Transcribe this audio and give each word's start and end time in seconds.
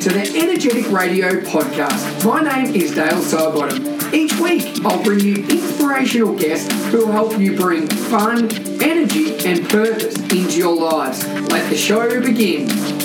to 0.00 0.10
the 0.10 0.30
Energetic 0.36 0.90
Radio 0.90 1.40
podcast. 1.40 2.24
My 2.24 2.42
name 2.42 2.74
is 2.74 2.94
Dale 2.94 3.22
Sidebottom. 3.22 4.12
Each 4.12 4.38
week, 4.38 4.84
I'll 4.84 5.02
bring 5.02 5.20
you 5.20 5.36
inspirational 5.36 6.36
guests 6.36 6.72
who 6.86 7.06
will 7.06 7.12
help 7.12 7.38
you 7.38 7.56
bring 7.56 7.86
fun, 7.86 8.50
energy, 8.82 9.36
and 9.46 9.68
purpose 9.68 10.16
into 10.16 10.58
your 10.58 10.76
lives. 10.76 11.26
Let 11.50 11.70
the 11.70 11.76
show 11.76 12.20
begin. 12.20 12.95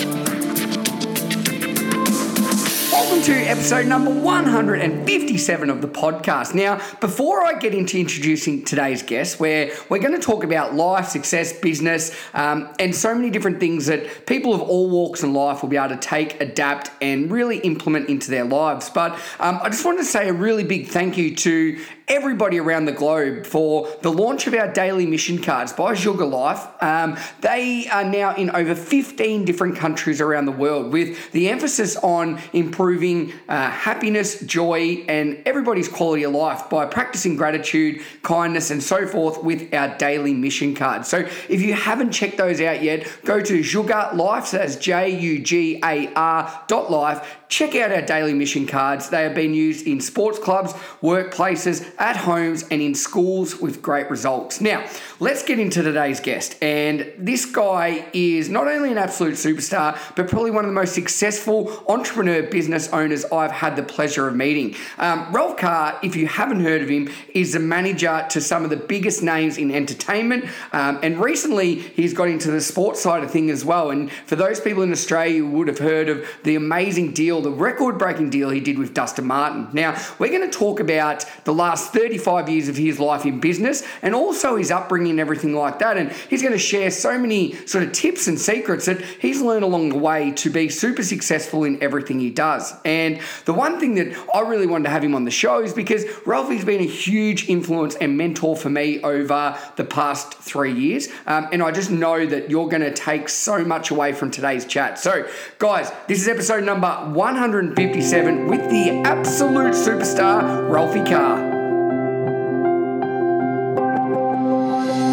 To 3.22 3.32
episode 3.32 3.86
number 3.86 4.10
157 4.10 5.70
of 5.70 5.80
the 5.80 5.86
podcast. 5.86 6.56
Now, 6.56 6.80
before 6.98 7.44
I 7.44 7.56
get 7.56 7.72
into 7.72 7.96
introducing 8.00 8.64
today's 8.64 9.00
guest, 9.04 9.38
where 9.38 9.70
we're 9.88 10.00
going 10.00 10.14
to 10.14 10.20
talk 10.20 10.42
about 10.42 10.74
life, 10.74 11.06
success, 11.06 11.52
business, 11.52 12.12
um, 12.34 12.74
and 12.80 12.92
so 12.92 13.14
many 13.14 13.30
different 13.30 13.60
things 13.60 13.86
that 13.86 14.26
people 14.26 14.52
of 14.52 14.60
all 14.60 14.90
walks 14.90 15.22
in 15.22 15.34
life 15.34 15.62
will 15.62 15.68
be 15.68 15.76
able 15.76 15.90
to 15.90 16.00
take, 16.00 16.40
adapt, 16.40 16.90
and 17.00 17.30
really 17.30 17.58
implement 17.58 18.08
into 18.08 18.28
their 18.28 18.44
lives. 18.44 18.90
But 18.90 19.12
um, 19.38 19.60
I 19.62 19.68
just 19.68 19.84
want 19.84 20.00
to 20.00 20.04
say 20.04 20.28
a 20.28 20.32
really 20.32 20.64
big 20.64 20.88
thank 20.88 21.16
you 21.16 21.36
to 21.36 21.80
everybody 22.12 22.60
around 22.60 22.84
the 22.84 22.92
globe 22.92 23.46
for 23.46 23.88
the 24.02 24.12
launch 24.12 24.46
of 24.46 24.52
our 24.52 24.70
daily 24.70 25.06
mission 25.06 25.40
cards 25.40 25.72
by 25.72 25.94
Jugar 25.94 26.26
Life. 26.26 26.68
Um, 26.82 27.16
they 27.40 27.88
are 27.88 28.04
now 28.04 28.34
in 28.34 28.50
over 28.50 28.74
15 28.74 29.46
different 29.46 29.76
countries 29.76 30.20
around 30.20 30.44
the 30.44 30.52
world 30.52 30.92
with 30.92 31.32
the 31.32 31.48
emphasis 31.48 31.96
on 31.96 32.38
improving 32.52 33.32
uh, 33.48 33.70
happiness, 33.70 34.40
joy, 34.40 35.04
and 35.08 35.42
everybody's 35.46 35.88
quality 35.88 36.24
of 36.24 36.32
life 36.32 36.68
by 36.68 36.84
practicing 36.84 37.34
gratitude, 37.34 38.02
kindness, 38.22 38.70
and 38.70 38.82
so 38.82 39.06
forth 39.06 39.42
with 39.42 39.72
our 39.72 39.96
daily 39.96 40.34
mission 40.34 40.74
cards. 40.74 41.08
So 41.08 41.26
if 41.48 41.62
you 41.62 41.72
haven't 41.72 42.12
checked 42.12 42.36
those 42.36 42.60
out 42.60 42.82
yet, 42.82 43.10
go 43.24 43.40
to 43.40 43.62
Jugar 43.62 44.12
Life, 44.14 44.48
so 44.48 44.58
that's 44.58 44.76
J 44.76 45.18
U 45.18 45.38
G 45.42 45.80
A 45.82 46.12
R 46.12 46.64
dot 46.68 46.90
life 46.90 47.41
Check 47.52 47.74
out 47.74 47.92
our 47.92 48.00
daily 48.00 48.32
mission 48.32 48.66
cards. 48.66 49.10
They 49.10 49.24
have 49.24 49.34
been 49.34 49.52
used 49.52 49.86
in 49.86 50.00
sports 50.00 50.38
clubs, 50.38 50.72
workplaces, 51.02 51.86
at 51.98 52.16
homes, 52.16 52.64
and 52.70 52.80
in 52.80 52.94
schools 52.94 53.60
with 53.60 53.82
great 53.82 54.08
results. 54.08 54.62
Now, 54.62 54.88
let's 55.20 55.42
get 55.42 55.58
into 55.58 55.82
today's 55.82 56.18
guest. 56.18 56.56
And 56.62 57.12
this 57.18 57.44
guy 57.44 58.08
is 58.14 58.48
not 58.48 58.68
only 58.68 58.90
an 58.90 58.96
absolute 58.96 59.34
superstar, 59.34 59.98
but 60.16 60.28
probably 60.28 60.50
one 60.50 60.64
of 60.64 60.70
the 60.70 60.74
most 60.74 60.94
successful 60.94 61.84
entrepreneur 61.88 62.42
business 62.42 62.88
owners 62.88 63.26
I've 63.26 63.50
had 63.52 63.76
the 63.76 63.82
pleasure 63.82 64.26
of 64.26 64.34
meeting. 64.34 64.74
Um, 64.96 65.30
Ralph 65.30 65.58
Carr, 65.58 66.00
if 66.02 66.16
you 66.16 66.28
haven't 66.28 66.60
heard 66.60 66.80
of 66.80 66.88
him, 66.88 67.10
is 67.34 67.52
the 67.52 67.60
manager 67.60 68.24
to 68.30 68.40
some 68.40 68.64
of 68.64 68.70
the 68.70 68.78
biggest 68.78 69.22
names 69.22 69.58
in 69.58 69.70
entertainment. 69.70 70.46
Um, 70.72 71.00
and 71.02 71.20
recently, 71.20 71.74
he's 71.74 72.14
got 72.14 72.28
into 72.28 72.50
the 72.50 72.62
sports 72.62 73.02
side 73.02 73.22
of 73.22 73.30
things 73.30 73.50
as 73.50 73.62
well. 73.62 73.90
And 73.90 74.10
for 74.10 74.36
those 74.36 74.58
people 74.58 74.82
in 74.82 74.90
Australia 74.90 75.40
who 75.40 75.50
would 75.50 75.68
have 75.68 75.80
heard 75.80 76.08
of 76.08 76.26
the 76.44 76.54
amazing 76.54 77.12
deal 77.12 77.41
the 77.42 77.50
record 77.50 77.98
breaking 77.98 78.30
deal 78.30 78.50
he 78.50 78.60
did 78.60 78.78
with 78.78 78.94
Dustin 78.94 79.26
Martin. 79.26 79.68
Now, 79.72 80.00
we're 80.18 80.30
going 80.30 80.48
to 80.48 80.58
talk 80.58 80.80
about 80.80 81.24
the 81.44 81.52
last 81.52 81.92
35 81.92 82.48
years 82.48 82.68
of 82.68 82.76
his 82.76 82.98
life 82.98 83.26
in 83.26 83.40
business 83.40 83.82
and 84.00 84.14
also 84.14 84.56
his 84.56 84.70
upbringing 84.70 85.12
and 85.12 85.20
everything 85.20 85.54
like 85.54 85.78
that. 85.80 85.96
And 85.96 86.12
he's 86.30 86.42
going 86.42 86.52
to 86.52 86.58
share 86.58 86.90
so 86.90 87.18
many 87.18 87.54
sort 87.66 87.84
of 87.84 87.92
tips 87.92 88.28
and 88.28 88.38
secrets 88.38 88.86
that 88.86 89.00
he's 89.00 89.40
learned 89.40 89.64
along 89.64 89.90
the 89.90 89.98
way 89.98 90.30
to 90.32 90.50
be 90.50 90.68
super 90.68 91.02
successful 91.02 91.64
in 91.64 91.82
everything 91.82 92.20
he 92.20 92.30
does. 92.30 92.74
And 92.84 93.20
the 93.44 93.52
one 93.52 93.80
thing 93.80 93.94
that 93.96 94.16
I 94.34 94.40
really 94.40 94.66
wanted 94.66 94.84
to 94.84 94.90
have 94.90 95.04
him 95.04 95.14
on 95.14 95.24
the 95.24 95.30
show 95.30 95.62
is 95.62 95.72
because 95.72 96.04
Ralphie's 96.26 96.64
been 96.64 96.80
a 96.80 96.86
huge 96.86 97.48
influence 97.48 97.94
and 97.96 98.16
mentor 98.16 98.56
for 98.56 98.70
me 98.70 99.02
over 99.02 99.58
the 99.76 99.84
past 99.84 100.34
three 100.34 100.72
years. 100.72 101.08
Um, 101.26 101.48
and 101.52 101.62
I 101.62 101.70
just 101.72 101.90
know 101.90 102.24
that 102.26 102.50
you're 102.50 102.68
going 102.68 102.82
to 102.82 102.92
take 102.92 103.28
so 103.28 103.64
much 103.64 103.90
away 103.90 104.12
from 104.12 104.30
today's 104.30 104.64
chat. 104.64 104.98
So, 104.98 105.28
guys, 105.58 105.90
this 106.08 106.20
is 106.20 106.28
episode 106.28 106.64
number 106.64 106.88
one. 107.12 107.31
157 107.32 108.46
with 108.46 108.60
the 108.68 108.90
absolute 109.06 109.72
superstar, 109.72 110.70
Ralphie 110.70 111.02
Carr. 111.02 111.38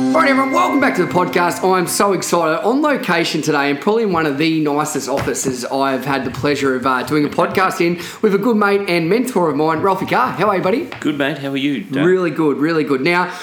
All 0.08 0.16
right, 0.16 0.30
everyone, 0.30 0.52
welcome 0.52 0.82
back 0.82 0.98
to 0.98 1.06
the 1.06 1.12
podcast. 1.12 1.64
I'm 1.64 1.88
so 1.88 2.12
excited. 2.12 2.62
On 2.66 2.82
location 2.82 3.42
today, 3.42 3.70
and 3.70 3.80
probably 3.80 4.04
in 4.04 4.12
one 4.12 4.26
of 4.26 4.38
the 4.38 4.60
nicest 4.60 5.08
offices 5.08 5.64
I've 5.64 6.04
had 6.04 6.26
the 6.26 6.32
pleasure 6.32 6.76
of 6.76 6.86
uh, 6.86 7.04
doing 7.04 7.24
a 7.24 7.30
podcast 7.30 7.80
in 7.80 7.96
with 8.22 8.36
a 8.36 8.38
good 8.38 8.58
mate 8.58 8.90
and 8.90 9.10
mentor 9.10 9.50
of 9.50 9.56
mine, 9.56 9.80
Ralphie 9.80 10.06
Carr. 10.06 10.34
How 10.34 10.50
are 10.50 10.58
you, 10.58 10.62
buddy? 10.62 10.86
Good, 11.00 11.18
mate. 11.18 11.38
How 11.38 11.52
are 11.52 11.58
you? 11.58 11.86
Really 11.90 12.32
good, 12.32 12.58
really 12.58 12.84
good. 12.84 13.00
Now, 13.00 13.34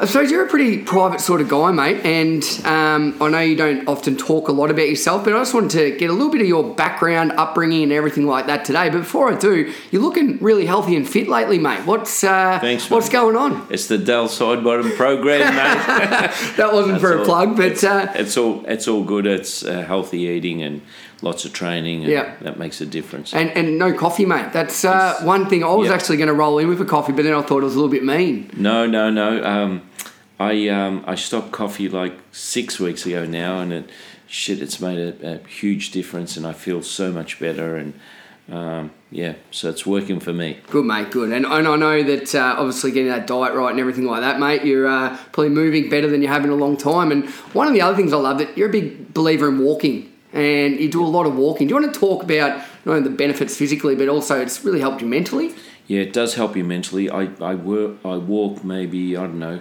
I 0.00 0.04
suppose 0.04 0.30
you're 0.30 0.44
a 0.44 0.48
pretty 0.48 0.78
private 0.78 1.20
sort 1.20 1.40
of 1.40 1.48
guy, 1.48 1.72
mate, 1.72 2.04
and 2.04 2.44
um, 2.64 3.20
I 3.20 3.28
know 3.30 3.40
you 3.40 3.56
don't 3.56 3.88
often 3.88 4.16
talk 4.16 4.46
a 4.46 4.52
lot 4.52 4.70
about 4.70 4.88
yourself, 4.88 5.24
but 5.24 5.34
I 5.34 5.38
just 5.40 5.52
wanted 5.52 5.70
to 5.72 5.98
get 5.98 6.08
a 6.08 6.12
little 6.12 6.30
bit 6.30 6.40
of 6.40 6.46
your 6.46 6.72
background, 6.72 7.32
upbringing, 7.32 7.82
and 7.82 7.90
everything 7.90 8.24
like 8.24 8.46
that 8.46 8.64
today. 8.64 8.90
But 8.90 8.98
before 8.98 9.32
I 9.32 9.36
do, 9.36 9.74
you're 9.90 10.00
looking 10.00 10.38
really 10.38 10.66
healthy 10.66 10.94
and 10.94 11.06
fit 11.08 11.26
lately, 11.26 11.58
mate. 11.58 11.84
What's 11.84 12.22
uh, 12.22 12.60
Thanks, 12.60 12.88
what's 12.88 13.08
going 13.08 13.34
on? 13.34 13.66
It's 13.70 13.88
the 13.88 13.98
Dale 13.98 14.28
Sidebottom 14.28 14.94
program, 14.94 15.40
mate. 15.40 16.30
that 16.56 16.70
wasn't 16.72 17.00
for 17.00 17.20
a 17.20 17.24
plug, 17.24 17.56
but 17.56 17.64
it's, 17.64 17.82
uh, 17.82 18.12
it's, 18.14 18.36
all 18.36 18.64
it's 18.66 18.86
all 18.86 19.02
good. 19.02 19.26
It's 19.26 19.64
uh, 19.64 19.82
healthy 19.82 20.20
eating 20.20 20.62
and 20.62 20.80
lots 21.22 21.44
of 21.44 21.52
training. 21.52 22.02
yeah, 22.02 22.36
that 22.40 22.58
makes 22.58 22.80
a 22.80 22.86
difference. 22.86 23.34
And 23.34 23.50
and 23.50 23.78
no 23.78 23.92
coffee, 23.92 24.24
mate. 24.24 24.52
That's 24.52 24.84
uh, 24.84 25.20
one 25.22 25.48
thing. 25.48 25.64
I 25.64 25.72
was 25.74 25.88
yep. 25.88 25.96
actually 25.96 26.16
going 26.16 26.28
to 26.28 26.34
roll 26.34 26.58
in 26.58 26.68
with 26.68 26.80
a 26.80 26.84
coffee, 26.84 27.12
but 27.12 27.24
then 27.24 27.34
I 27.34 27.42
thought 27.42 27.62
it 27.62 27.64
was 27.64 27.74
a 27.74 27.78
little 27.78 27.90
bit 27.90 28.04
mean. 28.04 28.50
No, 28.56 28.86
no, 28.86 29.10
no. 29.10 29.42
Um, 29.44 29.88
I 30.38 30.68
um, 30.68 31.04
I 31.06 31.14
stopped 31.14 31.52
coffee 31.52 31.88
like 31.88 32.14
six 32.32 32.78
weeks 32.78 33.06
ago 33.06 33.24
now, 33.24 33.60
and 33.60 33.72
it 33.72 33.90
shit, 34.26 34.60
it's 34.60 34.80
made 34.80 34.98
a, 34.98 35.34
a 35.34 35.48
huge 35.48 35.90
difference, 35.90 36.36
and 36.36 36.46
I 36.46 36.52
feel 36.52 36.82
so 36.82 37.12
much 37.12 37.38
better 37.40 37.76
and. 37.76 37.98
Um, 38.50 38.92
yeah, 39.10 39.34
so 39.50 39.68
it's 39.68 39.84
working 39.84 40.20
for 40.20 40.32
me. 40.32 40.58
Good, 40.68 40.86
mate. 40.86 41.10
Good, 41.10 41.32
and, 41.32 41.44
and 41.44 41.68
I 41.68 41.76
know 41.76 42.02
that 42.02 42.34
uh, 42.34 42.54
obviously 42.56 42.92
getting 42.92 43.10
that 43.10 43.26
diet 43.26 43.52
right 43.52 43.70
and 43.70 43.78
everything 43.78 44.06
like 44.06 44.22
that, 44.22 44.40
mate. 44.40 44.64
You're 44.64 44.86
uh, 44.86 45.18
probably 45.32 45.50
moving 45.50 45.90
better 45.90 46.08
than 46.08 46.22
you 46.22 46.28
have 46.28 46.44
in 46.44 46.50
a 46.50 46.54
long 46.54 46.78
time. 46.78 47.12
And 47.12 47.28
one 47.52 47.66
of 47.66 47.74
the 47.74 47.82
other 47.82 47.94
things 47.94 48.10
I 48.10 48.16
love 48.16 48.38
that 48.38 48.56
you're 48.56 48.70
a 48.70 48.72
big 48.72 49.12
believer 49.12 49.50
in 49.50 49.58
walking 49.58 50.07
and 50.32 50.78
you 50.78 50.90
do 50.90 51.04
a 51.04 51.06
lot 51.06 51.26
of 51.26 51.36
walking. 51.36 51.66
Do 51.68 51.74
you 51.74 51.80
want 51.80 51.92
to 51.92 52.00
talk 52.00 52.22
about 52.22 52.58
not 52.84 52.96
only 52.96 53.08
the 53.08 53.14
benefits 53.14 53.56
physically, 53.56 53.94
but 53.94 54.08
also 54.08 54.40
it's 54.40 54.64
really 54.64 54.80
helped 54.80 55.00
you 55.00 55.08
mentally? 55.08 55.54
Yeah, 55.86 56.00
it 56.00 56.12
does 56.12 56.34
help 56.34 56.56
you 56.56 56.64
mentally. 56.64 57.10
I, 57.10 57.30
I 57.40 57.54
work 57.54 57.96
I 58.04 58.16
walk 58.16 58.62
maybe 58.62 59.16
I 59.16 59.22
don't 59.22 59.38
know 59.38 59.60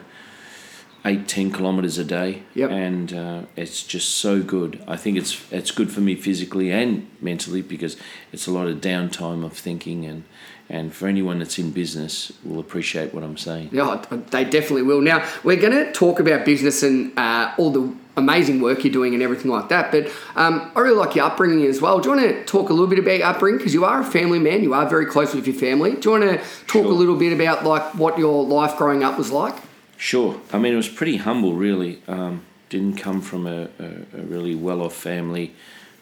eight 1.06 1.27
ten 1.27 1.51
kilometers 1.51 1.97
a 1.97 2.03
day, 2.03 2.44
yep. 2.53 2.69
and 2.69 3.13
uh, 3.13 3.41
it's 3.56 3.83
just 3.83 4.16
so 4.16 4.44
good. 4.44 4.83
I 4.88 4.97
think 4.97 5.17
it's 5.17 5.41
it's 5.51 5.72
good 5.72 5.89
for 5.89 6.01
me 6.01 6.16
physically 6.16 6.72
and 6.72 7.09
mentally 7.22 7.61
because 7.61 7.95
it's 8.33 8.45
a 8.45 8.51
lot 8.51 8.67
of 8.67 8.81
downtime 8.81 9.45
of 9.45 9.53
thinking 9.53 10.06
and 10.06 10.25
and 10.69 10.94
for 10.94 11.07
anyone 11.07 11.39
that's 11.39 11.57
in 11.57 11.72
business 11.72 12.33
will 12.44 12.59
appreciate 12.59 13.13
what 13.13 13.23
I'm 13.23 13.38
saying. 13.38 13.69
Yeah, 13.72 14.03
they 14.31 14.44
definitely 14.44 14.83
will. 14.83 15.01
Now 15.01 15.25
we're 15.44 15.61
going 15.61 15.72
to 15.72 15.91
talk 15.94 16.19
about 16.19 16.45
business 16.45 16.83
and 16.83 17.17
uh, 17.17 17.53
all 17.57 17.72
the 17.72 17.95
amazing 18.17 18.59
work 18.59 18.83
you're 18.83 18.91
doing 18.91 19.13
and 19.13 19.23
everything 19.23 19.50
like 19.50 19.69
that. 19.69 19.91
But 19.91 20.07
um, 20.35 20.72
I 20.75 20.81
really 20.81 20.97
like 20.97 21.16
your 21.16 21.25
upbringing 21.25 21.66
as 21.66 21.79
well. 21.79 22.00
Do 22.00 22.09
you 22.09 22.16
want 22.16 22.29
to 22.29 22.45
talk 22.45 22.69
a 22.69 22.73
little 22.73 22.88
bit 22.88 23.00
about 23.00 23.17
your 23.19 23.28
upbringing 23.28 23.59
because 23.59 23.73
you 23.73 23.85
are 23.85 24.01
a 24.01 24.03
family 24.03 24.39
man, 24.39 24.63
you 24.63 24.73
are 24.73 24.88
very 24.89 25.05
close 25.05 25.33
with 25.33 25.47
your 25.47 25.55
family. 25.55 25.95
Do 25.95 26.09
you 26.09 26.19
want 26.19 26.23
to 26.23 26.38
talk 26.66 26.83
sure. 26.83 26.85
a 26.85 26.95
little 26.95 27.16
bit 27.16 27.31
about 27.31 27.63
like 27.63 27.94
what 27.95 28.17
your 28.17 28.44
life 28.44 28.77
growing 28.77 29.03
up 29.03 29.17
was 29.17 29.31
like? 29.31 29.56
Sure. 29.97 30.39
I 30.51 30.57
mean, 30.57 30.73
it 30.73 30.77
was 30.77 30.89
pretty 30.89 31.17
humble, 31.17 31.53
really. 31.53 32.01
Um, 32.07 32.44
didn't 32.69 32.97
come 32.97 33.22
from 33.22 33.47
a, 33.47 33.69
a, 33.79 34.19
a 34.19 34.22
really 34.22 34.53
well 34.53 34.81
off 34.81 34.94
family, 34.94 35.56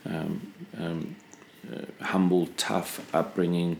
um, 0.06 0.54
um, 0.78 1.16
uh, 1.72 2.04
humble, 2.06 2.48
tough 2.58 3.08
upbringing 3.14 3.78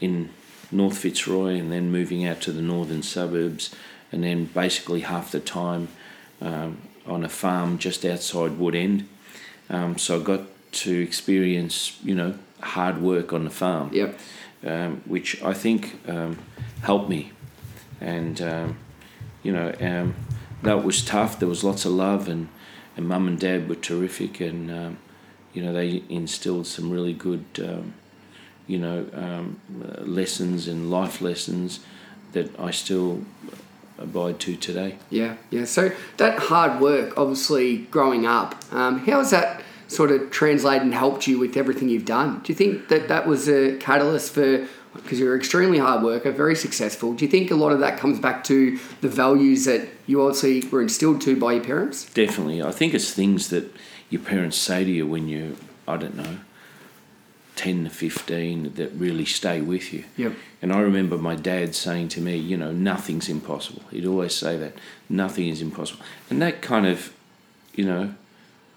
in 0.00 0.30
North 0.70 0.98
Fitzroy 0.98 1.58
and 1.58 1.72
then 1.72 1.90
moving 1.90 2.26
out 2.26 2.40
to 2.42 2.52
the 2.52 2.62
northern 2.62 3.02
suburbs, 3.02 3.74
and 4.12 4.22
then 4.22 4.46
basically 4.46 5.00
half 5.00 5.32
the 5.32 5.40
time 5.40 5.88
um, 6.40 6.78
on 7.06 7.24
a 7.24 7.28
farm 7.28 7.78
just 7.78 8.04
outside 8.04 8.52
Woodend. 8.52 9.06
Um, 9.70 9.98
so 9.98 10.20
I 10.20 10.22
got 10.22 10.42
to 10.72 11.02
experience, 11.02 11.98
you 12.02 12.14
know, 12.14 12.34
hard 12.60 13.00
work 13.00 13.32
on 13.32 13.44
the 13.44 13.50
farm. 13.50 13.90
Yep. 13.92 14.18
Um, 14.66 15.02
which 15.04 15.42
I 15.42 15.52
think 15.52 15.98
helped 16.80 17.10
me. 17.10 17.32
And 18.00 18.40
you 19.44 19.52
know, 19.52 19.72
um, 19.80 20.14
that 20.64 20.82
was 20.82 21.04
tough. 21.04 21.38
There 21.38 21.48
was 21.48 21.62
lots 21.62 21.84
of 21.84 21.92
love, 21.92 22.28
and, 22.28 22.48
and 22.96 23.06
mum 23.06 23.28
and 23.28 23.38
dad 23.38 23.68
were 23.68 23.76
terrific, 23.76 24.40
and 24.40 24.70
um, 24.70 24.98
you 25.52 25.62
know 25.62 25.72
they 25.72 26.02
instilled 26.08 26.66
some 26.66 26.90
really 26.90 27.12
good, 27.12 27.44
um, 27.58 27.94
you 28.66 28.78
know, 28.78 29.06
um, 29.12 29.60
lessons 30.00 30.66
and 30.66 30.90
life 30.90 31.20
lessons 31.20 31.80
that 32.32 32.58
I 32.58 32.72
still 32.72 33.24
abide 33.98 34.38
to 34.40 34.56
today. 34.56 34.96
Yeah, 35.10 35.36
yeah. 35.50 35.64
So 35.64 35.92
that 36.16 36.38
hard 36.38 36.80
work, 36.80 37.16
obviously, 37.16 37.78
growing 37.78 38.26
up, 38.26 38.54
um, 38.72 39.00
how 39.00 39.18
has 39.18 39.30
that 39.30 39.62
sort 39.88 40.10
of 40.10 40.30
translated 40.30 40.82
and 40.82 40.94
helped 40.94 41.26
you 41.26 41.38
with 41.38 41.56
everything 41.56 41.88
you've 41.88 42.04
done? 42.04 42.40
Do 42.40 42.52
you 42.52 42.56
think 42.56 42.88
that 42.88 43.08
that 43.08 43.26
was 43.26 43.48
a 43.48 43.76
catalyst 43.76 44.32
for 44.32 44.66
because 44.94 45.18
you're 45.18 45.34
an 45.34 45.40
extremely 45.40 45.78
hard 45.78 46.02
worker, 46.02 46.30
very 46.30 46.54
successful. 46.54 47.14
Do 47.14 47.24
you 47.24 47.30
think 47.30 47.50
a 47.50 47.56
lot 47.56 47.72
of 47.72 47.80
that 47.80 47.98
comes 47.98 48.20
back 48.20 48.44
to 48.44 48.78
the 49.00 49.08
values 49.08 49.64
that 49.64 49.88
you 50.06 50.22
obviously 50.22 50.68
were 50.70 50.82
instilled 50.82 51.20
to 51.22 51.38
by 51.38 51.54
your 51.54 51.64
parents? 51.64 52.04
Definitely. 52.14 52.62
I 52.62 52.70
think 52.70 52.94
it's 52.94 53.12
things 53.12 53.48
that 53.48 53.74
your 54.10 54.22
parents 54.22 54.56
say 54.56 54.84
to 54.84 54.90
you 54.90 55.06
when 55.06 55.28
you, 55.28 55.56
I 55.88 55.96
don't 55.96 56.16
know, 56.16 56.38
10 57.56 57.84
to 57.84 57.90
15 57.90 58.74
that 58.74 58.90
really 58.92 59.24
stay 59.24 59.60
with 59.60 59.92
you. 59.92 60.04
Yep. 60.16 60.32
And 60.62 60.72
I 60.72 60.80
remember 60.80 61.16
my 61.16 61.36
dad 61.36 61.74
saying 61.74 62.08
to 62.10 62.20
me, 62.20 62.36
you 62.36 62.56
know, 62.56 62.72
nothing's 62.72 63.28
impossible. 63.28 63.82
He'd 63.90 64.06
always 64.06 64.34
say 64.34 64.56
that, 64.56 64.72
nothing 65.08 65.48
is 65.48 65.60
impossible. 65.62 66.02
And 66.30 66.42
that 66.42 66.62
kind 66.62 66.86
of, 66.86 67.12
you 67.74 67.84
know, 67.84 68.14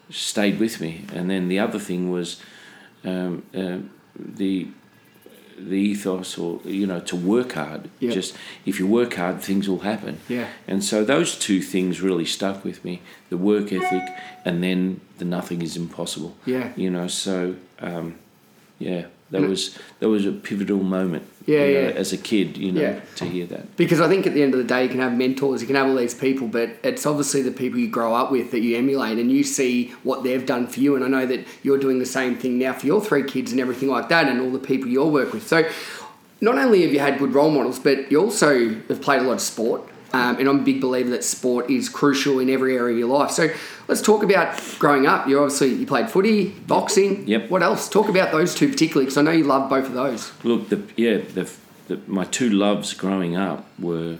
stayed 0.09 0.59
with 0.59 0.79
me. 0.79 1.05
And 1.13 1.29
then 1.29 1.47
the 1.47 1.59
other 1.59 1.79
thing 1.79 2.11
was 2.11 2.41
um, 3.03 3.43
uh, 3.55 3.79
the 4.15 4.67
the 5.59 5.75
ethos 5.75 6.37
or 6.37 6.59
you 6.65 6.85
know 6.85 6.99
to 6.99 7.15
work 7.15 7.53
hard 7.53 7.89
Yep. 7.99 8.13
just 8.13 8.35
if 8.63 8.77
you 8.79 8.85
work 8.85 9.15
hard 9.15 9.41
things 9.41 9.67
will 9.67 9.79
happen 9.79 10.19
Yeah. 10.29 10.49
and 10.67 10.83
so 10.83 11.03
those 11.03 11.35
two 11.35 11.63
things 11.63 11.99
really 11.99 12.25
stuck 12.25 12.63
with 12.63 12.85
me 12.85 13.01
the 13.29 13.37
work 13.37 13.73
ethic 13.73 14.03
and 14.45 14.63
then 14.63 15.01
the 15.17 15.25
nothing 15.25 15.63
is 15.63 15.75
impossible 15.75 16.35
Yeah. 16.45 16.73
you 16.75 16.91
know 16.91 17.07
so 17.07 17.55
um, 17.79 18.19
yeah 18.79 19.05
that 19.29 19.41
was 19.41 19.77
that 19.99 20.07
was 20.07 20.25
a 20.25 20.31
pivotal 20.31 20.81
moment 20.81 21.23
Yeah, 21.45 21.65
you 21.65 21.73
know, 21.73 21.81
yeah. 21.89 22.01
as 22.03 22.13
a 22.13 22.17
kid 22.17 22.55
you 22.57 22.71
know 22.71 22.81
Yeah. 22.81 22.99
to 23.17 23.25
hear 23.25 23.45
that 23.47 23.75
Because 23.75 23.99
I 23.99 24.07
think 24.07 24.25
at 24.25 24.33
the 24.33 24.41
end 24.41 24.53
of 24.53 24.59
the 24.59 24.63
day, 24.75 24.83
you 24.83 24.89
can 24.89 24.99
have 24.99 25.13
mentors, 25.17 25.59
you 25.61 25.67
can 25.67 25.75
have 25.75 25.87
all 25.87 25.95
these 25.95 26.13
people, 26.15 26.47
but 26.47 26.69
it's 26.83 27.05
obviously 27.05 27.41
the 27.41 27.51
people 27.51 27.77
you 27.79 27.89
grow 27.89 28.13
up 28.15 28.31
with 28.31 28.51
that 28.51 28.61
you 28.61 28.77
emulate 28.77 29.17
and 29.17 29.29
you 29.31 29.43
see 29.43 29.89
what 30.03 30.23
they've 30.23 30.45
done 30.45 30.65
for 30.67 30.79
you. 30.79 30.95
And 30.95 31.03
I 31.03 31.09
know 31.09 31.25
that 31.25 31.45
you're 31.63 31.77
doing 31.77 31.99
the 31.99 32.05
same 32.05 32.35
thing 32.37 32.57
now 32.57 32.71
for 32.73 32.85
your 32.85 33.01
three 33.01 33.23
kids 33.23 33.51
and 33.51 33.59
everything 33.59 33.89
like 33.89 34.07
that, 34.09 34.27
and 34.29 34.39
all 34.39 34.51
the 34.51 34.59
people 34.71 34.87
you 34.89 35.03
work 35.05 35.33
with. 35.33 35.45
So 35.47 35.67
not 36.39 36.57
only 36.57 36.83
have 36.83 36.93
you 36.93 36.99
had 36.99 37.19
good 37.19 37.33
role 37.33 37.51
models, 37.51 37.79
but 37.79 38.09
you 38.11 38.21
also 38.21 38.69
have 38.87 39.01
played 39.01 39.21
a 39.21 39.25
lot 39.25 39.33
of 39.33 39.41
sport. 39.41 39.81
Um, 40.13 40.37
and 40.37 40.47
I'm 40.47 40.59
a 40.59 40.63
big 40.63 40.79
believer 40.79 41.09
that 41.09 41.23
sport 41.23 41.69
is 41.69 41.89
crucial 41.89 42.39
in 42.39 42.49
every 42.49 42.77
area 42.77 42.93
of 42.93 42.99
your 42.99 43.09
life. 43.09 43.31
So 43.31 43.49
let's 43.89 44.01
talk 44.01 44.23
about 44.23 44.57
growing 44.79 45.05
up. 45.05 45.27
You 45.27 45.39
obviously 45.39 45.73
you 45.73 45.85
played 45.85 46.09
footy, 46.09 46.49
boxing. 46.49 47.27
Yep. 47.27 47.49
What 47.49 47.61
else? 47.61 47.89
Talk 47.89 48.07
about 48.07 48.31
those 48.31 48.55
two 48.55 48.69
particularly, 48.69 49.05
because 49.05 49.17
I 49.17 49.21
know 49.21 49.31
you 49.31 49.43
love 49.43 49.69
both 49.69 49.85
of 49.85 49.93
those. 49.93 50.31
Look, 50.43 50.69
the 50.69 50.81
yeah, 50.95 51.17
the, 51.17 51.51
the 51.87 51.99
my 52.07 52.23
two 52.23 52.49
loves 52.49 52.93
growing 52.93 53.35
up 53.35 53.67
were 53.77 54.17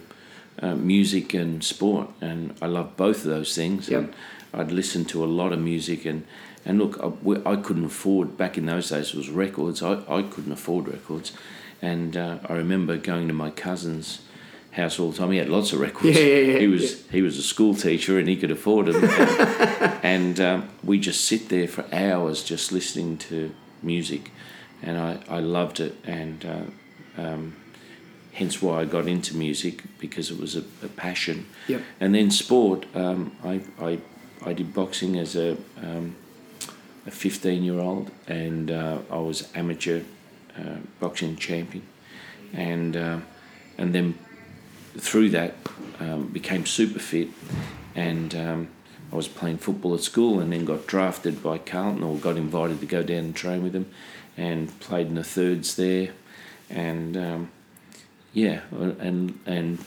uh, 0.61 0.75
music 0.75 1.33
and 1.33 1.63
sport, 1.63 2.09
and 2.19 2.53
I 2.61 2.65
loved 2.65 2.97
both 2.97 3.17
of 3.17 3.31
those 3.31 3.55
things. 3.55 3.87
Yep. 3.87 3.99
And 4.01 4.13
I'd 4.53 4.71
listen 4.71 5.05
to 5.05 5.23
a 5.23 5.25
lot 5.25 5.53
of 5.53 5.59
music, 5.59 6.05
and 6.05 6.25
and 6.65 6.79
look, 6.79 6.99
I, 7.01 7.51
I 7.51 7.55
couldn't 7.55 7.85
afford 7.85 8.37
back 8.37 8.57
in 8.57 8.65
those 8.65 8.89
days. 8.89 9.09
It 9.09 9.15
was 9.15 9.29
records. 9.29 9.81
I, 9.81 10.01
I 10.09 10.23
couldn't 10.23 10.51
afford 10.51 10.89
records, 10.89 11.31
and 11.81 12.17
uh, 12.17 12.39
I 12.49 12.53
remember 12.53 12.97
going 12.97 13.29
to 13.29 13.33
my 13.33 13.51
cousin's 13.51 14.19
house 14.77 14.99
all 14.99 15.11
the 15.11 15.17
time. 15.17 15.31
He 15.31 15.37
had 15.37 15.49
lots 15.49 15.73
of 15.73 15.79
records. 15.79 16.17
Yeah, 16.17 16.23
yeah, 16.23 16.53
yeah, 16.53 16.59
He 16.59 16.67
was 16.67 17.05
he 17.09 17.21
was 17.21 17.37
a 17.37 17.43
school 17.43 17.75
teacher, 17.75 18.17
and 18.17 18.29
he 18.29 18.37
could 18.37 18.51
afford 18.51 18.85
them. 18.87 19.03
and 20.03 20.39
um, 20.39 20.69
we 20.83 20.99
just 20.99 21.25
sit 21.25 21.49
there 21.49 21.67
for 21.67 21.83
hours 21.91 22.43
just 22.43 22.71
listening 22.71 23.17
to 23.17 23.51
music, 23.81 24.31
and 24.81 24.97
I, 24.97 25.19
I 25.27 25.39
loved 25.39 25.79
it, 25.79 25.95
and 26.05 26.45
uh, 26.45 27.21
um, 27.21 27.55
hence 28.31 28.61
why 28.61 28.81
I 28.81 28.85
got 28.85 29.07
into 29.07 29.35
music 29.35 29.83
because 29.99 30.31
it 30.31 30.39
was 30.39 30.55
a, 30.55 30.63
a 30.83 30.87
passion. 30.87 31.47
Yep. 31.67 31.81
And 31.99 32.15
then 32.15 32.31
sport, 32.31 32.85
um, 32.95 33.35
I, 33.43 33.61
I 33.79 33.99
I 34.45 34.53
did 34.53 34.73
boxing 34.73 35.17
as 35.17 35.35
a 35.35 35.57
um, 35.81 36.15
a 37.05 37.11
fifteen 37.11 37.63
year 37.63 37.79
old, 37.79 38.11
and 38.27 38.71
uh, 38.71 38.99
I 39.11 39.17
was 39.17 39.49
amateur 39.55 40.01
uh, 40.57 40.77
boxing 40.99 41.35
champion, 41.35 41.83
and 42.53 42.95
uh, 42.95 43.19
and 43.77 43.93
then 43.93 44.17
through 44.99 45.29
that 45.29 45.55
um, 45.99 46.27
became 46.27 46.65
super 46.65 46.99
fit 46.99 47.29
and 47.95 48.35
um, 48.35 48.67
I 49.11 49.15
was 49.15 49.27
playing 49.27 49.57
football 49.57 49.95
at 49.95 50.01
school 50.01 50.39
and 50.39 50.51
then 50.51 50.65
got 50.65 50.85
drafted 50.85 51.41
by 51.41 51.57
Carlton 51.57 52.03
or 52.03 52.17
got 52.17 52.37
invited 52.37 52.79
to 52.81 52.85
go 52.85 53.03
down 53.03 53.17
and 53.17 53.35
train 53.35 53.63
with 53.63 53.73
them 53.73 53.89
and 54.35 54.77
played 54.79 55.07
in 55.07 55.15
the 55.15 55.23
thirds 55.23 55.75
there 55.75 56.09
and 56.69 57.17
um, 57.17 57.51
yeah 58.33 58.61
and 58.71 59.39
and 59.45 59.79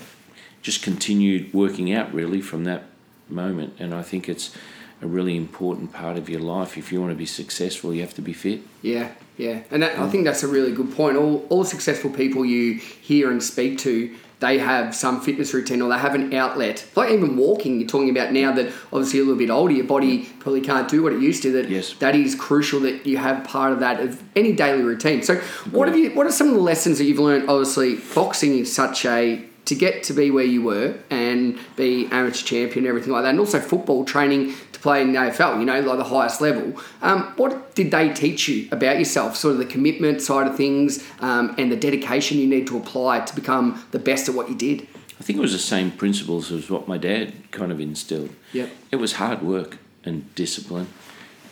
just 0.62 0.82
continued 0.82 1.52
working 1.54 1.92
out 1.92 2.12
really 2.12 2.40
from 2.40 2.64
that 2.64 2.84
moment. 3.28 3.74
And 3.78 3.94
I 3.94 4.02
think 4.02 4.28
it's 4.28 4.54
a 5.00 5.06
really 5.06 5.36
important 5.36 5.92
part 5.92 6.18
of 6.18 6.28
your 6.28 6.40
life. 6.40 6.76
If 6.76 6.92
you 6.92 7.00
want 7.00 7.12
to 7.12 7.16
be 7.16 7.26
successful 7.26 7.94
you 7.94 8.02
have 8.02 8.14
to 8.14 8.22
be 8.22 8.32
fit. 8.32 8.60
Yeah, 8.82 9.12
yeah, 9.36 9.62
and 9.70 9.82
that, 9.82 9.98
I 9.98 10.08
think 10.10 10.24
that's 10.24 10.42
a 10.42 10.48
really 10.48 10.72
good 10.72 10.94
point. 10.94 11.16
All 11.16 11.46
all 11.48 11.64
successful 11.64 12.10
people 12.10 12.44
you 12.44 12.74
hear 12.74 13.30
and 13.30 13.42
speak 13.42 13.78
to, 13.78 14.14
they 14.40 14.58
have 14.58 14.94
some 14.94 15.20
fitness 15.20 15.54
routine 15.54 15.82
or 15.82 15.90
they 15.90 15.98
have 15.98 16.14
an 16.14 16.34
outlet. 16.34 16.86
Like 16.96 17.10
even 17.10 17.36
walking, 17.36 17.78
you're 17.78 17.88
talking 17.88 18.10
about 18.10 18.32
now 18.32 18.52
that 18.52 18.72
obviously 18.92 19.20
a 19.20 19.22
little 19.22 19.38
bit 19.38 19.50
older, 19.50 19.72
your 19.72 19.84
body 19.84 20.28
probably 20.40 20.62
can't 20.62 20.88
do 20.88 21.02
what 21.02 21.12
it 21.12 21.20
used 21.20 21.42
to. 21.42 21.52
That 21.52 21.68
Yes. 21.68 21.94
that 22.00 22.16
is 22.16 22.34
crucial 22.34 22.80
that 22.80 23.06
you 23.06 23.18
have 23.18 23.44
part 23.44 23.72
of 23.72 23.80
that 23.80 24.00
of 24.00 24.22
any 24.34 24.52
daily 24.52 24.82
routine. 24.82 25.22
So 25.22 25.36
what 25.70 25.88
have 25.88 25.96
you? 25.96 26.10
What 26.10 26.26
are 26.26 26.32
some 26.32 26.48
of 26.48 26.54
the 26.54 26.60
lessons 26.60 26.98
that 26.98 27.04
you've 27.04 27.18
learned? 27.18 27.48
Obviously, 27.48 27.96
boxing 28.14 28.58
is 28.58 28.74
such 28.74 29.04
a 29.04 29.44
to 29.66 29.74
get 29.74 30.02
to 30.04 30.12
be 30.14 30.30
where 30.30 30.44
you 30.44 30.62
were 30.62 30.94
and 31.10 31.58
be 31.76 32.08
amateur 32.10 32.42
champion, 32.44 32.86
everything 32.86 33.12
like 33.12 33.22
that, 33.22 33.30
and 33.30 33.38
also 33.38 33.60
football 33.60 34.04
training 34.04 34.52
to 34.80 34.82
play 34.82 35.02
in 35.02 35.12
the 35.12 35.18
AFL, 35.18 35.58
you 35.60 35.64
know, 35.66 35.80
like 35.80 35.98
the 35.98 36.04
highest 36.04 36.40
level. 36.40 36.80
Um, 37.02 37.32
what 37.36 37.74
did 37.74 37.90
they 37.90 38.12
teach 38.12 38.48
you 38.48 38.68
about 38.72 38.98
yourself? 38.98 39.36
Sort 39.36 39.52
of 39.52 39.58
the 39.58 39.66
commitment 39.66 40.22
side 40.22 40.46
of 40.46 40.56
things 40.56 41.04
um, 41.20 41.54
and 41.58 41.70
the 41.70 41.76
dedication 41.76 42.38
you 42.38 42.46
need 42.46 42.66
to 42.68 42.76
apply 42.78 43.20
to 43.20 43.34
become 43.34 43.84
the 43.90 43.98
best 43.98 44.28
at 44.28 44.34
what 44.34 44.48
you 44.48 44.54
did. 44.56 44.86
I 45.18 45.22
think 45.22 45.38
it 45.38 45.42
was 45.42 45.52
the 45.52 45.58
same 45.58 45.90
principles 45.90 46.50
as 46.50 46.70
what 46.70 46.88
my 46.88 46.96
dad 46.96 47.34
kind 47.50 47.70
of 47.70 47.78
instilled. 47.80 48.30
Yep. 48.54 48.70
It 48.90 48.96
was 48.96 49.14
hard 49.14 49.42
work 49.42 49.76
and 50.04 50.34
discipline, 50.34 50.88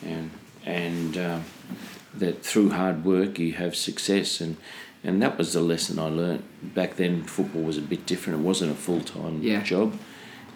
and 0.04 0.30
and 0.64 1.18
um, 1.18 1.44
that 2.14 2.42
through 2.42 2.70
hard 2.70 3.04
work 3.04 3.38
you 3.38 3.52
have 3.52 3.76
success, 3.76 4.40
and 4.40 4.56
and 5.04 5.20
that 5.22 5.36
was 5.36 5.52
the 5.52 5.60
lesson 5.60 5.98
I 5.98 6.08
learnt. 6.08 6.74
Back 6.74 6.96
then, 6.96 7.24
football 7.24 7.62
was 7.62 7.76
a 7.76 7.82
bit 7.82 8.06
different. 8.06 8.40
It 8.40 8.42
wasn't 8.42 8.72
a 8.72 8.74
full 8.74 9.02
time 9.02 9.42
Yeah. 9.42 9.62
job, 9.62 9.98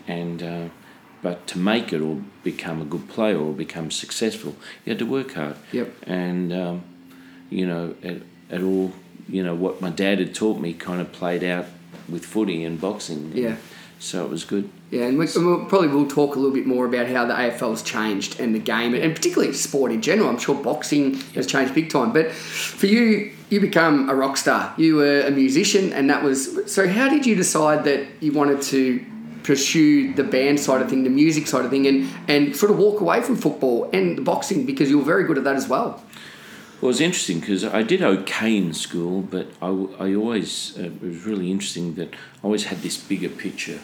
and 0.09 0.43
uh, 0.43 0.69
but 1.23 1.47
to 1.49 1.59
make 1.59 1.93
it 1.93 2.01
or 2.01 2.21
become 2.43 2.83
a 2.83 2.85
good 2.85 3.09
player 3.09 3.39
or 3.39 3.53
become 3.53 3.91
successful, 3.91 4.57
you 4.85 4.91
had 4.91 4.99
to 4.99 5.07
work 5.07 5.35
hard. 5.35 5.57
Yep. 5.71 5.95
And 6.07 6.53
um, 6.53 6.85
you 7.49 7.67
know, 7.67 7.95
at, 8.03 8.19
at 8.51 8.63
all, 8.63 8.93
you 9.29 9.43
know, 9.43 9.55
what 9.55 9.81
my 9.81 9.91
dad 9.91 10.19
had 10.19 10.35
taught 10.35 10.59
me 10.59 10.75
kind 10.75 11.01
of 11.01 11.13
played 11.13 11.45
out 11.45 11.67
with 12.09 12.25
footy 12.25 12.65
and 12.65 12.81
boxing. 12.81 13.33
Yeah. 13.35 13.57
So 13.99 14.25
it 14.25 14.31
was 14.31 14.45
good. 14.45 14.69
Yeah, 14.91 15.05
and 15.05 15.17
we, 15.17 15.29
and 15.33 15.47
we'll 15.47 15.65
probably 15.67 15.87
will 15.89 16.09
talk 16.09 16.35
a 16.35 16.39
little 16.39 16.53
bit 16.53 16.67
more 16.67 16.87
about 16.87 17.07
how 17.07 17.25
the 17.25 17.35
AFL's 17.35 17.83
changed 17.83 18.41
and 18.41 18.53
the 18.53 18.59
game, 18.59 18.95
and 18.95 19.15
particularly 19.15 19.53
sport 19.53 19.93
in 19.93 20.03
general. 20.03 20.29
I'm 20.29 20.39
sure 20.39 20.57
boxing 20.57 21.15
has 21.37 21.47
changed 21.47 21.73
big 21.73 21.89
time. 21.89 22.13
But 22.13 22.33
for 22.33 22.87
you, 22.87 23.33
you 23.49 23.61
become 23.61 24.11
a 24.11 24.15
rock 24.15 24.37
star. 24.37 24.75
You 24.77 24.97
were 24.97 25.21
a 25.21 25.31
musician, 25.31 25.93
and 25.93 26.11
that 26.11 26.25
was 26.25 26.71
so. 26.71 26.89
How 26.89 27.09
did 27.09 27.27
you 27.27 27.37
decide 27.37 27.85
that 27.85 28.07
you 28.21 28.33
wanted 28.33 28.61
to 28.63 29.07
pursue 29.43 30.13
the 30.15 30.25
band 30.25 30.59
side 30.61 30.81
of 30.83 30.89
thing, 30.89 31.05
the 31.05 31.11
music 31.11 31.47
side 31.47 31.65
of 31.65 31.71
thing, 31.71 31.87
and 31.87 32.09
and 32.29 32.57
sort 32.57 32.71
of 32.71 32.79
walk 32.79 33.01
away 33.01 33.21
from 33.23 33.37
football 33.37 33.89
and 33.93 34.17
the 34.19 34.23
boxing 34.23 34.65
because 34.67 34.91
you 34.91 34.99
were 34.99 35.05
very 35.05 35.25
good 35.25 35.39
at 35.39 35.45
that 35.45 35.57
as 35.57 35.69
well? 35.69 36.03
Well, 36.81 36.89
it 36.91 36.95
was 36.95 37.01
interesting 37.01 37.39
because 37.41 37.63
I 37.65 37.83
did 37.83 38.03
okay 38.03 38.57
in 38.57 38.75
school, 38.75 39.23
but 39.23 39.47
I, 39.63 39.69
I 40.01 40.15
always, 40.17 40.77
uh, 40.77 40.83
it 40.87 41.01
was 41.01 41.25
really 41.25 41.49
interesting 41.53 41.95
that 41.95 42.13
I 42.13 42.45
always 42.45 42.65
had 42.65 42.79
this 42.83 42.97
bigger 42.97 43.29
picture 43.29 43.79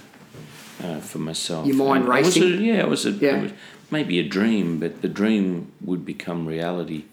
uh, 0.83 0.99
for 0.99 1.19
myself. 1.19 1.65
Your 1.67 1.77
mind 1.77 2.05
And 2.05 2.13
I 2.13 2.21
was 2.23 2.37
a- 2.37 2.41
racing? 2.41 2.65
yeah, 2.65 2.81
it 2.81 2.89
was, 2.89 3.07
a, 3.07 3.11
Yeah. 3.13 3.37
it 3.37 3.43
was 3.45 3.53
maybe 3.93 4.19
a 4.19 4.29
dream, 4.29 4.81
but 4.81 5.01
the 5.03 5.09
dream 5.09 5.71
would 5.81 6.05
become 6.05 6.45
reality. 6.47 7.05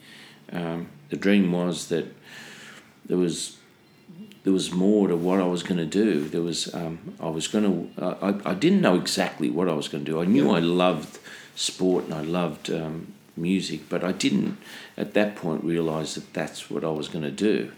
Um, 0.51 0.87
the 1.09 1.17
dream 1.17 1.51
was 1.51 1.87
that 1.89 2.05
there 3.05 3.17
was 3.17 3.57
there 4.45 4.53
was 4.53 4.71
more 4.71 5.07
to 5.07 5.15
what 5.17 5.39
I 5.39 5.47
was 5.47 5.63
going 5.63 5.79
to 5.79 5.87
do. 5.87 6.29
There 6.29 6.43
was 6.43 6.73
um, 6.73 7.15
I 7.19 7.29
was 7.29 7.47
going 7.47 7.65
to 7.65 8.01
uh, 8.01 8.15
I, 8.21 8.51
I 8.51 8.53
didn't 8.53 8.79
know 8.79 8.95
exactly 8.95 9.49
what 9.49 9.67
I 9.67 9.73
was 9.73 9.87
going 9.87 10.05
to 10.05 10.11
do. 10.11 10.21
I 10.21 10.25
knew 10.25 10.51
I 10.51 10.59
loved 10.59 11.17
sport 11.55 12.05
and 12.05 12.13
I 12.13 12.21
loved 12.21 12.69
um, 12.69 13.13
music, 13.35 13.89
but 13.89 14.03
I 14.03 14.11
didn't 14.11 14.57
at 14.97 15.15
that 15.15 15.35
point 15.35 15.63
realize 15.63 16.13
that 16.13 16.31
that's 16.33 16.69
what 16.69 16.83
I 16.83 16.91
was 16.91 17.07
going 17.07 17.23
to 17.23 17.31
do. 17.31 17.71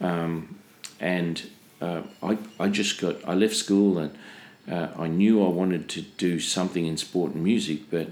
Um, 0.00 0.58
and 0.98 1.48
uh, 1.80 2.02
I 2.20 2.38
I 2.58 2.68
just 2.68 3.00
got 3.00 3.16
I 3.26 3.34
left 3.34 3.54
school 3.54 3.96
and 3.96 4.18
uh, 4.68 4.88
I 4.98 5.06
knew 5.06 5.44
I 5.44 5.48
wanted 5.48 5.88
to 5.90 6.02
do 6.02 6.40
something 6.40 6.86
in 6.86 6.96
sport 6.96 7.34
and 7.34 7.44
music, 7.44 7.88
but 7.88 8.08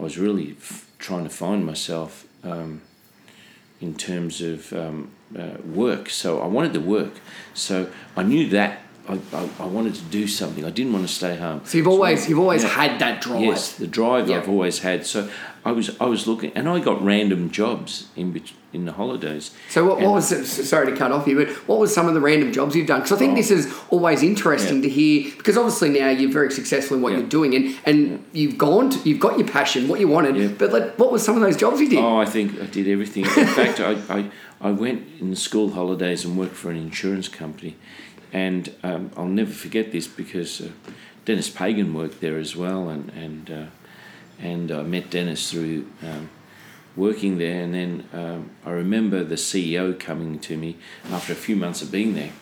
I 0.00 0.02
was 0.02 0.16
really 0.16 0.52
f- 0.52 0.90
trying 0.98 1.24
to 1.24 1.30
find 1.30 1.66
myself. 1.66 2.26
Um, 2.42 2.80
in 3.78 3.94
terms 3.94 4.40
of 4.40 4.72
um, 4.72 5.10
uh, 5.38 5.56
work. 5.64 6.10
So 6.10 6.40
I 6.40 6.46
wanted 6.46 6.72
to 6.74 6.80
work. 6.80 7.14
So 7.54 7.90
I 8.16 8.22
knew 8.22 8.48
that 8.50 8.80
I, 9.08 9.18
I, 9.32 9.48
I 9.60 9.66
wanted 9.66 9.94
to 9.94 10.02
do 10.02 10.26
something. 10.26 10.64
I 10.64 10.70
didn't 10.70 10.92
want 10.92 11.06
to 11.06 11.12
stay 11.12 11.36
home. 11.36 11.60
So 11.64 11.78
you've 11.78 11.86
always 11.88 12.28
you've 12.28 12.38
always 12.40 12.62
Yeah. 12.62 12.70
had 12.70 12.98
that 13.00 13.20
drive. 13.20 13.40
Yes, 13.42 13.72
the 13.72 13.86
drive 13.86 14.28
Yeah. 14.28 14.38
I've 14.38 14.48
always 14.48 14.80
had. 14.80 15.06
So 15.06 15.28
I 15.64 15.72
was 15.72 15.96
I 16.00 16.04
was 16.06 16.26
looking, 16.26 16.52
and 16.54 16.68
I 16.68 16.80
got 16.80 17.02
random 17.04 17.50
jobs 17.50 18.08
in 18.16 18.40
in 18.72 18.84
the 18.84 18.92
holidays. 18.92 19.52
So 19.70 19.86
what, 19.86 20.00
what 20.00 20.12
was 20.12 20.26
sorry 20.68 20.90
to 20.90 20.96
cut 20.96 21.10
off 21.12 21.26
you, 21.26 21.36
but 21.36 21.48
what 21.68 21.78
was 21.78 21.94
some 21.94 22.08
of 22.08 22.14
the 22.14 22.20
random 22.20 22.52
jobs 22.52 22.74
you've 22.76 22.86
done? 22.88 23.00
Because 23.00 23.12
I 23.12 23.16
think 23.18 23.36
this 23.36 23.50
is 23.50 23.72
always 23.90 24.22
interesting 24.22 24.76
Yeah. 24.76 24.82
to 24.82 24.88
hear. 24.88 25.32
Because 25.36 25.56
obviously 25.56 25.90
now 25.90 26.08
you're 26.10 26.30
very 26.30 26.50
successful 26.52 26.96
in 26.96 27.02
what 27.02 27.12
you're 27.12 27.22
doing, 27.22 27.54
and 27.54 27.76
and 27.86 28.24
you've 28.32 28.58
gone, 28.58 28.90
to, 28.90 29.08
you've 29.08 29.20
got 29.20 29.38
your 29.38 29.46
passion, 29.48 29.86
what 29.88 29.98
you 30.00 30.08
wanted. 30.08 30.58
But 30.58 30.72
like, 30.72 30.98
what 30.98 31.10
was 31.12 31.24
some 31.24 31.36
of 31.36 31.42
those 31.42 31.56
jobs 31.56 31.80
you 31.80 31.88
did? 31.88 32.00
Oh, 32.00 32.16
I 32.16 32.26
think 32.26 32.60
I 32.60 32.66
did 32.66 32.88
everything. 32.88 33.24
In 33.24 33.46
fact, 33.46 33.80
I, 33.90 33.92
I, 34.08 34.30
I 34.66 34.72
went 34.72 35.06
in 35.20 35.36
school 35.36 35.70
holidays 35.70 36.24
and 36.24 36.36
worked 36.36 36.56
for 36.56 36.72
an 36.72 36.76
insurance 36.76 37.28
company. 37.28 37.76
And 38.32 38.74
um, 38.82 39.12
I'll 39.16 39.26
never 39.26 39.52
forget 39.52 39.92
this 39.92 40.08
because 40.08 40.60
uh, 40.60 40.70
Denis 41.24 41.48
Pagan 41.48 41.94
worked 41.94 42.20
there 42.20 42.36
as 42.36 42.56
well. 42.56 42.88
And, 42.88 43.10
and, 43.10 43.48
uh, 43.48 43.66
and 44.40 44.72
I 44.72 44.82
met 44.82 45.08
Denis 45.08 45.52
through 45.52 45.86
um, 46.02 46.30
working 46.96 47.38
there. 47.38 47.62
And 47.62 47.74
then 47.74 48.08
um, 48.12 48.50
I 48.64 48.70
remember 48.70 49.22
the 49.22 49.36
CEO 49.36 49.96
coming 50.00 50.40
to 50.40 50.56
me 50.56 50.78
after 51.12 51.32
a 51.32 51.36
few 51.36 51.54
months 51.54 51.80
of 51.80 51.92
being 51.92 52.14
there. 52.14 52.32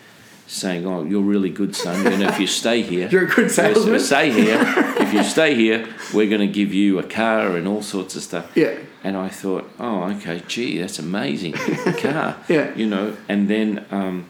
Saying, 0.47 0.87
"Oh, 0.87 1.05
you're 1.05 1.23
really 1.23 1.51
good, 1.51 1.75
son. 1.75 2.07
And 2.07 2.23
if 2.23 2.39
you 2.39 2.47
stay 2.47 2.83
here, 2.83 3.09
You're 3.13 3.25
a 3.25 3.29
good 3.29 3.51
salesman." 3.51 3.99
Stay 4.01 4.31
here. 4.31 4.59
if 4.99 5.13
you 5.13 5.25
stay 5.25 5.55
here, 5.55 5.89
we're 6.13 6.29
going 6.29 6.47
to 6.47 6.53
give 6.53 6.75
you 6.75 6.99
a 6.99 7.03
car 7.03 7.57
and 7.57 7.67
all 7.67 7.83
sorts 7.83 8.15
of 8.17 8.23
stuff." 8.23 8.51
Yeah. 8.55 8.77
And 9.05 9.19
I 9.19 9.29
thought, 9.29 9.71
oh, 9.79 10.05
okay, 10.15 10.43
gee, 10.49 10.79
that's 10.79 10.99
amazing. 10.99 11.55
A 11.55 11.93
car. 11.99 12.39
Yeah. 12.49 12.75
You 12.75 12.87
know, 12.87 13.15
and 13.29 13.51
then 13.51 13.85
um, 13.91 14.27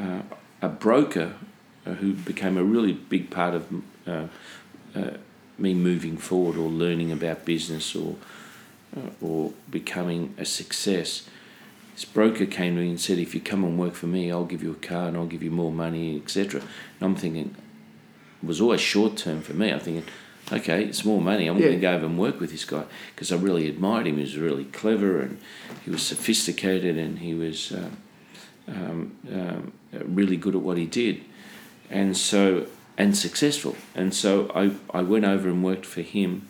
uh, 0.00 0.22
a 0.60 0.68
broker 0.68 1.34
uh, 1.86 1.92
who 1.92 2.12
became 2.12 2.56
a 2.56 2.64
really 2.64 2.92
big 2.92 3.30
part 3.30 3.54
of 3.54 3.82
uh, 4.04 4.26
uh, 4.96 5.10
me 5.58 5.74
moving 5.74 6.16
forward 6.16 6.56
or 6.56 6.68
learning 6.68 7.12
about 7.12 7.44
business 7.44 7.94
or, 7.94 8.16
uh, 8.96 9.10
or 9.20 9.52
becoming 9.70 10.34
a 10.38 10.44
success. 10.44 11.28
This 11.98 12.04
broker 12.04 12.46
came 12.46 12.76
to 12.76 12.80
me 12.82 12.90
and 12.90 13.00
said, 13.00 13.18
if 13.18 13.34
you 13.34 13.40
come 13.40 13.64
and 13.64 13.76
work 13.76 13.94
for 13.94 14.06
me, 14.06 14.30
I'll 14.30 14.44
give 14.44 14.62
you 14.62 14.70
a 14.70 14.76
car 14.76 15.08
and 15.08 15.16
I'll 15.16 15.26
give 15.26 15.42
you 15.42 15.50
more 15.50 15.72
money, 15.72 16.16
etc. 16.16 16.60
And 16.60 16.70
I'm 17.00 17.16
thinking, 17.16 17.56
it 18.40 18.46
was 18.46 18.60
always 18.60 18.80
short 18.80 19.16
term 19.16 19.42
for 19.42 19.52
me. 19.52 19.72
I'm 19.72 19.80
thinking, 19.80 20.04
okay, 20.52 20.84
it's 20.84 21.04
more 21.04 21.20
money. 21.20 21.48
I'm 21.48 21.56
Yeah. 21.56 21.62
going 21.66 21.74
to 21.74 21.80
go 21.80 21.92
over 21.94 22.06
and 22.06 22.16
work 22.16 22.38
with 22.38 22.52
this 22.52 22.64
guy 22.64 22.84
because 23.12 23.32
I 23.32 23.36
really 23.36 23.68
admired 23.68 24.06
him. 24.06 24.14
He 24.14 24.20
was 24.20 24.38
really 24.38 24.66
clever 24.66 25.18
and 25.18 25.40
he 25.84 25.90
was 25.90 26.02
sophisticated 26.02 26.96
and 26.96 27.18
he 27.18 27.34
was 27.34 27.72
um, 27.72 27.96
um, 28.68 29.16
um, 29.32 29.72
really 30.04 30.36
good 30.36 30.54
at 30.54 30.62
what 30.62 30.76
he 30.76 30.86
did, 30.86 31.22
and 31.90 32.16
so 32.16 32.66
and 32.96 33.16
successful. 33.16 33.74
And 33.96 34.14
so 34.14 34.52
I, 34.54 34.70
I 34.96 35.02
went 35.02 35.24
over 35.24 35.48
and 35.48 35.64
worked 35.64 35.86
for 35.86 36.02
him, 36.02 36.46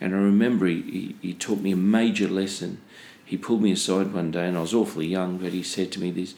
and 0.00 0.12
I 0.12 0.18
remember 0.18 0.66
he, 0.66 0.82
he, 0.82 1.16
he 1.22 1.34
taught 1.34 1.60
me 1.60 1.70
a 1.70 1.76
major 1.76 2.26
lesson. 2.26 2.80
He 3.28 3.36
pulled 3.36 3.60
me 3.60 3.72
aside 3.72 4.14
one 4.14 4.30
day, 4.30 4.48
and 4.48 4.56
I 4.56 4.62
was 4.62 4.72
awfully 4.72 5.06
young, 5.06 5.36
but 5.36 5.52
he 5.52 5.62
said 5.62 5.92
to 5.92 6.00
me, 6.00 6.10
"This 6.10 6.34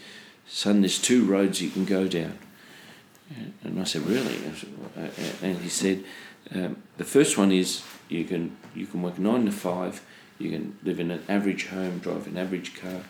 son, 0.48 0.80
there's 0.80 0.98
two 0.98 1.24
roads 1.24 1.62
you 1.62 1.70
can 1.70 1.84
go 1.84 2.08
down." 2.08 2.36
And- 3.64 3.80
I 3.80 3.84
said, 3.84 4.06
"Really?" 4.08 4.34
Said, 4.58 4.70
"Uh, 4.96 5.46
And 5.46 5.58
he 5.58 5.68
said, 5.68 6.02
um, 6.52 6.76
"The 6.98 7.04
first 7.04 7.38
one 7.38 7.52
is 7.52 7.82
you 8.08 8.24
can 8.24 8.56
you 8.74 8.86
can 8.86 9.02
work 9.02 9.20
nine 9.20 9.44
to 9.44 9.52
five. 9.52 10.02
You 10.40 10.50
can 10.50 10.78
live 10.82 10.98
in 10.98 11.12
an 11.12 11.22
average 11.28 11.66
home, 11.66 11.98
drive 11.98 12.26
an 12.26 12.36
average 12.36 12.74
car. 12.74 13.02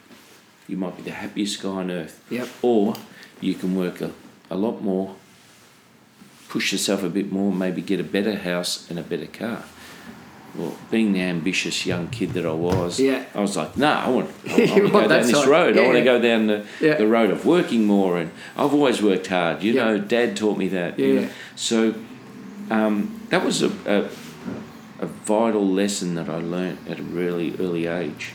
You 0.69 0.77
might 0.77 0.97
be 0.99 1.03
the 1.03 1.13
happiest 1.13 1.63
guy 1.63 1.71
on 1.71 1.91
earth. 1.91 2.23
Yep. 2.29 2.49
Or 2.61 2.97
you 3.41 3.55
can 3.55 3.75
work 3.75 4.03
a, 4.03 4.11
a 4.51 4.57
lot 4.57 4.83
more, 4.83 5.17
push 6.49 6.71
yourself 6.73 7.03
a 7.03 7.09
bit 7.09 7.33
more, 7.33 7.51
maybe 7.51 7.81
get 7.81 7.99
a 7.99 8.05
better 8.05 8.37
house 8.37 8.91
and 8.91 8.99
a 8.99 9.03
better 9.03 9.27
car." 9.27 9.65
Well, 10.57 10.75
being 10.91 11.13
the 11.13 11.21
ambitious 11.21 11.87
young 11.87 12.09
kid 12.09 12.31
that 12.33 12.45
I 12.45 12.53
was, 12.53 12.99
Yeah. 12.99 13.25
I 13.35 13.41
was 13.41 13.57
like, 13.57 13.77
"No, 13.77 13.87
I 13.89 14.09
want, 14.09 14.31
I, 14.49 14.53
I 14.53 14.57
want 14.57 14.69
to 14.87 14.91
go 14.91 15.09
down 15.09 15.09
this 15.23 15.31
side. 15.31 15.49
road. 15.49 15.77
I 15.77 15.81
Yeah, 15.81 15.87
want 15.87 15.99
to 15.99 16.05
go 16.05 16.21
down 16.21 16.47
the, 16.49 16.67
Yeah. 16.81 16.95
the 16.95 17.07
road 17.07 17.31
of 17.31 17.47
working 17.47 17.87
more." 17.87 18.19
And 18.19 18.31
I've 18.57 18.75
always 18.75 19.01
worked 19.01 19.29
hard. 19.29 19.63
You 19.63 19.73
Yeah. 19.75 19.85
know, 19.85 19.99
Dad 19.99 20.37
taught 20.37 20.59
me 20.59 20.69
that. 20.69 20.99
you 20.99 21.07
Yeah. 21.07 21.21
know. 21.21 21.29
So 21.55 21.95
um, 22.71 23.21
that 23.31 23.45
was 23.45 23.63
a, 23.63 23.71
a, 23.87 25.05
a 25.05 25.07
vital 25.07 25.67
lesson 25.67 26.15
that 26.17 26.29
I 26.29 26.37
learnt 26.39 26.79
at 26.89 26.99
a 26.99 27.03
really 27.03 27.55
early 27.59 27.87
age. 27.87 28.33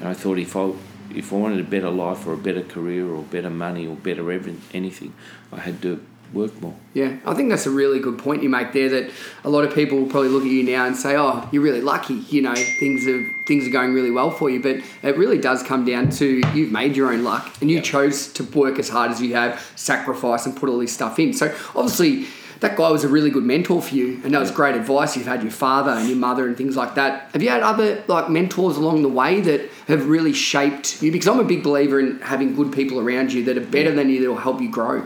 And 0.00 0.08
I 0.08 0.14
thought 0.14 0.38
if 0.38 0.56
I 0.56 0.70
if 1.14 1.32
I 1.32 1.36
wanted 1.36 1.60
a 1.60 1.64
better 1.64 1.88
life 1.90 2.26
or 2.26 2.34
a 2.34 2.36
better 2.36 2.62
career 2.62 3.08
or 3.08 3.22
better 3.22 3.48
money 3.50 3.86
or 3.86 3.96
better 3.96 4.30
every, 4.30 4.54
anything, 4.74 5.12
I 5.52 5.60
had 5.60 5.80
to 5.82 6.00
work 6.32 6.60
more. 6.60 6.74
Yeah, 6.94 7.16
I 7.24 7.34
think 7.34 7.50
that's 7.50 7.66
a 7.66 7.70
really 7.70 8.00
good 8.00 8.18
point 8.18 8.42
you 8.42 8.48
make 8.48 8.72
there. 8.72 8.88
That 8.88 9.10
a 9.44 9.50
lot 9.50 9.64
of 9.64 9.74
people 9.74 9.98
will 9.98 10.08
probably 10.08 10.28
look 10.30 10.44
at 10.44 10.50
you 10.50 10.62
now 10.62 10.86
and 10.86 10.96
say, 10.96 11.16
"Oh, 11.16 11.48
you're 11.52 11.62
really 11.62 11.80
lucky." 11.80 12.14
You 12.28 12.42
know, 12.42 12.54
things 12.54 13.06
are 13.06 13.24
things 13.46 13.66
are 13.66 13.70
going 13.70 13.94
really 13.94 14.10
well 14.10 14.30
for 14.30 14.50
you. 14.50 14.60
But 14.60 14.76
it 15.02 15.16
really 15.16 15.38
does 15.38 15.62
come 15.62 15.84
down 15.84 16.10
to 16.10 16.42
you've 16.54 16.72
made 16.72 16.96
your 16.96 17.12
own 17.12 17.24
luck, 17.24 17.54
and 17.60 17.70
you 17.70 17.76
Yeah. 17.76 17.82
chose 17.82 18.26
to 18.34 18.42
work 18.42 18.78
as 18.78 18.88
hard 18.88 19.10
as 19.10 19.20
you 19.22 19.34
have, 19.34 19.60
sacrifice, 19.76 20.46
and 20.46 20.56
put 20.56 20.68
all 20.68 20.78
this 20.78 20.92
stuff 20.92 21.18
in. 21.18 21.32
So 21.32 21.52
obviously. 21.74 22.26
That 22.60 22.74
guy 22.74 22.90
was 22.90 23.04
a 23.04 23.08
really 23.08 23.28
good 23.28 23.44
mentor 23.44 23.82
for 23.82 23.94
you, 23.94 24.18
and 24.24 24.32
that 24.32 24.40
was 24.40 24.50
great 24.50 24.74
advice. 24.76 25.14
You've 25.14 25.26
had 25.26 25.42
your 25.42 25.52
father 25.52 25.90
and 25.90 26.08
your 26.08 26.16
mother 26.16 26.46
and 26.46 26.56
things 26.56 26.74
like 26.74 26.94
that. 26.94 27.28
Have 27.34 27.42
you 27.42 27.50
had 27.50 27.62
other 27.62 28.02
like 28.08 28.30
mentors 28.30 28.78
along 28.78 29.02
the 29.02 29.10
way 29.10 29.42
that 29.42 29.68
have 29.88 30.08
really 30.08 30.32
shaped 30.32 31.02
you? 31.02 31.12
Because 31.12 31.28
I'm 31.28 31.38
a 31.38 31.44
big 31.44 31.62
believer 31.62 32.00
in 32.00 32.18
having 32.20 32.56
good 32.56 32.72
people 32.72 32.98
around 32.98 33.34
you 33.34 33.44
that 33.44 33.58
are 33.58 33.60
better 33.60 33.92
than 33.94 34.08
you 34.08 34.22
that 34.22 34.28
will 34.30 34.38
help 34.38 34.62
you 34.62 34.70
grow. 34.70 35.02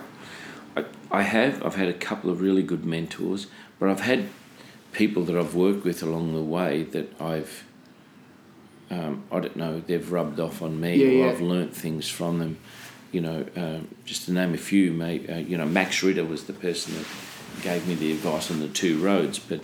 I, 1.10 1.22
have. 1.22 1.64
I've 1.64 1.74
had 1.76 1.88
a 1.88 1.92
couple 1.94 2.30
of 2.30 2.40
really 2.40 2.62
good 2.62 2.84
mentors, 2.84 3.46
but 3.78 3.88
I've 3.88 4.00
had 4.00 4.28
people 4.92 5.24
that 5.24 5.36
I've 5.36 5.54
worked 5.54 5.84
with 5.84 6.02
along 6.02 6.34
the 6.34 6.40
way 6.42 6.82
that 6.84 7.20
I've, 7.20 7.64
um, 8.90 9.24
I 9.30 9.40
don't 9.40 9.56
know, 9.56 9.80
they've 9.80 10.10
rubbed 10.10 10.40
off 10.40 10.62
on 10.62 10.80
me 10.80 10.96
Yeah, 10.96 11.06
or 11.06 11.26
yeah. 11.26 11.32
I've 11.32 11.40
learnt 11.40 11.74
things 11.76 12.08
from 12.08 12.38
them. 12.38 12.58
You 13.12 13.20
know, 13.22 13.46
um, 13.56 13.88
just 14.04 14.26
to 14.26 14.32
name 14.32 14.54
a 14.54 14.58
few, 14.58 14.92
may, 14.92 15.26
uh, 15.26 15.38
you 15.38 15.56
know, 15.56 15.66
Max 15.66 16.02
Ritter 16.02 16.24
was 16.24 16.44
the 16.44 16.52
person 16.52 16.94
that 16.94 17.06
gave 17.62 17.86
me 17.88 17.94
the 17.94 18.12
advice 18.12 18.50
on 18.50 18.60
the 18.60 18.68
two 18.68 19.00
roads, 19.02 19.38
but 19.40 19.60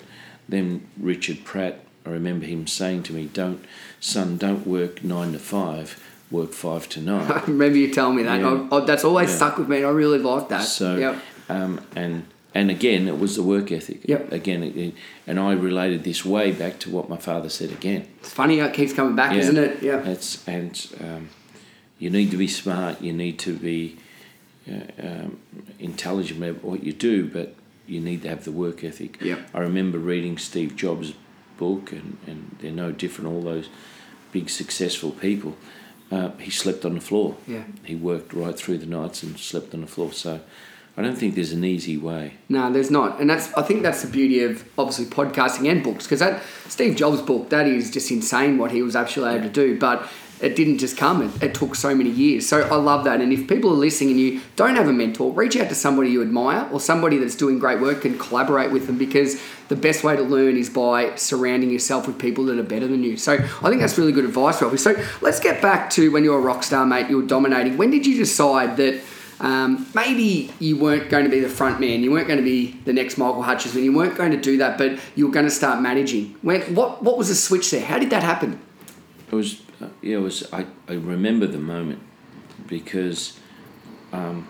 then 0.48 0.86
Richard 0.98 1.44
Pratt, 1.44 1.78
I 2.04 2.10
remember 2.10 2.46
him 2.46 2.66
saying 2.66 3.04
to 3.04 3.12
me, 3.12 3.28
"Don't, 3.32 3.64
son, 4.00 4.36
don't 4.36 4.66
work 4.66 5.02
nine 5.04 5.32
to 5.32 5.38
five, 5.38 6.00
work 6.30 6.52
five 6.52 6.88
to 6.90 7.00
nine." 7.00 7.30
I 7.32 7.40
remember 7.44 7.78
you 7.78 7.92
telling 7.92 8.16
me 8.16 8.22
that. 8.24 8.40
Yeah. 8.40 8.68
I, 8.70 8.76
I, 8.76 8.84
that's 8.84 9.04
always 9.04 9.28
Yeah. 9.30 9.36
stuck 9.36 9.58
with 9.58 9.68
me. 9.68 9.78
and 9.78 9.86
I 9.86 9.90
really 9.90 10.18
like 10.18 10.48
that. 10.48 10.62
So, 10.62 10.96
Yep. 10.96 11.16
Um, 11.48 11.80
and 11.94 12.26
and 12.54 12.70
again, 12.70 13.06
it 13.06 13.18
was 13.18 13.36
the 13.36 13.42
work 13.42 13.70
ethic. 13.70 14.00
Yep. 14.08 14.32
Again, 14.32 14.94
and 15.26 15.38
I 15.38 15.52
related 15.52 16.04
this 16.04 16.24
way 16.24 16.52
back 16.52 16.78
to 16.80 16.90
what 16.90 17.08
my 17.10 17.18
father 17.18 17.50
said 17.50 17.70
again. 17.70 18.08
it's 18.20 18.32
funny 18.32 18.58
how 18.60 18.66
it 18.66 18.72
keeps 18.74 18.94
coming 18.94 19.14
back, 19.14 19.32
Yeah. 19.32 19.38
isn't 19.40 19.58
it? 19.58 19.82
Yeah. 19.82 20.02
It's 20.08 20.46
and 20.48 20.86
um, 21.00 21.28
you 21.98 22.08
need 22.08 22.30
to 22.30 22.38
be 22.38 22.48
smart. 22.48 23.02
You 23.02 23.12
need 23.12 23.38
to 23.40 23.54
be 23.54 23.98
uh, 24.70 25.06
um, 25.06 25.38
intelligent 25.78 26.42
about 26.42 26.64
what 26.64 26.82
you 26.82 26.92
do, 26.94 27.26
but 27.28 27.54
you 27.86 28.00
need 28.00 28.22
to 28.22 28.28
have 28.30 28.44
the 28.44 28.52
work 28.52 28.82
ethic. 28.82 29.20
Yep. 29.20 29.50
I 29.52 29.58
remember 29.60 29.98
reading 29.98 30.38
Steve 30.38 30.76
Jobs' 30.76 31.12
book, 31.58 31.92
and, 31.92 32.16
and 32.26 32.56
they're 32.60 32.72
no 32.72 32.90
different. 32.90 33.30
All 33.30 33.42
those 33.42 33.68
big 34.32 34.48
successful 34.48 35.10
people. 35.10 35.56
Uh, 36.10 36.30
he 36.38 36.50
slept 36.50 36.84
on 36.84 36.94
the 36.94 37.00
floor. 37.00 37.36
Yeah. 37.46 37.64
He 37.84 37.96
worked 37.96 38.32
right 38.32 38.56
through 38.56 38.78
the 38.78 38.86
nights 38.86 39.22
and 39.22 39.38
slept 39.38 39.74
on 39.74 39.80
the 39.82 39.86
floor. 39.86 40.12
So 40.12 40.40
I 40.96 41.02
don't 41.02 41.16
think 41.16 41.34
there's 41.34 41.52
an 41.52 41.64
easy 41.64 41.98
way. 41.98 42.34
No, 42.48 42.72
there's 42.72 42.90
not, 42.90 43.20
and 43.20 43.28
that's 43.28 43.52
I 43.54 43.62
think 43.62 43.82
that's 43.82 44.02
the 44.02 44.08
beauty 44.08 44.42
of 44.42 44.66
obviously 44.78 45.04
podcasting 45.04 45.70
and 45.70 45.84
books 45.84 46.04
because 46.06 46.20
that 46.20 46.42
Steve 46.68 46.96
Jobs 46.96 47.20
book 47.20 47.50
that 47.50 47.66
is 47.66 47.90
just 47.90 48.10
insane 48.10 48.56
what 48.56 48.70
he 48.70 48.82
was 48.82 48.96
actually 48.96 49.34
able 49.34 49.44
to 49.44 49.50
do, 49.50 49.78
but. 49.78 50.08
It 50.38 50.54
didn't 50.54 50.76
just 50.76 50.98
come. 50.98 51.22
It, 51.22 51.42
it 51.42 51.54
took 51.54 51.74
so 51.74 51.94
many 51.94 52.10
years. 52.10 52.46
So 52.46 52.60
I 52.60 52.76
love 52.76 53.04
that. 53.04 53.22
And 53.22 53.32
if 53.32 53.48
people 53.48 53.70
are 53.70 53.76
listening 53.76 54.10
and 54.10 54.20
you 54.20 54.42
don't 54.54 54.76
have 54.76 54.86
a 54.86 54.92
mentor, 54.92 55.32
reach 55.32 55.56
out 55.56 55.70
to 55.70 55.74
somebody 55.74 56.10
you 56.10 56.20
admire 56.20 56.68
or 56.70 56.78
somebody 56.78 57.16
that's 57.16 57.36
doing 57.36 57.58
great 57.58 57.80
work 57.80 58.04
and 58.04 58.20
collaborate 58.20 58.70
with 58.70 58.86
them 58.86 58.98
because 58.98 59.40
the 59.68 59.76
best 59.76 60.04
way 60.04 60.14
to 60.14 60.22
learn 60.22 60.58
is 60.58 60.68
by 60.68 61.14
surrounding 61.14 61.70
yourself 61.70 62.06
with 62.06 62.18
people 62.18 62.44
that 62.44 62.58
are 62.58 62.62
better 62.62 62.86
than 62.86 63.02
you. 63.02 63.16
So 63.16 63.32
I 63.32 63.68
think 63.70 63.80
that's 63.80 63.96
really 63.96 64.12
good 64.12 64.26
advice, 64.26 64.60
Robbie. 64.60 64.76
So 64.76 64.94
let's 65.22 65.40
get 65.40 65.62
back 65.62 65.88
to 65.92 66.12
when 66.12 66.22
you 66.22 66.32
were 66.32 66.38
a 66.38 66.42
rock 66.42 66.64
star, 66.64 66.84
mate. 66.84 67.08
You 67.08 67.16
were 67.16 67.26
dominating. 67.26 67.78
When 67.78 67.90
did 67.90 68.04
you 68.04 68.18
decide 68.18 68.76
that 68.76 69.00
um, 69.40 69.86
maybe 69.94 70.52
you 70.58 70.78
weren't 70.78 71.10
going 71.10 71.24
to 71.24 71.30
be 71.30 71.40
the 71.40 71.48
front 71.48 71.80
man, 71.80 72.02
you 72.02 72.10
weren't 72.10 72.26
going 72.26 72.38
to 72.38 72.44
be 72.44 72.72
the 72.84 72.92
next 72.92 73.18
Michael 73.18 73.42
Hutchence, 73.42 73.74
you 73.74 73.94
weren't 73.94 74.16
going 74.16 74.30
to 74.30 74.40
do 74.40 74.56
that, 74.58 74.78
but 74.78 74.98
you 75.14 75.26
were 75.26 75.32
going 75.32 75.46
to 75.46 75.50
start 75.50 75.82
managing. 75.82 76.34
When 76.42 76.62
what 76.74 77.02
what 77.02 77.18
was 77.18 77.28
the 77.28 77.34
switch 77.34 77.70
there? 77.70 77.84
How 77.84 77.98
did 77.98 78.10
that 78.10 78.22
happen? 78.22 78.60
It 79.30 79.34
was, 79.34 79.60
uh, 79.82 79.88
yeah, 80.02 80.16
it 80.16 80.20
was. 80.20 80.50
I, 80.52 80.66
I 80.88 80.94
remember 80.94 81.46
the 81.46 81.58
moment 81.58 82.00
because 82.66 83.38
um, 84.12 84.48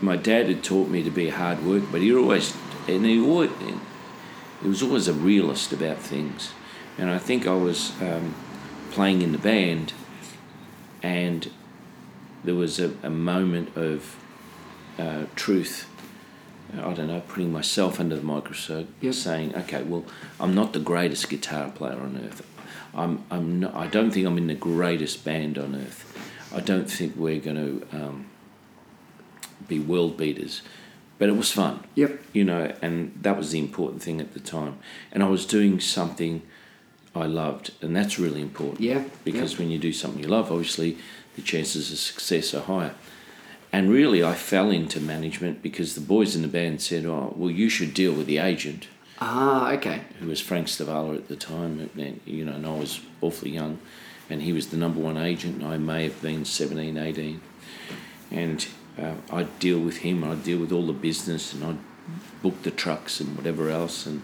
my 0.00 0.16
dad 0.16 0.46
had 0.46 0.62
taught 0.62 0.88
me 0.88 1.02
to 1.02 1.10
be 1.10 1.30
hard 1.30 1.64
worker, 1.64 1.86
but 1.90 2.00
he 2.00 2.14
always, 2.14 2.54
and 2.86 3.04
he 3.04 3.20
always, 3.20 3.50
he 4.62 4.68
was 4.68 4.82
always 4.82 5.08
a 5.08 5.12
realist 5.12 5.72
about 5.72 5.98
things. 5.98 6.52
And 6.98 7.10
I 7.10 7.18
think 7.18 7.46
I 7.46 7.54
was 7.54 7.92
um, 8.02 8.34
playing 8.90 9.22
in 9.22 9.32
the 9.32 9.38
band, 9.38 9.92
and 11.02 11.50
there 12.44 12.54
was 12.54 12.78
a, 12.80 12.92
a 13.02 13.10
moment 13.10 13.76
of 13.76 14.16
uh, 14.98 15.24
truth 15.36 15.86
I 16.72 16.92
don't 16.94 17.08
know, 17.08 17.20
putting 17.26 17.50
myself 17.52 17.98
under 17.98 18.14
the 18.14 18.22
microscope, 18.22 18.86
Yep. 19.00 19.14
saying, 19.14 19.56
okay, 19.56 19.82
well, 19.82 20.04
I'm 20.38 20.54
not 20.54 20.72
the 20.72 20.78
greatest 20.78 21.28
guitar 21.28 21.68
player 21.70 21.98
on 21.98 22.20
earth. 22.24 22.46
I'm, 22.94 23.24
I'm 23.28 23.58
not, 23.60 23.74
I 23.74 23.88
don't 23.88 24.12
think 24.12 24.24
I'm 24.26 24.38
in 24.38 24.46
the 24.46 24.54
greatest 24.54 25.24
band 25.24 25.58
on 25.58 25.74
earth. 25.74 26.06
I 26.54 26.60
don't 26.60 26.88
think 26.88 27.16
we're 27.16 27.40
going 27.40 27.56
to 27.56 27.86
um, 27.96 28.26
be 29.66 29.80
world 29.80 30.16
beaters. 30.16 30.62
But 31.18 31.28
it 31.28 31.36
was 31.36 31.50
fun, 31.50 31.80
Yep. 31.96 32.18
you 32.32 32.44
know, 32.44 32.72
and 32.80 33.18
that 33.20 33.36
was 33.36 33.50
the 33.50 33.58
important 33.58 34.00
thing 34.02 34.20
at 34.20 34.32
the 34.32 34.40
time. 34.40 34.78
And 35.12 35.22
I 35.24 35.28
was 35.28 35.44
doing 35.46 35.80
something 35.80 36.40
I 37.16 37.26
loved, 37.26 37.72
and 37.82 37.94
that's 37.96 38.18
really 38.18 38.40
important. 38.40 38.80
Yeah, 38.80 39.02
Because 39.24 39.58
when 39.58 39.70
you 39.72 39.78
do 39.78 39.92
something 39.92 40.22
you 40.22 40.28
love, 40.28 40.50
obviously 40.52 40.98
the 41.40 41.46
chances 41.46 41.90
of 41.90 41.98
success 41.98 42.54
are 42.54 42.62
higher. 42.62 42.94
And 43.72 43.88
really, 43.88 44.22
I 44.22 44.34
fell 44.34 44.70
into 44.70 45.00
management 45.00 45.62
because 45.62 45.94
the 45.94 46.00
boys 46.00 46.34
in 46.34 46.42
the 46.42 46.48
band 46.48 46.82
said, 46.82 47.06
"Oh, 47.06 47.32
well, 47.36 47.50
you 47.50 47.68
should 47.68 47.94
deal 47.94 48.12
with 48.12 48.26
the 48.26 48.38
agent." 48.38 48.88
Ah, 49.22 49.72
okay. 49.72 50.00
who 50.18 50.28
was 50.28 50.40
Frank 50.40 50.66
Stivala 50.66 51.16
at 51.16 51.28
the 51.28 51.36
time, 51.36 51.90
and, 51.96 52.20
you 52.24 52.44
know, 52.44 52.52
and 52.52 52.66
I 52.66 52.74
was 52.74 53.00
awfully 53.20 53.50
young, 53.50 53.78
and 54.30 54.40
he 54.40 54.52
was 54.52 54.68
the 54.68 54.78
number 54.78 54.98
one 54.98 55.18
agent, 55.18 55.62
and 55.62 55.72
I 55.72 55.76
may 55.76 56.04
have 56.04 56.20
been 56.22 56.46
17, 56.46 56.96
18. 56.96 57.40
And 58.30 58.66
uh, 58.98 59.14
I'd 59.30 59.58
deal 59.58 59.78
with 59.78 59.98
him, 59.98 60.24
I'd 60.24 60.42
deal 60.42 60.58
with 60.58 60.72
all 60.72 60.86
the 60.86 60.94
business, 60.94 61.52
and 61.52 61.62
I'd 61.62 61.78
book 62.42 62.62
the 62.62 62.70
trucks 62.70 63.20
and 63.20 63.36
whatever 63.36 63.68
else, 63.68 64.06
and, 64.06 64.22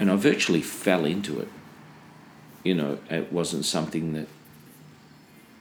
and 0.00 0.10
I 0.10 0.16
virtually 0.16 0.62
fell 0.62 1.04
into 1.04 1.38
it. 1.40 1.48
You 2.64 2.76
know, 2.76 2.98
it 3.10 3.30
wasn't 3.30 3.66
something 3.66 4.14
that 4.14 4.28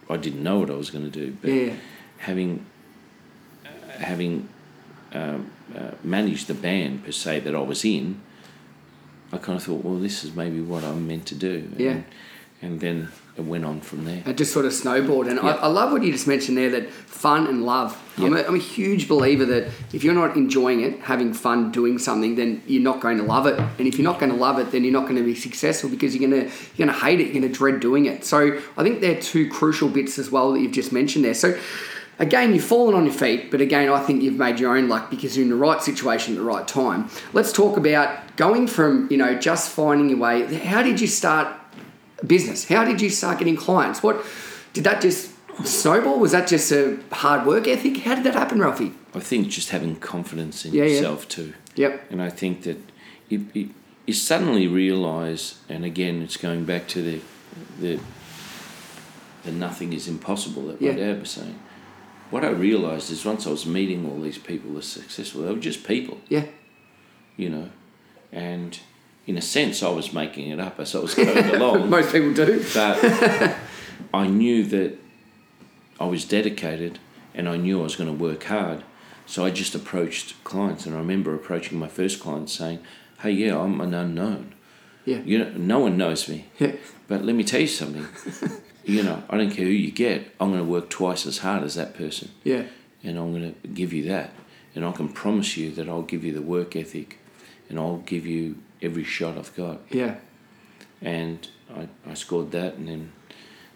I 0.09 0.17
didn't 0.17 0.43
know 0.43 0.59
what 0.59 0.69
I 0.69 0.73
was 0.75 0.89
going 0.89 1.09
to 1.09 1.19
do, 1.25 1.37
but 1.41 1.51
Yeah. 1.51 1.73
having 2.17 2.65
uh, 3.65 3.69
having 3.99 4.47
um, 5.13 5.51
uh, 5.75 5.91
managed 6.03 6.47
the 6.47 6.53
band 6.53 7.03
per 7.03 7.11
se 7.11 7.41
that 7.41 7.55
I 7.55 7.59
was 7.61 7.83
in, 7.85 8.21
I 9.31 9.37
kind 9.37 9.57
of 9.57 9.63
thought, 9.63 9.83
well, 9.83 9.95
this 9.99 10.23
is 10.23 10.35
maybe 10.35 10.61
what 10.61 10.83
I'm 10.83 11.07
meant 11.07 11.25
to 11.27 11.35
do. 11.35 11.69
Yeah. 11.77 11.91
And, 11.91 12.03
and 12.61 12.79
then 12.79 13.07
it 13.38 13.46
went 13.46 13.63
on 13.65 13.82
from 13.82 14.03
there. 14.03 14.24
It 14.25 14.36
just 14.36 14.51
sort 14.51 14.65
of 14.65 14.74
snowballed. 14.74 15.27
And 15.27 15.39
I, 15.39 15.51
I 15.51 15.67
love 15.67 15.91
what 15.91 16.03
you 16.03 16.12
just 16.12 16.27
mentioned 16.27 16.58
there 16.58 16.72
that 16.72 16.89
fun 16.89 17.46
and 17.46 17.63
love. 17.63 17.96
I'm, 18.17 18.36
a, 18.36 18.41
I'm 18.41 18.56
a 18.56 18.60
huge 18.60 19.08
believer 19.08 19.46
that 19.46 19.70
if 19.94 20.03
you're 20.03 20.15
not 20.15 20.36
enjoying 20.36 20.82
it, 20.82 21.00
having 21.01 21.34
fun 21.34 21.72
doing 21.72 22.00
something, 22.00 22.34
then 22.34 22.63
you're 22.65 22.82
not 22.82 23.00
going 23.00 23.17
to 23.20 23.24
love 23.24 23.46
it. 23.46 23.60
And 23.60 23.88
if 23.88 24.00
you're 24.00 24.10
not 24.12 24.20
going 24.20 24.32
to 24.32 24.38
love 24.38 24.58
it, 24.58 24.72
then 24.72 24.84
you're 24.84 24.94
not 24.94 25.03
going 25.03 25.17
to 25.17 25.24
be 25.24 25.36
successful 25.36 25.88
because 25.88 26.15
you're 26.15 26.27
going 26.27 26.48
to 26.48 26.51
you're 26.75 26.88
going 26.88 27.00
to 27.00 27.06
hate 27.06 27.20
it. 27.20 27.25
You're 27.25 27.41
going 27.41 27.51
to 27.51 27.56
dread 27.56 27.79
doing 27.79 28.08
it. 28.08 28.25
So 28.25 28.60
I 28.75 28.84
think 28.84 29.01
they're 29.01 29.22
two 29.22 29.48
crucial 29.50 29.88
bits 29.88 30.17
as 30.17 30.32
well 30.32 30.53
that 30.53 30.60
you've 30.60 30.72
just 30.72 30.91
mentioned 30.91 31.24
there. 31.24 31.36
So 31.36 31.60
again, 32.17 32.56
you've 32.56 32.63
fallen 32.63 32.96
on 32.96 33.06
your 33.06 33.13
feet, 33.13 33.51
but 33.51 33.62
again, 33.62 33.88
I 33.89 34.00
think 34.00 34.24
you've 34.24 34.39
made 34.39 34.60
your 34.60 34.75
own 34.75 34.89
luck 34.89 35.12
because 35.12 35.38
you're 35.38 35.44
in 35.44 35.51
the 35.51 35.56
right 35.56 35.84
situation 35.84 36.34
at 36.34 36.39
the 36.39 36.44
right 36.44 36.67
time. 36.67 37.08
Let's 37.34 37.53
talk 37.53 37.77
about 37.77 38.36
going 38.36 38.65
from 38.65 39.08
you 39.12 39.17
know 39.17 39.38
just 39.38 39.70
finding 39.70 40.10
your 40.10 40.17
way. 40.17 40.56
How 40.56 40.82
did 40.82 41.00
you 41.00 41.08
start 41.08 41.56
business? 42.25 42.67
How 42.67 42.83
did 42.86 43.01
you 43.01 43.09
start 43.09 43.38
getting 43.39 43.55
clients? 43.55 44.01
What 44.01 44.25
did 44.74 44.83
that 44.86 45.01
just 45.01 45.31
snowball? 45.65 46.19
Was 46.19 46.31
that 46.31 46.47
just 46.47 46.71
a 46.71 46.97
hard 47.12 47.45
work 47.45 47.67
ethic? 47.67 47.97
How 47.97 48.15
did 48.15 48.24
that 48.25 48.33
happen, 48.36 48.59
Ralphie? 48.59 48.93
I 49.13 49.19
think 49.19 49.50
just 49.50 49.69
having 49.69 49.95
confidence 49.95 50.65
in 50.65 50.74
Yeah, 50.74 50.83
yeah. 50.83 50.89
yourself 50.95 51.27
too. 51.27 51.53
Yep. 51.75 52.12
And 52.12 52.21
I 52.21 52.29
think 52.29 52.63
that 52.63 52.77
you, 53.29 53.47
you, 53.53 53.69
you 54.05 54.13
suddenly 54.13 54.67
realise, 54.67 55.59
and 55.69 55.83
again, 55.86 56.21
it's 56.21 56.38
going 56.38 56.65
back 56.65 56.88
to 56.89 57.01
the 57.01 57.21
the, 57.79 58.00
the 59.43 59.51
nothing 59.51 59.93
is 59.93 60.07
impossible 60.07 60.67
that 60.67 60.81
Yeah. 60.81 60.91
my 60.91 60.97
dad 61.00 61.19
was 61.21 61.31
saying. 61.31 61.59
What 62.29 62.43
I 62.43 62.50
realised 62.50 63.09
is 63.12 63.24
once 63.25 63.47
I 63.47 63.51
was 63.51 63.65
meeting 63.65 64.05
all 64.09 64.19
these 64.21 64.38
people 64.38 64.69
that 64.71 64.75
were 64.75 64.81
successful, 64.81 65.43
they 65.43 65.51
were 65.53 65.59
just 65.59 65.88
people, 65.88 66.19
Yeah. 66.29 66.45
you 67.38 67.50
know, 67.50 67.69
and 68.31 68.77
in 69.27 69.38
a 69.38 69.41
sense, 69.41 69.84
I 69.84 69.89
was 69.89 70.13
making 70.13 70.50
it 70.50 70.60
up 70.60 70.79
as 70.79 70.96
I 70.96 71.00
was 71.00 71.13
going 71.13 71.38
along. 71.55 71.89
Most 71.98 72.12
people 72.12 72.34
do. 72.34 72.63
But 72.74 73.55
I 74.13 74.25
knew 74.27 74.63
that 74.63 74.98
I 76.00 76.05
was 76.05 76.25
dedicated 76.25 76.98
and 77.36 77.48
I 77.48 77.57
knew 77.57 77.79
I 77.81 77.84
was 77.84 77.96
going 77.98 78.10
to 78.10 78.24
work 78.24 78.46
hard. 78.46 78.84
So 79.25 79.43
I 79.46 79.50
just 79.51 79.75
approached 79.75 80.41
clients, 80.46 80.86
and 80.86 80.96
I 80.96 81.00
remember 81.00 81.36
approaching 81.36 81.77
my 81.77 81.89
first 81.89 82.22
client 82.22 82.50
saying, 82.50 82.79
"Hey, 83.19 83.31
yeah, 83.31 83.60
I'm 83.60 83.81
an 83.81 83.93
unknown. 83.93 84.53
Yeah. 85.03 85.19
You 85.25 85.39
know, 85.39 85.50
no 85.57 85.79
one 85.79 85.98
knows 85.98 86.29
me, 86.29 86.46
Yeah. 86.59 86.72
but 87.09 87.25
let 87.25 87.35
me 87.35 87.44
tell 87.44 87.59
you 87.59 87.68
something. 87.68 88.07
you 88.85 89.03
know, 89.03 89.24
I 89.29 89.35
don't 89.37 89.51
care 89.51 89.66
who 89.66 89.72
you 89.72 89.92
get. 89.92 90.33
I'm 90.40 90.51
going 90.51 90.63
to 90.63 90.70
work 90.72 90.90
twice 90.90 91.25
as 91.25 91.40
hard 91.40 91.63
as 91.63 91.75
that 91.75 91.94
person, 91.94 92.29
Yeah. 92.46 92.63
and 93.03 93.18
I'm 93.18 93.33
going 93.33 93.53
to 93.61 93.68
give 93.68 93.92
you 93.92 94.03
that. 94.09 94.31
And 94.75 94.85
I 94.85 94.92
can 94.94 95.09
promise 95.09 95.57
you 95.57 95.72
that 95.72 95.90
I'll 95.90 96.03
give 96.03 96.24
you 96.24 96.31
the 96.31 96.42
work 96.42 96.75
ethic, 96.77 97.20
and 97.70 97.77
I'll 97.77 97.98
give 98.05 98.25
you 98.25 98.55
every 98.81 99.03
shot 99.03 99.37
I've 99.37 99.55
got." 99.55 99.81
Yeah. 99.90 100.16
and 101.01 101.48
I, 101.75 101.87
I 102.09 102.13
scored 102.16 102.51
that 102.51 102.75
and 102.75 102.87
then 102.87 103.11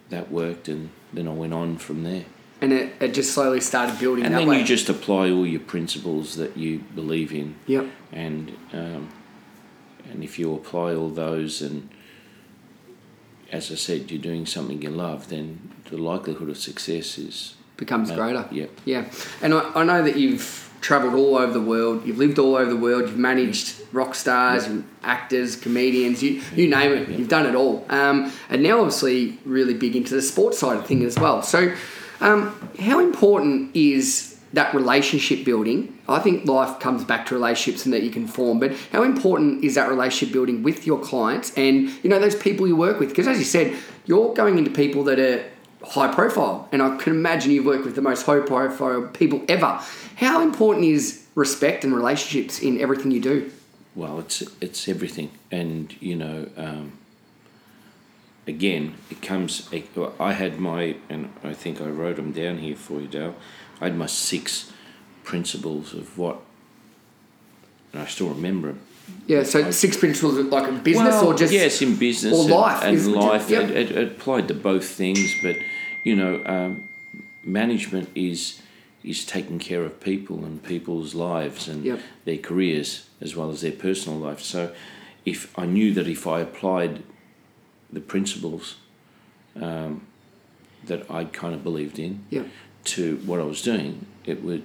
that 0.09 0.31
worked 0.31 0.67
and 0.67 0.89
then 1.13 1.27
I 1.27 1.33
went 1.33 1.53
on 1.53 1.77
from 1.77 2.03
there. 2.03 2.25
And 2.61 2.71
it, 2.73 2.93
it 2.99 3.13
just 3.13 3.33
slowly 3.33 3.59
started 3.61 3.99
building 3.99 4.25
And 4.25 4.33
then 4.35 4.47
way. 4.47 4.59
you 4.59 4.65
just 4.65 4.87
apply 4.89 5.29
all 5.31 5.45
your 5.47 5.59
principles 5.61 6.35
that 6.37 6.55
you 6.57 6.79
believe 6.95 7.31
in 7.33 7.55
Yep. 7.67 7.85
and 8.11 8.51
um, 8.73 9.09
and 10.09 10.23
if 10.23 10.37
you 10.39 10.53
apply 10.55 10.93
all 10.95 11.09
those 11.09 11.61
and 11.61 11.89
as 13.51 13.71
I 13.71 13.75
said 13.75 14.09
you're 14.11 14.21
doing 14.21 14.45
something 14.45 14.81
you 14.81 14.89
love 14.89 15.29
then 15.29 15.71
the 15.89 15.97
likelihood 15.97 16.49
of 16.49 16.57
success 16.57 17.17
is 17.17 17.55
Becomes 17.77 18.11
uh, 18.11 18.15
greater. 18.15 18.47
Yeah. 18.51 18.67
Yeah. 18.85 19.05
And 19.41 19.53
I, 19.55 19.71
I 19.75 19.83
know 19.83 20.03
that 20.03 20.15
you've 20.15 20.70
travelled 20.81 21.13
all 21.13 21.37
over 21.37 21.53
the 21.53 21.61
world. 21.61 22.05
You've 22.05 22.17
lived 22.17 22.39
all 22.39 22.55
over 22.55 22.69
the 22.69 22.77
world. 22.77 23.03
You've 23.03 23.17
managed 23.17 23.75
rock 23.93 24.15
stars, 24.15 24.65
and 24.65 24.87
actors, 25.03 25.55
comedians, 25.55 26.23
you, 26.23 26.41
you 26.55 26.69
name 26.69 26.91
it. 26.93 27.09
You've 27.09 27.29
done 27.29 27.45
it 27.45 27.55
all. 27.55 27.85
Um, 27.89 28.31
and 28.49 28.63
now, 28.63 28.79
obviously, 28.79 29.37
really 29.45 29.73
big 29.73 29.95
into 29.95 30.15
the 30.15 30.21
sports 30.21 30.59
side 30.59 30.77
of 30.77 30.85
things 30.85 31.05
as 31.05 31.19
well. 31.19 31.43
So, 31.43 31.73
um, 32.19 32.71
how 32.79 32.99
important 32.99 33.75
is 33.75 34.39
that 34.53 34.73
relationship 34.73 35.45
building? 35.45 35.97
I 36.09 36.19
think 36.19 36.45
life 36.45 36.79
comes 36.79 37.03
back 37.03 37.25
to 37.27 37.35
relationships 37.35 37.85
and 37.85 37.93
that 37.93 38.03
you 38.03 38.09
can 38.09 38.27
form, 38.27 38.59
but 38.59 38.73
how 38.91 39.03
important 39.03 39.63
is 39.63 39.75
that 39.75 39.89
relationship 39.89 40.33
building 40.33 40.61
with 40.61 40.85
your 40.85 40.99
clients 40.99 41.53
and 41.57 41.89
you 42.03 42.09
know 42.09 42.19
those 42.19 42.35
people 42.35 42.67
you 42.67 42.75
work 42.75 42.99
with? 42.99 43.09
Because 43.09 43.27
as 43.27 43.39
you 43.39 43.45
said, 43.45 43.77
you're 44.05 44.33
going 44.33 44.57
into 44.57 44.71
people 44.71 45.03
that 45.05 45.19
are 45.19 45.43
high 45.83 46.13
profile, 46.13 46.67
and 46.71 46.81
I 46.81 46.97
can 46.97 47.13
imagine 47.13 47.51
you've 47.51 47.65
worked 47.65 47.85
with 47.85 47.95
the 47.95 48.01
most 48.01 48.25
high 48.25 48.39
profile 48.39 49.03
people 49.13 49.43
ever. 49.47 49.79
How 50.15 50.41
important 50.41 50.85
is 50.85 51.25
respect 51.35 51.83
and 51.83 51.95
relationships 51.95 52.59
in 52.59 52.79
everything 52.79 53.11
you 53.11 53.21
do? 53.21 53.51
Well, 53.95 54.19
it's 54.19 54.43
it's 54.61 54.87
everything, 54.87 55.31
and 55.51 55.93
you 56.01 56.15
know, 56.15 56.47
um, 56.55 56.93
again, 58.47 58.95
it 59.09 59.21
comes. 59.21 59.69
I 60.19 60.33
had 60.33 60.59
my, 60.59 60.95
and 61.09 61.31
I 61.43 61.53
think 61.53 61.81
I 61.81 61.85
wrote 61.85 62.15
them 62.15 62.31
down 62.31 62.59
here 62.59 62.75
for 62.75 63.01
you, 63.01 63.07
Dale. 63.07 63.35
I 63.81 63.85
had 63.85 63.97
my 63.97 64.05
six 64.05 64.71
principles 65.23 65.93
of 65.93 66.17
what, 66.17 66.39
and 67.91 68.01
I 68.01 68.05
still 68.05 68.29
remember 68.29 68.69
them. 68.69 68.81
Yeah, 69.31 69.43
so 69.43 69.71
six 69.71 69.95
principles 69.95 70.37
of 70.37 70.47
like 70.47 70.67
a 70.67 70.73
business 70.73 71.15
Well, 71.15 71.27
or 71.27 71.33
just 71.33 71.53
yes, 71.53 71.81
in 71.81 71.95
business 71.95 72.33
or 72.33 72.49
life 72.49 72.83
and, 72.83 73.13
life. 73.13 73.49
yep. 73.49 73.69
It, 73.69 73.91
it, 73.91 74.11
applied 74.11 74.49
to 74.49 74.53
both 74.53 74.83
things, 74.85 75.33
but 75.41 75.55
you 76.03 76.17
know, 76.17 76.43
um, 76.45 76.89
management 77.41 78.09
is 78.13 78.61
is 79.05 79.25
taking 79.25 79.57
care 79.57 79.85
of 79.85 80.01
people 80.01 80.43
and 80.43 80.61
people's 80.61 81.15
lives 81.15 81.69
and 81.69 81.85
Yep. 81.85 81.99
their 82.25 82.37
careers 82.39 83.05
as 83.21 83.33
well 83.33 83.49
as 83.51 83.61
their 83.61 83.71
personal 83.71 84.19
life. 84.19 84.41
So, 84.41 84.75
if 85.25 85.57
I 85.57 85.65
knew 85.65 85.93
that 85.93 86.07
if 86.09 86.27
I 86.27 86.41
applied 86.41 87.01
the 87.89 88.01
principles 88.01 88.75
um, 89.55 90.05
that 90.87 91.09
I 91.09 91.23
kind 91.23 91.55
of 91.55 91.63
believed 91.63 91.99
in 91.99 92.25
yeah. 92.29 92.43
to 92.95 93.15
what 93.25 93.39
I 93.39 93.43
was 93.43 93.61
doing, 93.61 94.07
it 94.25 94.43
would 94.43 94.63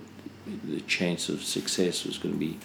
the 0.65 0.81
chance 0.81 1.29
of 1.29 1.45
success 1.45 2.05
was 2.05 2.19
going 2.19 2.35
to 2.35 2.41
be 2.41 2.59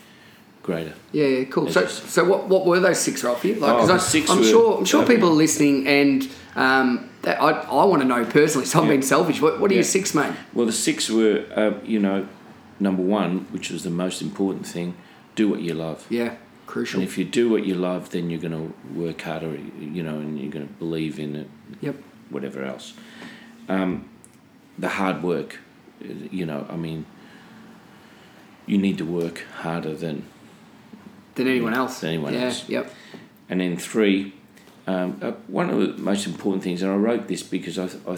greater. 0.63 0.93
Yeah, 1.11 1.25
yeah, 1.25 1.43
cool. 1.45 1.69
So, 1.71 1.85
so 1.87 2.23
what, 2.23 2.47
what 2.47 2.65
were 2.65 2.79
those 2.79 2.99
six, 2.99 3.23
Ralphie? 3.23 3.55
Like, 3.55 3.73
Oh, 3.73 3.87
'cause 3.87 4.15
I, 4.15 4.19
I'm 4.31 4.39
were- 4.39 4.43
sure, 4.45 4.77
I'm 4.79 4.85
sure 4.85 5.05
people 5.05 5.29
are 5.29 5.33
listening, 5.33 5.87
and 5.87 6.27
um, 6.55 7.09
I, 7.23 7.31
I 7.33 7.85
want 7.85 8.01
to 8.01 8.07
know 8.07 8.23
personally. 8.25 8.65
So 8.67 8.79
I'm 8.79 8.85
Yeah. 8.85 8.91
being 8.91 9.01
selfish. 9.01 9.41
What, 9.41 9.59
what 9.59 9.71
are 9.71 9.73
your 9.73 9.83
six, 9.83 10.13
mate? 10.13 10.33
Well, 10.53 10.65
the 10.65 10.71
six 10.71 11.09
were, 11.09 11.45
uh, 11.55 11.73
you 11.85 11.99
know, 11.99 12.27
number 12.79 13.01
one, 13.03 13.47
which 13.51 13.69
was 13.71 13.83
the 13.83 13.89
most 13.89 14.21
important 14.21 14.65
thing, 14.67 14.95
do 15.35 15.47
what 15.49 15.61
you 15.61 15.73
love. 15.73 16.05
Yeah, 16.09 16.35
crucial. 16.67 16.99
And 16.99 17.07
if 17.09 17.17
you 17.17 17.25
do 17.25 17.49
what 17.49 17.65
you 17.65 17.75
love, 17.75 18.09
then 18.11 18.29
you're 18.29 18.39
going 18.41 18.53
to 18.53 18.73
work 18.99 19.21
harder, 19.21 19.57
you 19.79 20.03
know, 20.03 20.17
and 20.19 20.39
you're 20.39 20.51
going 20.51 20.67
to 20.67 20.73
believe 20.75 21.19
in 21.19 21.35
it, 21.35 21.49
Yep. 21.81 21.95
whatever 22.29 22.63
else. 22.63 22.93
Um, 23.69 24.09
the 24.77 24.89
hard 24.89 25.21
work, 25.23 25.59
you 26.31 26.45
know, 26.45 26.65
I 26.69 26.75
mean, 26.75 27.05
you 28.65 28.77
need 28.77 28.97
to 28.99 29.05
work 29.05 29.43
harder 29.61 29.95
than. 29.95 30.23
Than 31.35 31.47
anyone 31.47 31.73
else. 31.73 32.01
Than 32.01 32.11
anyone 32.11 32.33
yeah, 32.33 32.45
else. 32.45 32.67
Yep. 32.69 32.93
And 33.49 33.61
then 33.61 33.77
three, 33.77 34.33
um, 34.87 35.19
uh, 35.21 35.31
one 35.47 35.69
of 35.69 35.79
the 35.79 36.01
most 36.01 36.25
important 36.25 36.63
things, 36.63 36.81
and 36.81 36.91
I 36.91 36.95
wrote 36.95 37.27
this 37.27 37.43
because 37.43 37.77
I, 37.77 37.85
I 38.09 38.17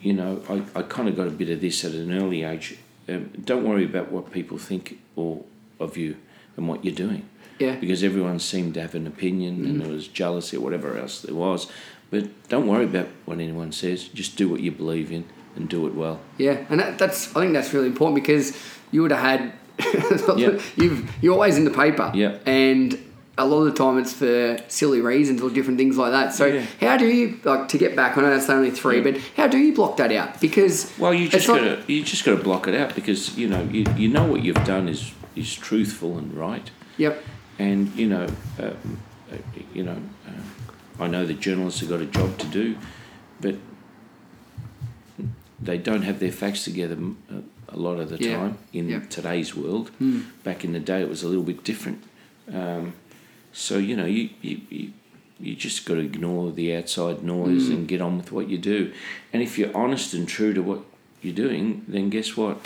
you 0.00 0.12
know, 0.12 0.42
I, 0.48 0.62
I 0.78 0.82
kind 0.82 1.08
of 1.08 1.16
got 1.16 1.26
a 1.26 1.30
bit 1.30 1.50
of 1.50 1.60
this 1.60 1.84
at 1.84 1.92
an 1.92 2.12
early 2.12 2.42
age. 2.42 2.78
Um, 3.08 3.30
don't 3.44 3.64
worry 3.64 3.84
about 3.84 4.10
what 4.10 4.30
people 4.30 4.58
think 4.58 4.98
or 5.14 5.44
of 5.78 5.96
you 5.96 6.16
and 6.56 6.68
what 6.68 6.84
you're 6.84 6.94
doing. 6.94 7.28
Yeah. 7.58 7.76
Because 7.76 8.02
everyone 8.02 8.38
seemed 8.38 8.74
to 8.74 8.82
have 8.82 8.94
an 8.94 9.06
opinion 9.06 9.64
and 9.64 9.80
there 9.80 9.88
was 9.88 10.08
jealousy 10.08 10.58
or 10.58 10.60
whatever 10.60 10.98
else 10.98 11.22
there 11.22 11.34
was. 11.34 11.70
But 12.10 12.48
don't 12.48 12.66
worry 12.66 12.84
about 12.84 13.08
what 13.24 13.40
anyone 13.40 13.72
says. 13.72 14.08
Just 14.08 14.36
do 14.36 14.48
what 14.48 14.60
you 14.60 14.70
believe 14.70 15.10
in 15.10 15.24
and 15.56 15.68
do 15.68 15.86
it 15.86 15.94
well. 15.94 16.20
Yeah, 16.38 16.64
and 16.68 16.78
that, 16.78 16.98
that's 16.98 17.34
I 17.34 17.40
think 17.40 17.54
that's 17.54 17.72
really 17.72 17.86
important 17.86 18.14
because 18.14 18.56
you 18.92 19.02
would 19.02 19.10
have 19.10 19.20
had 19.20 19.52
Yeah. 20.36 20.60
you've 20.76 21.10
you're 21.22 21.32
always 21.34 21.56
in 21.56 21.64
the 21.64 21.70
paper. 21.70 22.10
Yeah. 22.14 22.38
And 22.46 22.98
a 23.38 23.44
lot 23.46 23.58
of 23.66 23.66
the 23.66 23.72
time 23.72 23.98
it's 23.98 24.14
for 24.14 24.56
silly 24.68 25.00
reasons 25.02 25.42
or 25.42 25.50
different 25.50 25.78
things 25.78 25.98
like 25.98 26.10
that. 26.12 26.32
So 26.32 26.46
Yeah. 26.46 26.64
how 26.80 26.96
do 26.96 27.06
you 27.06 27.38
like 27.44 27.68
to 27.68 27.76
get 27.78 27.94
back? 27.94 28.16
I 28.16 28.22
know 28.22 28.30
that's 28.30 28.48
only 28.48 28.70
three, 28.70 28.96
Yeah. 28.98 29.02
but 29.12 29.18
how 29.36 29.46
do 29.46 29.58
you 29.58 29.74
block 29.74 29.98
that 29.98 30.10
out? 30.12 30.40
Because 30.40 30.90
Well, 30.98 31.12
you 31.12 31.28
just 31.28 31.46
gotta 31.46 31.82
you 31.86 32.02
just 32.02 32.24
gotta 32.24 32.42
block 32.42 32.66
it 32.66 32.74
out 32.74 32.94
because 32.94 33.36
you 33.36 33.48
know 33.48 33.62
you, 33.70 33.84
you 33.96 34.08
know 34.08 34.24
what 34.24 34.42
you've 34.42 34.64
done 34.64 34.88
is 34.88 35.12
is 35.34 35.54
truthful 35.54 36.16
and 36.16 36.32
right, 36.32 36.70
Yep. 36.96 37.22
and 37.58 37.94
you 37.94 38.06
know 38.08 38.26
um, 38.58 38.98
uh, 39.30 39.36
you 39.74 39.82
know 39.82 39.98
uh, 40.26 41.02
I 41.04 41.06
know 41.08 41.26
the 41.26 41.34
journalists 41.34 41.80
have 41.80 41.90
got 41.90 42.00
a 42.00 42.06
job 42.06 42.38
to 42.38 42.46
do, 42.46 42.76
but 43.42 43.56
they 45.60 45.78
don't 45.78 46.02
have 46.02 46.20
their 46.20 46.32
facts 46.32 46.64
together 46.64 46.94
m- 46.94 47.18
a, 47.68 47.76
lot 47.78 47.98
of 47.98 48.08
the 48.10 48.18
Yeah. 48.18 48.36
time 48.36 48.58
in 48.72 48.88
Yeah. 48.88 49.00
today's 49.10 49.54
world. 49.56 49.90
Hmm. 49.98 50.20
Back 50.44 50.64
in 50.64 50.72
the 50.72 50.80
day, 50.80 51.00
it 51.02 51.08
was 51.08 51.22
a 51.22 51.28
little 51.28 51.44
bit 51.44 51.64
different. 51.64 52.02
Um, 52.52 52.92
so 53.52 53.78
you 53.78 53.96
know 53.96 54.06
you 54.06 54.30
you. 54.42 54.60
you 54.70 54.90
you 55.38 55.54
just 55.54 55.84
got 55.84 55.96
to 55.96 56.00
ignore 56.00 56.50
the 56.50 56.74
outside 56.74 57.22
noise 57.22 57.66
Hmm. 57.66 57.72
and 57.74 57.88
get 57.88 58.00
on 58.00 58.16
with 58.16 58.32
what 58.32 58.48
you 58.48 58.56
do. 58.56 58.90
And 59.34 59.42
if 59.42 59.58
you're 59.58 59.76
honest 59.76 60.14
and 60.14 60.26
true 60.26 60.54
to 60.54 60.62
what 60.62 60.80
you're 61.20 61.34
doing, 61.34 61.82
then 61.86 62.08
guess 62.08 62.38
what? 62.38 62.56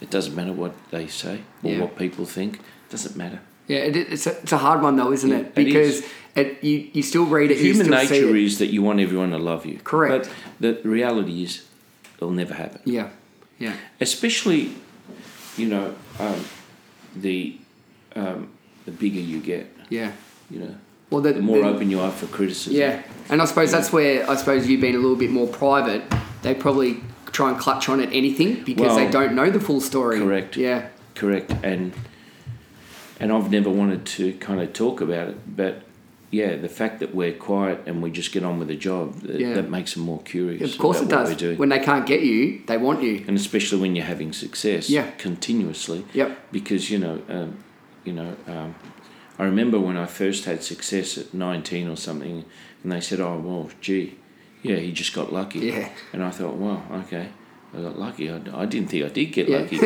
It 0.00 0.08
doesn't 0.08 0.36
matter 0.36 0.52
what 0.52 0.72
they 0.92 1.08
say 1.08 1.40
or 1.64 1.72
Yeah. 1.72 1.80
what 1.80 1.98
people 1.98 2.24
think. 2.24 2.54
It 2.58 2.90
doesn't 2.92 3.16
matter. 3.16 3.40
Yeah, 3.66 3.78
it, 3.78 3.96
it's 3.96 4.28
a, 4.28 4.38
it's 4.40 4.52
a 4.52 4.58
hard 4.58 4.82
one 4.82 4.94
though, 4.94 5.10
isn't 5.12 5.30
Yeah, 5.30 5.38
it? 5.38 5.46
it 5.46 5.54
Because 5.56 5.94
is. 5.98 6.04
it, 6.36 6.62
you 6.62 6.86
you 6.92 7.02
still 7.02 7.26
read 7.26 7.50
it, 7.50 7.58
Human 7.58 7.90
nature 7.90 8.36
it. 8.36 8.44
is 8.44 8.58
that 8.58 8.68
you 8.72 8.82
want 8.82 9.00
everyone 9.00 9.30
to 9.32 9.38
love 9.38 9.66
you. 9.66 9.80
Correct. 9.82 10.28
But 10.60 10.80
the 10.84 10.88
reality 10.88 11.42
is, 11.42 11.62
it'll 12.18 12.30
never 12.30 12.54
happen. 12.54 12.82
Yeah, 12.84 13.08
yeah, 13.62 13.74
Especially, 14.00 14.62
you 15.56 15.66
know, 15.68 15.94
um, 16.18 16.40
the 17.16 17.56
um, 18.16 18.48
the 18.84 18.90
bigger 19.02 19.20
you 19.20 19.40
get, 19.40 19.66
yeah. 19.88 20.10
you 20.50 20.58
know, 20.60 20.74
Well, 21.10 21.22
the, 21.22 21.32
the 21.34 21.40
more 21.42 21.58
the- 21.62 21.68
open 21.72 21.90
you 21.90 22.00
are 22.00 22.10
for 22.10 22.26
criticism. 22.26 22.74
Yeah, 22.80 23.02
and 23.30 23.40
I 23.40 23.46
suppose 23.46 23.70
that's 23.70 23.92
where 23.92 24.28
I 24.28 24.34
suppose 24.36 24.66
you 24.68 24.80
being 24.80 24.94
a 24.96 24.98
little 24.98 25.16
bit 25.16 25.30
more 25.30 25.46
private, 25.46 26.02
they 26.42 26.54
probably 26.54 27.00
try 27.30 27.50
and 27.50 27.58
clutch 27.58 27.88
on 27.88 28.00
at 28.00 28.12
anything 28.12 28.62
because 28.64 28.94
they 28.96 29.08
don't 29.10 29.34
know 29.34 29.48
the 29.50 29.60
full 29.60 29.80
story. 29.80 30.18
correct. 30.18 30.56
Yeah. 30.56 30.88
correct 31.14 31.50
and 31.62 31.92
and 33.20 33.32
I've 33.32 33.50
never 33.50 33.70
wanted 33.70 34.04
to 34.18 34.32
kind 34.34 34.60
of 34.60 34.72
talk 34.72 35.00
about 35.00 35.28
it 35.28 35.36
but 35.56 35.82
yeah 36.32 36.56
the 36.56 36.68
fact 36.80 36.98
that 37.00 37.14
we're 37.14 37.32
quiet 37.50 37.78
and 37.86 38.02
we 38.02 38.10
just 38.10 38.32
get 38.32 38.42
on 38.42 38.58
with 38.58 38.68
the 38.68 38.76
job 38.88 39.14
that, 39.26 39.38
Yeah. 39.38 39.52
that 39.54 39.68
makes 39.70 39.94
them 39.94 40.02
more 40.02 40.22
curious 40.22 40.72
Of 40.74 40.78
course 40.80 41.00
it 41.00 41.08
does. 41.08 41.28
we're 41.28 41.36
doing 41.46 41.58
When 41.58 41.68
they 41.68 41.78
can't 41.90 42.06
get 42.06 42.22
you, 42.22 42.62
they 42.66 42.78
want 42.78 43.02
you. 43.02 43.14
and 43.28 43.36
especially 43.36 43.80
when 43.82 43.94
you're 43.96 44.06
having 44.14 44.32
success 44.32 44.88
Yeah. 44.90 45.06
continuously 45.18 46.04
Yep. 46.14 46.28
because 46.50 46.90
you 46.90 46.98
know 46.98 47.16
um, 47.28 47.58
you 48.04 48.12
know 48.18 48.32
um, 48.48 48.74
I 49.38 49.44
remember 49.44 49.78
when 49.78 49.96
I 49.96 50.06
first 50.06 50.44
had 50.46 50.62
success 50.62 51.16
at 51.18 51.32
19 51.34 51.88
or 51.88 51.96
something 51.96 52.44
and 52.82 52.92
they 52.92 53.00
said 53.00 53.20
oh 53.20 53.38
well 53.38 53.70
gee 53.80 54.06
yeah 54.62 54.76
he 54.76 54.90
just 54.92 55.12
got 55.14 55.32
lucky 55.32 55.60
Yeah. 55.60 55.88
and 56.12 56.22
I 56.24 56.30
thought 56.30 56.54
wow 56.54 56.82
okay 57.04 57.28
I 57.74 57.80
got 57.80 57.98
lucky 57.98 58.30
I, 58.30 58.40
I 58.54 58.66
didn't 58.66 58.88
think 58.88 59.04
I 59.04 59.08
did 59.08 59.26
get 59.32 59.48
Yeah. 59.48 59.58
lucky 59.58 59.78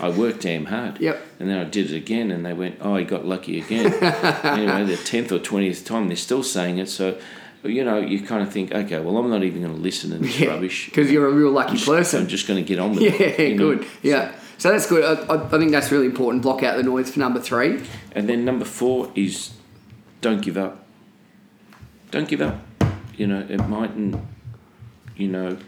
I 0.00 0.08
worked 0.16 0.42
damn 0.42 0.66
hard 0.66 1.00
Yep. 1.00 1.20
and 1.40 1.48
then 1.50 1.58
I 1.58 1.64
did 1.64 1.90
it 1.90 1.96
again 1.96 2.30
and 2.30 2.46
they 2.46 2.52
went 2.52 2.76
oh 2.80 2.96
he 2.96 3.04
got 3.04 3.24
lucky 3.26 3.58
again 3.60 3.86
anyway 4.44 4.84
the 4.84 4.94
10th 4.94 5.32
or 5.32 5.38
20th 5.40 5.84
time 5.84 6.08
they're 6.08 6.16
still 6.16 6.42
saying 6.42 6.78
it 6.78 6.88
so 6.88 7.18
you 7.64 7.82
know 7.82 7.98
you 7.98 8.20
kind 8.20 8.42
of 8.42 8.52
think 8.52 8.72
okay 8.72 9.00
well 9.00 9.16
I'm 9.18 9.30
not 9.30 9.42
even 9.42 9.62
going 9.62 9.74
to 9.74 9.80
listen 9.80 10.10
to 10.10 10.18
this 10.18 10.40
rubbish 10.46 10.86
Because 10.86 11.10
you're 11.10 11.26
a 11.26 11.32
real 11.32 11.50
lucky 11.50 11.70
I'm 11.70 11.76
just- 11.76 11.88
person. 11.88 12.20
I'm 12.22 12.28
just 12.28 12.46
going 12.46 12.62
to 12.62 12.68
get 12.68 12.78
on 12.78 12.90
with 12.94 13.02
yeah, 13.02 13.10
it 13.26 13.56
know. 13.56 13.74
good. 13.76 13.86
Yeah. 14.02 14.32
So 14.58 14.70
that's 14.70 14.86
good. 14.86 15.04
I, 15.04 15.34
I, 15.34 15.44
I 15.46 15.58
think 15.58 15.72
that's 15.72 15.90
really 15.90 16.06
important. 16.06 16.42
Block 16.42 16.62
out 16.62 16.76
the 16.76 16.84
noise 16.84 17.10
for 17.10 17.18
number 17.18 17.40
three. 17.40 17.82
And 18.12 18.28
then 18.28 18.44
number 18.44 18.64
four 18.64 19.10
is 19.16 19.52
don't 20.20 20.40
give 20.40 20.56
up. 20.56 20.84
Don't 22.12 22.28
give 22.28 22.40
up. 22.40 22.60
You 23.16 23.26
know, 23.26 23.44
it 23.48 23.58
mightn't, 23.68 24.16
you 25.16 25.26
know, 25.28 25.58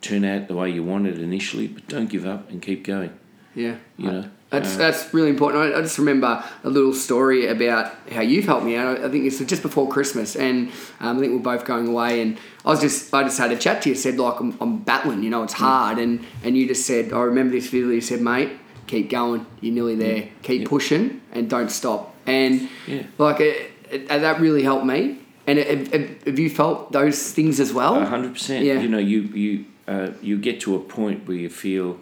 turn 0.00 0.24
out 0.24 0.48
the 0.48 0.54
way 0.54 0.70
you 0.70 0.82
wanted 0.84 1.18
initially, 1.18 1.66
but 1.68 1.86
don't 1.88 2.08
give 2.08 2.26
up 2.26 2.50
and 2.50 2.62
keep 2.62 2.84
going. 2.84 3.10
Yeah. 3.54 3.76
You 3.96 4.10
know, 4.10 4.30
That's 4.50 4.76
uh, 4.76 4.78
that's 4.78 5.12
really 5.12 5.30
important. 5.30 5.74
I, 5.74 5.78
I 5.78 5.82
just 5.82 5.98
remember 5.98 6.44
a 6.62 6.68
little 6.70 6.94
story 6.94 7.46
about 7.48 7.92
how 8.12 8.20
you've 8.20 8.44
helped 8.44 8.64
me 8.64 8.76
out. 8.76 9.00
I 9.02 9.08
think 9.10 9.24
it's 9.26 9.38
just 9.40 9.62
before 9.62 9.88
Christmas, 9.88 10.36
and 10.36 10.68
um, 11.00 11.16
I 11.16 11.20
think 11.20 11.32
we're 11.32 11.56
both 11.56 11.64
going 11.64 11.88
away. 11.88 12.20
And 12.20 12.38
I 12.64 12.68
was 12.70 12.80
just 12.80 13.12
I 13.12 13.24
just 13.24 13.38
had 13.38 13.50
a 13.50 13.56
chat 13.58 13.82
to 13.82 13.88
you. 13.88 13.94
Said 13.96 14.16
like 14.18 14.38
I'm, 14.38 14.56
I'm 14.60 14.78
battling, 14.78 15.22
you 15.24 15.30
know, 15.30 15.42
it's 15.42 15.54
hard. 15.54 15.98
And 15.98 16.24
and 16.44 16.56
you 16.56 16.68
just 16.68 16.86
said 16.86 17.12
I 17.12 17.20
remember 17.22 17.52
this 17.52 17.68
vividly. 17.68 17.96
You 17.96 18.00
said, 18.00 18.20
mate, 18.20 18.52
keep 18.86 19.10
going. 19.10 19.44
You're 19.60 19.74
nearly 19.74 19.96
there. 19.96 20.28
Keep 20.42 20.68
pushing 20.68 21.20
and 21.32 21.50
don't 21.50 21.70
stop. 21.70 22.14
And 22.26 22.68
Yeah. 22.86 23.02
like 23.16 23.40
it, 23.40 23.72
it, 23.90 24.08
that 24.08 24.38
really 24.40 24.62
helped 24.62 24.84
me. 24.86 25.18
And 25.48 25.58
it, 25.58 26.22
have 26.26 26.38
you 26.38 26.50
felt 26.50 26.92
those 26.92 27.32
things 27.32 27.58
as 27.58 27.72
well? 27.72 27.96
A 27.96 28.04
hundred 28.06 28.34
percent. 28.34 28.64
Yeah. 28.64 28.80
You 28.80 28.88
know, 28.88 28.98
you 28.98 29.22
you 29.22 29.64
uh, 29.88 30.12
you 30.20 30.38
get 30.38 30.60
to 30.60 30.76
a 30.76 30.80
point 30.80 31.26
where 31.26 31.36
you 31.36 31.48
feel 31.48 31.98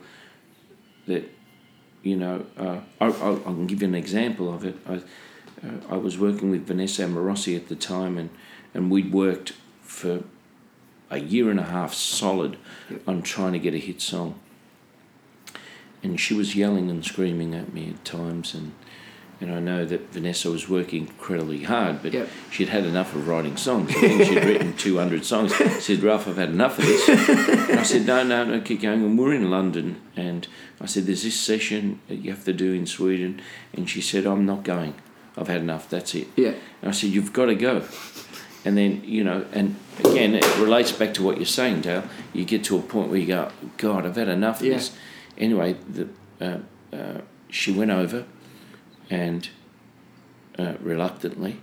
that, 1.07 1.31
you 2.03 2.16
know, 2.16 2.44
uh, 2.59 2.81
I, 3.01 3.07
I, 3.07 3.33
I 3.35 3.42
can 3.42 3.66
give 3.66 3.81
you 3.81 3.88
an 3.88 3.94
example 3.94 4.53
of 4.53 4.64
it. 4.64 4.77
I, 4.87 4.94
uh, 4.94 5.01
I 5.90 5.96
was 5.96 6.18
working 6.18 6.51
with 6.51 6.66
Vanessa 6.66 7.05
Amorosi 7.05 7.57
at 7.57 7.68
the 7.68 7.77
time, 7.77 8.18
and 8.18 8.31
and 8.75 8.90
we'd 8.90 9.12
worked 9.12 9.53
for 9.83 10.25
a 11.11 11.18
year 11.18 11.49
and 11.49 11.61
a 11.61 11.64
half 11.64 11.94
solid 11.94 12.59
on 13.07 13.22
trying 13.22 13.53
to 13.53 13.59
get 13.59 13.72
a 13.72 13.79
hit 13.79 14.03
song. 14.03 14.38
And 16.03 16.20
she 16.20 16.35
was 16.35 16.55
yelling 16.55 16.90
and 16.90 17.05
screaming 17.05 17.55
at 17.55 17.72
me 17.72 17.90
at 17.90 18.05
times, 18.05 18.53
and 18.53 18.72
and 19.40 19.53
I 19.55 19.61
know 19.61 19.85
that 19.85 20.12
Vanessa 20.12 20.51
was 20.51 20.68
working 20.68 21.03
incredibly 21.09 21.62
hard, 21.64 22.03
but 22.03 22.12
Yep. 22.14 22.29
she'd 22.51 22.68
had 22.70 22.85
enough 22.85 23.14
of 23.14 23.29
writing 23.29 23.57
songs. 23.57 23.90
I 23.90 24.01
think 24.01 24.25
she'd 24.25 24.44
written 24.44 24.72
200 24.79 25.25
songs. 25.25 25.55
She 25.55 25.68
said, 25.81 26.03
Ralph, 26.03 26.27
I've 26.27 26.37
had 26.38 26.49
enough 26.51 26.79
of 26.79 26.85
this. 26.87 27.09
And 27.68 27.79
I 27.79 27.83
said, 27.83 28.07
no, 28.07 28.22
no, 28.22 28.44
no, 28.44 28.61
keep 28.61 28.81
going. 28.83 29.03
And 29.05 29.18
we're 29.18 29.35
in 29.35 29.51
London, 29.51 30.01
and 30.16 30.46
I 30.81 30.87
said, 30.87 31.05
there's 31.07 31.22
this 31.22 31.38
session 31.38 32.01
that 32.09 32.16
you 32.16 32.31
have 32.31 32.44
to 32.44 32.53
do 32.53 32.72
in 32.72 32.87
Sweden. 32.87 33.40
And 33.75 33.88
she 33.90 34.01
said, 34.01 34.27
I'm 34.27 34.46
not 34.46 34.62
going. 34.64 34.94
I've 35.37 35.49
had 35.49 35.61
enough. 35.61 35.88
That's 35.90 36.14
it. 36.14 36.29
Yeah. 36.37 36.55
And 36.81 36.88
I 36.88 36.92
said, 36.92 37.11
you've 37.11 37.33
got 37.35 37.46
to 37.46 37.55
go. 37.55 37.85
And 38.64 38.77
then, 38.77 39.03
you 39.05 39.22
know, 39.22 39.44
and 39.53 39.77
again, 40.01 40.35
it 40.35 40.44
relates 40.59 40.90
back 40.92 41.12
to 41.14 41.22
what 41.22 41.37
you're 41.37 41.44
saying, 41.46 41.83
Dale. 41.83 42.03
You 42.33 42.44
get 42.44 42.64
to 42.64 42.79
a 42.79 42.83
point 42.83 43.11
where 43.11 43.18
you 43.18 43.27
go, 43.27 43.51
God, 43.77 44.07
I've 44.07 44.16
had 44.16 44.29
enough 44.29 44.61
of 44.61 44.66
Yeah. 44.66 44.75
this. 44.75 44.96
Anyway, 45.38 45.77
the, 45.88 46.09
uh, 46.40 46.59
uh, 46.92 47.20
she 47.51 47.70
went 47.70 47.90
over 47.92 48.25
and 49.11 49.49
uh, 50.59 50.75
reluctantly, 50.81 51.61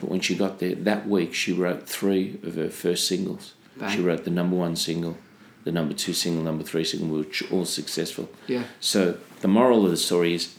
but 0.00 0.10
when 0.10 0.20
she 0.20 0.34
got 0.34 0.58
there 0.58 0.74
that 0.74 1.08
week, 1.08 1.34
she 1.34 1.52
wrote 1.52 1.88
three 1.88 2.38
of 2.42 2.54
her 2.56 2.68
first 2.70 3.06
singles. 3.06 3.54
Bang. 3.76 3.90
She 3.96 4.02
wrote 4.02 4.24
the 4.24 4.30
number 4.30 4.56
one 4.56 4.76
single, 4.76 5.16
the 5.64 5.72
number 5.72 5.94
two 5.94 6.12
single, 6.14 6.42
number 6.42 6.64
three 6.64 6.84
single, 6.84 7.18
which 7.18 7.42
were 7.42 7.58
all 7.58 7.64
successful. 7.64 8.28
Yeah. 8.46 8.64
So 8.80 9.18
the 9.40 9.48
moral 9.48 9.84
of 9.84 9.90
the 9.90 9.96
story 9.96 10.34
is 10.34 10.54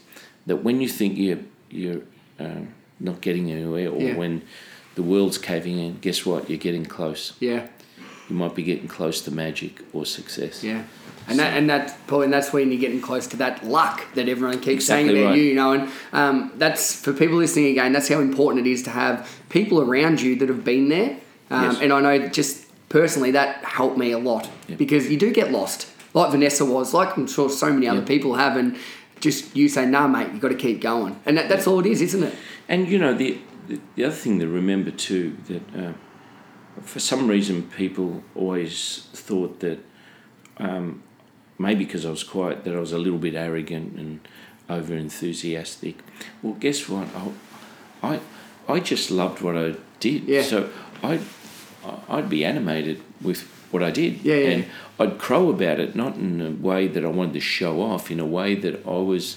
that 0.46 0.56
when 0.64 0.80
you 0.80 0.88
think 0.88 1.18
you're 1.18 1.38
you're 1.70 2.02
um, 2.38 2.68
not 3.00 3.20
getting 3.20 3.50
anywhere, 3.50 3.88
or 3.90 4.00
Yeah. 4.00 4.14
when 4.16 4.42
the 4.94 5.02
world's 5.02 5.38
caving 5.38 5.78
in, 5.78 5.98
guess 6.00 6.24
what? 6.24 6.48
You're 6.48 6.58
getting 6.58 6.86
close. 6.86 7.34
Yeah. 7.40 7.66
You 8.28 8.36
might 8.36 8.54
be 8.54 8.62
getting 8.62 8.88
close 8.88 9.20
to 9.22 9.30
magic 9.30 9.80
or 9.92 10.04
success. 10.06 10.62
Yeah. 10.64 10.84
And 11.28 11.38
that, 11.38 11.56
and 11.56 11.68
that's 11.68 11.92
probably 12.06 12.24
and 12.26 12.32
that's 12.32 12.52
when 12.52 12.70
you're 12.70 12.80
getting 12.80 13.00
close 13.00 13.26
to 13.28 13.36
that 13.38 13.64
luck 13.64 14.02
that 14.14 14.28
everyone 14.28 14.60
keeps 14.60 14.86
saying 14.86 15.08
about 15.10 15.26
right. 15.30 15.36
you, 15.36 15.42
you 15.44 15.54
know. 15.54 15.72
And 15.72 15.90
um, 16.12 16.52
that's 16.56 16.98
for 17.00 17.12
people 17.12 17.36
listening 17.36 17.66
again. 17.66 17.92
That's 17.92 18.08
how 18.08 18.20
important 18.20 18.66
it 18.66 18.70
is 18.70 18.82
to 18.84 18.90
have 18.90 19.28
people 19.48 19.80
around 19.80 20.20
you 20.20 20.36
that 20.36 20.48
have 20.48 20.64
been 20.64 20.88
there. 20.88 21.18
Um, 21.50 21.62
Yes. 21.64 21.80
And 21.80 21.92
I 21.92 22.00
know 22.00 22.28
just 22.28 22.64
personally 22.88 23.30
that 23.32 23.64
helped 23.64 23.98
me 23.98 24.12
a 24.12 24.18
lot 24.18 24.48
Yeah. 24.68 24.76
because 24.76 25.10
you 25.10 25.16
do 25.18 25.30
get 25.32 25.50
lost, 25.52 25.88
like 26.14 26.30
Vanessa 26.30 26.64
was, 26.64 26.94
like 26.94 27.16
I'm 27.16 27.26
sure 27.26 27.48
so 27.50 27.72
many 27.72 27.86
other 27.86 28.00
Yeah. 28.00 28.06
people 28.06 28.34
have, 28.34 28.56
and 28.56 28.76
just 29.20 29.56
you 29.56 29.68
say, 29.68 29.84
"Nah, 29.86 30.06
mate, 30.06 30.28
you 30.32 30.38
got 30.40 30.48
to 30.48 30.54
keep 30.54 30.80
going," 30.80 31.16
and 31.26 31.36
that, 31.36 31.48
that's 31.48 31.66
all 31.66 31.80
it 31.80 31.86
is, 31.86 32.00
isn't 32.02 32.22
it? 32.22 32.34
And 32.68 32.88
you 32.88 32.98
know 32.98 33.12
the 33.14 33.38
the, 33.66 33.80
the 33.96 34.04
other 34.04 34.14
thing 34.14 34.38
to 34.40 34.46
remember 34.46 34.90
too 34.90 35.36
that 35.48 35.62
uh, 35.76 35.92
for 36.82 37.00
some 37.00 37.28
reason 37.28 37.62
people 37.76 38.22
always 38.34 39.08
thought 39.12 39.60
that 39.60 39.78
um, 40.58 41.02
maybe 41.58 41.84
because 41.84 42.06
I 42.06 42.10
was 42.10 42.24
quiet 42.24 42.64
that 42.64 42.74
I 42.74 42.80
was 42.80 42.92
a 42.92 42.98
little 42.98 43.18
bit 43.18 43.34
arrogant 43.34 43.98
and 43.98 44.20
over 44.68 44.94
enthusiastic. 44.94 45.96
Well, 46.42 46.54
guess 46.54 46.88
what? 46.88 47.08
I, 47.14 47.32
I 48.14 48.20
I 48.68 48.80
just 48.80 49.10
loved 49.10 49.40
what 49.42 49.56
I 49.56 49.74
did. 50.00 50.24
Yeah. 50.24 50.42
So 50.42 50.70
I 51.02 51.20
I'd 52.08 52.28
be 52.28 52.44
animated 52.44 53.00
with 53.22 53.42
what 53.70 53.82
I 53.82 53.90
did. 53.90 54.22
Yeah, 54.22 54.34
yeah. 54.36 54.48
And 54.50 54.64
I'd 54.98 55.18
crow 55.18 55.48
about 55.50 55.80
it, 55.80 55.94
not 55.94 56.16
in 56.16 56.40
a 56.40 56.50
way 56.50 56.86
that 56.88 57.04
I 57.04 57.08
wanted 57.08 57.34
to 57.34 57.40
show 57.40 57.80
off, 57.82 58.10
in 58.10 58.20
a 58.20 58.26
way 58.26 58.54
that 58.54 58.86
I 58.86 58.98
was 58.98 59.36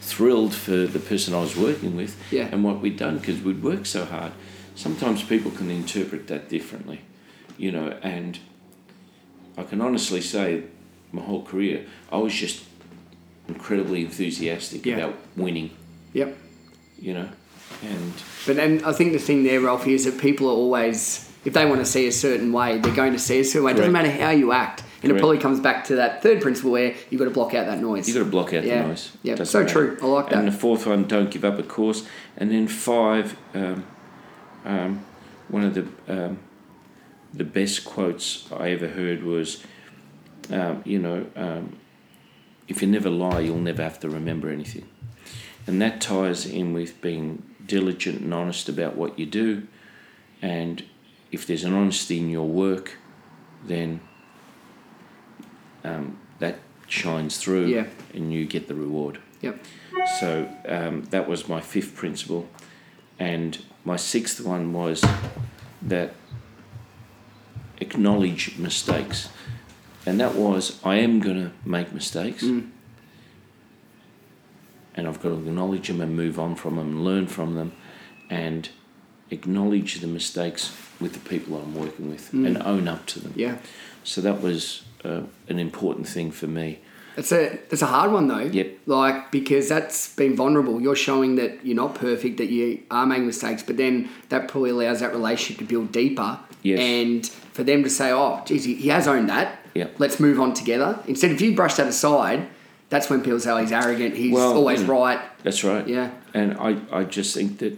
thrilled 0.00 0.54
for 0.54 0.86
the 0.86 0.98
person 0.98 1.32
I 1.34 1.40
was 1.40 1.56
working 1.56 1.94
with 1.96 2.16
Yeah. 2.32 2.48
and 2.50 2.64
what 2.64 2.80
we'd 2.80 2.96
done 2.96 3.18
because 3.18 3.40
we'd 3.40 3.62
worked 3.62 3.86
so 3.86 4.04
hard. 4.04 4.32
Sometimes 4.74 5.22
people 5.22 5.50
can 5.50 5.70
interpret 5.70 6.26
that 6.28 6.48
differently, 6.48 7.02
you 7.56 7.70
know, 7.70 7.98
and 8.02 8.38
I 9.56 9.62
can 9.64 9.80
honestly 9.80 10.20
say 10.20 10.64
my 11.12 11.22
whole 11.22 11.42
career, 11.42 11.84
I 12.10 12.18
was 12.18 12.34
just 12.34 12.64
incredibly 13.48 14.02
enthusiastic 14.02 14.84
Yeah. 14.86 14.96
about 14.96 15.14
winning, 15.36 15.70
Yep. 16.14 16.36
you 17.00 17.14
know, 17.14 17.28
and 17.82 18.12
But 18.46 18.56
then 18.56 18.82
I 18.84 18.92
think 18.92 19.12
the 19.12 19.18
thing 19.18 19.44
there, 19.44 19.60
Ralphie, 19.60 19.94
is 19.94 20.04
that 20.04 20.18
people 20.18 20.48
are 20.48 20.54
always, 20.54 21.28
if 21.44 21.52
they 21.52 21.66
want 21.66 21.80
to 21.80 21.84
see 21.86 22.06
a 22.06 22.12
certain 22.12 22.52
way, 22.52 22.78
they're 22.78 22.94
going 22.94 23.12
to 23.12 23.18
see 23.18 23.40
a 23.40 23.44
certain 23.44 23.64
way. 23.64 23.72
It 23.72 23.76
doesn't 23.76 23.92
matter 23.92 24.10
how 24.10 24.30
you 24.30 24.52
act. 24.52 24.84
And 25.02 25.10
it 25.10 25.18
probably 25.18 25.38
comes 25.38 25.58
back 25.58 25.84
to 25.86 25.96
that 25.96 26.22
third 26.22 26.40
principle 26.40 26.70
where 26.70 26.94
you've 27.10 27.18
got 27.18 27.24
to 27.24 27.32
block 27.32 27.54
out 27.54 27.66
that 27.66 27.80
noise. 27.80 28.06
You've 28.06 28.16
got 28.16 28.22
to 28.24 28.30
block 28.30 28.54
out 28.54 28.62
Yeah. 28.64 28.82
the 28.82 28.88
noise. 28.88 29.10
Yeah, 29.24 29.42
so 29.42 29.62
matter. 29.62 29.72
true. 29.72 29.98
I 30.00 30.06
like 30.06 30.28
that. 30.30 30.38
And 30.38 30.46
the 30.46 30.52
fourth 30.52 30.86
one, 30.86 31.04
don't 31.08 31.28
give 31.28 31.44
up, 31.44 31.58
of 31.58 31.66
course. 31.66 32.04
And 32.36 32.52
then 32.52 32.68
five, 32.68 33.36
um, 33.52 33.82
um, 34.64 35.00
one 35.48 35.64
of 35.64 35.74
the 35.74 35.86
um, 36.08 36.38
the 37.34 37.42
best 37.44 37.84
quotes 37.84 38.44
I 38.56 38.70
ever 38.70 38.86
heard 38.88 39.24
was, 39.24 39.64
um, 40.50 40.82
you 40.84 40.98
know, 40.98 41.26
um, 41.36 41.76
if 42.68 42.80
you 42.82 42.88
never 42.88 43.10
lie, 43.10 43.40
you'll 43.40 43.58
never 43.58 43.82
have 43.82 44.00
to 44.00 44.08
remember 44.08 44.50
anything. 44.50 44.86
And 45.66 45.80
that 45.82 46.00
ties 46.00 46.46
in 46.46 46.72
with 46.72 47.00
being 47.00 47.42
diligent 47.66 48.20
and 48.22 48.34
honest 48.34 48.68
about 48.68 48.96
what 48.96 49.18
you 49.18 49.26
do. 49.26 49.66
And 50.40 50.82
if 51.30 51.46
there's 51.46 51.64
an 51.64 51.72
honesty 51.72 52.18
in 52.18 52.30
your 52.30 52.48
work, 52.48 52.96
then 53.64 54.00
um, 55.84 56.18
that 56.40 56.58
shines 56.88 57.38
through 57.38 57.66
Yeah. 57.66 57.86
and 58.12 58.32
you 58.32 58.44
get 58.46 58.68
the 58.68 58.74
reward. 58.74 59.18
Yep. 59.40 59.64
So 60.20 60.48
um, 60.66 61.02
that 61.10 61.28
was 61.28 61.48
my 61.48 61.60
fifth 61.60 61.94
principle. 61.94 62.48
And 63.18 63.58
my 63.84 63.96
sixth 63.96 64.40
one 64.40 64.72
was 64.72 65.04
that 65.82 66.14
acknowledge 67.80 68.58
mistakes. 68.58 69.28
And 70.04 70.18
that 70.20 70.34
was 70.34 70.80
I 70.84 70.96
am 70.96 71.20
going 71.20 71.36
to 71.36 71.52
make 71.64 71.92
mistakes. 71.92 72.42
Mm. 72.42 72.70
And 74.94 75.08
I've 75.08 75.22
got 75.22 75.30
to 75.30 75.34
acknowledge 75.36 75.88
them 75.88 76.00
and 76.00 76.14
move 76.14 76.38
on 76.38 76.54
from 76.54 76.76
them, 76.76 77.02
learn 77.02 77.26
from 77.26 77.54
them, 77.54 77.72
and 78.28 78.68
acknowledge 79.30 80.00
the 80.00 80.06
mistakes 80.06 80.76
with 81.00 81.14
the 81.14 81.20
people 81.20 81.56
I'm 81.56 81.74
working 81.74 82.10
with 82.10 82.32
and 82.32 82.62
own 82.62 82.88
up 82.88 83.06
to 83.06 83.20
them. 83.20 83.32
Mm. 83.32 83.38
Yeah. 83.38 83.56
So 84.04 84.20
that 84.20 84.42
was 84.42 84.82
uh, 85.04 85.22
an 85.48 85.58
important 85.58 86.08
thing 86.08 86.30
for 86.30 86.46
me. 86.46 86.80
It's 87.16 87.30
a 87.30 87.58
it's 87.70 87.82
a 87.82 87.86
hard 87.86 88.10
one 88.10 88.28
though. 88.28 88.38
Yep. 88.38 88.78
Like 88.86 89.30
because 89.30 89.68
that's 89.68 90.14
being 90.14 90.34
vulnerable. 90.34 90.80
You're 90.80 90.96
showing 90.96 91.36
that 91.36 91.64
you're 91.64 91.76
not 91.76 91.94
perfect, 91.94 92.38
that 92.38 92.48
you 92.48 92.82
are 92.90 93.06
making 93.06 93.26
mistakes, 93.26 93.62
but 93.62 93.76
then 93.76 94.08
that 94.30 94.48
probably 94.48 94.70
allows 94.70 95.00
that 95.00 95.12
relationship 95.12 95.58
to 95.58 95.64
build 95.64 95.92
deeper. 95.92 96.38
Yes. 96.62 96.80
And 96.80 97.30
for 97.52 97.62
them 97.64 97.82
to 97.84 97.90
say, 97.90 98.10
"Oh, 98.10 98.42
geez, 98.46 98.64
he 98.64 98.88
has 98.88 99.06
owned 99.08 99.28
that. 99.28 99.58
Yep. 99.74 99.94
Let's 99.98 100.18
move 100.20 100.40
on 100.40 100.54
together." 100.54 100.98
Instead, 101.06 101.30
if 101.30 101.40
you 101.40 101.54
brush 101.54 101.74
that 101.74 101.86
aside, 101.88 102.48
that's 102.90 103.08
when 103.10 103.22
people 103.22 103.40
say, 103.40 103.50
"Oh, 103.50 103.58
he's 103.58 103.72
arrogant. 103.72 104.16
He's 104.16 104.32
Well, 104.32 104.54
always 104.54 104.80
mm. 104.82 104.88
right." 104.88 105.20
That's 105.42 105.64
right. 105.64 105.86
Yeah. 105.86 106.10
And 106.34 106.54
I, 106.58 106.76
I 106.90 107.04
just 107.04 107.34
think 107.34 107.58
that, 107.58 107.76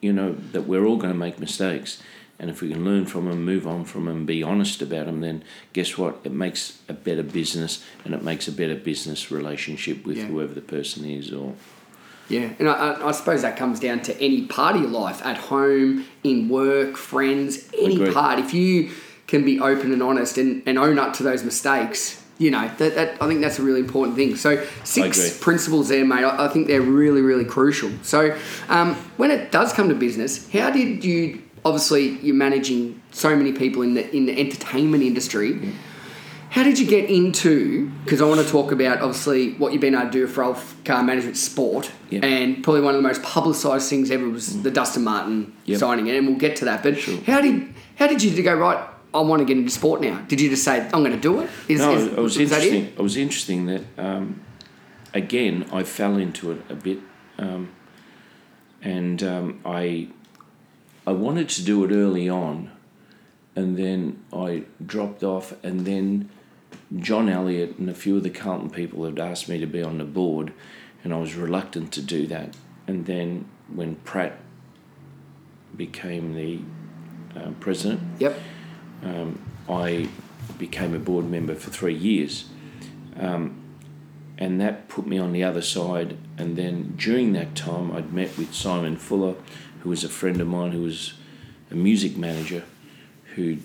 you 0.00 0.12
know, 0.12 0.34
that 0.52 0.62
we're 0.62 0.84
all 0.84 0.96
going 0.96 1.12
to 1.12 1.18
make 1.18 1.38
mistakes. 1.38 2.02
And 2.38 2.50
if 2.50 2.60
we 2.60 2.70
can 2.72 2.84
learn 2.84 3.06
from 3.06 3.26
them, 3.28 3.44
move 3.44 3.64
on 3.66 3.84
from 3.84 4.06
them, 4.06 4.26
be 4.26 4.42
honest 4.42 4.82
about 4.82 5.06
them, 5.06 5.20
then 5.20 5.44
guess 5.72 5.96
what? 5.96 6.18
It 6.24 6.32
makes 6.32 6.78
a 6.88 6.92
better 6.92 7.22
business 7.22 7.84
and 8.04 8.12
it 8.12 8.24
makes 8.24 8.48
a 8.48 8.52
better 8.52 8.74
business 8.74 9.30
relationship 9.30 10.04
with 10.04 10.16
Yeah. 10.16 10.24
whoever 10.24 10.52
the 10.52 10.60
person 10.60 11.04
is 11.04 11.32
or. 11.32 11.54
Yeah, 12.28 12.48
and 12.58 12.68
I, 12.68 12.72
I- 12.72 13.08
I 13.08 13.12
suppose 13.12 13.42
that 13.42 13.56
comes 13.56 13.78
down 13.78 14.00
to 14.02 14.20
any 14.20 14.46
part 14.46 14.74
of 14.74 14.82
your 14.82 14.90
life, 14.90 15.24
at 15.24 15.36
home, 15.36 16.06
in 16.24 16.48
work, 16.48 16.96
friends, 16.96 17.68
any 17.78 17.94
Agreed. 17.96 18.14
part. 18.14 18.38
If 18.40 18.52
you 18.54 18.90
can 19.26 19.44
be 19.44 19.58
open 19.60 19.92
and 19.92 20.02
honest 20.02 20.38
and, 20.38 20.62
and 20.66 20.78
own 20.78 20.98
up 20.98 21.14
to 21.14 21.22
those 21.22 21.42
mistakes, 21.44 22.22
you 22.38 22.50
know, 22.50 22.68
that, 22.78 22.94
that 22.94 23.22
I 23.22 23.26
think 23.28 23.40
that's 23.40 23.58
a 23.58 23.62
really 23.62 23.80
important 23.80 24.16
thing. 24.16 24.36
So 24.36 24.64
six 24.84 25.38
principles 25.38 25.88
there, 25.88 26.04
mate. 26.04 26.24
I, 26.24 26.46
I 26.46 26.48
think 26.48 26.66
they're 26.66 26.82
really, 26.82 27.20
really 27.20 27.44
crucial. 27.44 27.90
So 28.02 28.36
um, 28.68 28.94
when 29.16 29.30
it 29.30 29.50
does 29.52 29.72
come 29.72 29.88
to 29.88 29.94
business, 29.94 30.50
how 30.52 30.70
did 30.70 31.04
you? 31.04 31.42
Obviously, 31.64 32.18
you're 32.18 32.34
managing 32.34 33.00
so 33.10 33.34
many 33.34 33.52
people 33.52 33.80
in 33.82 33.94
the 33.94 34.14
in 34.14 34.26
the 34.26 34.38
entertainment 34.38 35.02
industry. 35.02 35.72
How 36.50 36.62
did 36.62 36.78
you 36.78 36.86
get 36.86 37.08
into? 37.10 37.90
Because 38.04 38.20
I 38.20 38.26
want 38.26 38.40
to 38.44 38.48
talk 38.48 38.70
about 38.70 39.00
obviously 39.00 39.54
what 39.54 39.72
you've 39.72 39.80
been 39.80 39.94
able 39.94 40.04
to 40.06 40.10
do 40.10 40.22
with 40.22 40.36
Ralph 40.36 40.76
Carr 40.84 41.02
Management 41.02 41.36
Sport, 41.36 41.90
Yep. 42.10 42.22
and 42.22 42.62
probably 42.62 42.82
one 42.82 42.94
of 42.94 43.02
the 43.02 43.08
most 43.08 43.22
publicised 43.24 43.88
things 43.90 44.10
ever 44.12 44.28
was 44.28 44.62
the 44.62 44.70
Dustin 44.70 45.02
Martin 45.04 45.52
Yep. 45.64 45.80
signing, 45.80 46.10
and 46.10 46.28
we'll 46.28 46.36
get 46.36 46.54
to 46.56 46.66
that. 46.66 46.82
But 46.82 46.98
Sure. 46.98 47.18
how 47.26 47.40
did 47.40 47.74
how 47.96 48.06
did 48.06 48.22
you 48.22 48.40
go 48.42 48.54
right? 48.54 48.78
I 49.14 49.20
want 49.20 49.40
to 49.40 49.44
get 49.46 49.56
into 49.56 49.70
sport 49.70 50.00
now. 50.00 50.20
Did 50.28 50.40
you 50.40 50.50
just 50.50 50.64
say 50.64 50.80
I'm 50.92 51.02
going 51.02 51.12
to 51.12 51.16
do 51.20 51.40
it? 51.40 51.50
Is, 51.68 51.80
no, 51.80 51.94
is- 51.94 52.06
it 52.06 52.16
was 52.18 52.36
is 52.38 52.50
that 52.50 52.62
it? 52.62 52.66
interesting. 52.74 52.98
It 52.98 53.02
was 53.02 53.16
interesting 53.16 53.66
that, 53.66 53.82
um, 53.98 54.40
again, 55.14 55.66
I 55.72 55.82
fell 55.84 56.16
into 56.16 56.50
it 56.52 56.60
a 56.68 56.74
bit, 56.74 56.98
um, 57.38 57.70
and 58.82 59.22
um, 59.22 59.60
I, 59.64 60.08
I 61.06 61.12
wanted 61.12 61.48
to 61.50 61.62
do 61.62 61.84
it 61.84 61.92
early 61.92 62.28
on, 62.28 62.70
and 63.56 63.76
then 63.78 64.22
I 64.32 64.64
dropped 64.84 65.22
off, 65.22 65.54
and 65.64 65.86
then 65.86 66.28
John 66.98 67.28
Elliott 67.28 67.78
and 67.78 67.88
a 67.88 67.94
few 67.94 68.16
of 68.16 68.22
the 68.24 68.30
Carlton 68.30 68.70
people 68.70 69.04
had 69.04 69.18
asked 69.18 69.48
me 69.48 69.58
to 69.58 69.66
be 69.66 69.82
on 69.82 69.98
the 69.98 70.04
board, 70.04 70.52
and 71.04 71.14
I 71.14 71.18
was 71.18 71.34
reluctant 71.34 71.92
to 71.92 72.02
do 72.02 72.26
that. 72.26 72.56
And 72.86 73.06
then 73.06 73.46
when 73.72 73.94
Pratt 73.96 74.38
became 75.76 76.34
the 76.34 76.60
uh, 77.38 77.50
president, 77.60 78.00
Yep. 78.18 78.38
Um, 79.02 79.40
I 79.68 80.08
became 80.58 80.94
a 80.94 80.98
board 80.98 81.26
member 81.26 81.54
for 81.54 81.70
three 81.70 81.94
years. 81.94 82.46
Um, 83.18 83.60
and 84.36 84.60
that 84.60 84.88
put 84.88 85.06
me 85.06 85.18
on 85.18 85.32
the 85.32 85.44
other 85.44 85.62
side. 85.62 86.16
And 86.36 86.56
then 86.56 86.94
during 86.96 87.32
that 87.34 87.54
time, 87.54 87.92
I'd 87.92 88.12
met 88.12 88.36
with 88.36 88.54
Simon 88.54 88.96
Fuller, 88.96 89.36
who 89.80 89.90
was 89.90 90.02
a 90.02 90.08
friend 90.08 90.40
of 90.40 90.48
mine, 90.48 90.72
who 90.72 90.82
was 90.82 91.14
a 91.70 91.74
music 91.74 92.16
manager, 92.16 92.64
who 93.36 93.58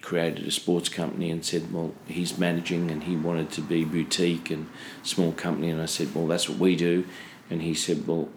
created 0.00 0.46
a 0.46 0.50
sports 0.50 0.88
company 0.88 1.30
and 1.30 1.44
said, 1.44 1.72
well, 1.72 1.92
he's 2.06 2.38
managing 2.38 2.90
and 2.90 3.04
he 3.04 3.16
wanted 3.16 3.50
to 3.50 3.60
be 3.60 3.84
boutique 3.84 4.50
and 4.50 4.68
small 5.02 5.32
company. 5.32 5.68
And 5.70 5.82
I 5.82 5.86
said, 5.86 6.14
well, 6.14 6.26
that's 6.26 6.48
what 6.48 6.58
we 6.58 6.76
do. 6.76 7.04
And 7.50 7.62
he 7.62 7.74
said, 7.74 8.06
well, 8.06 8.28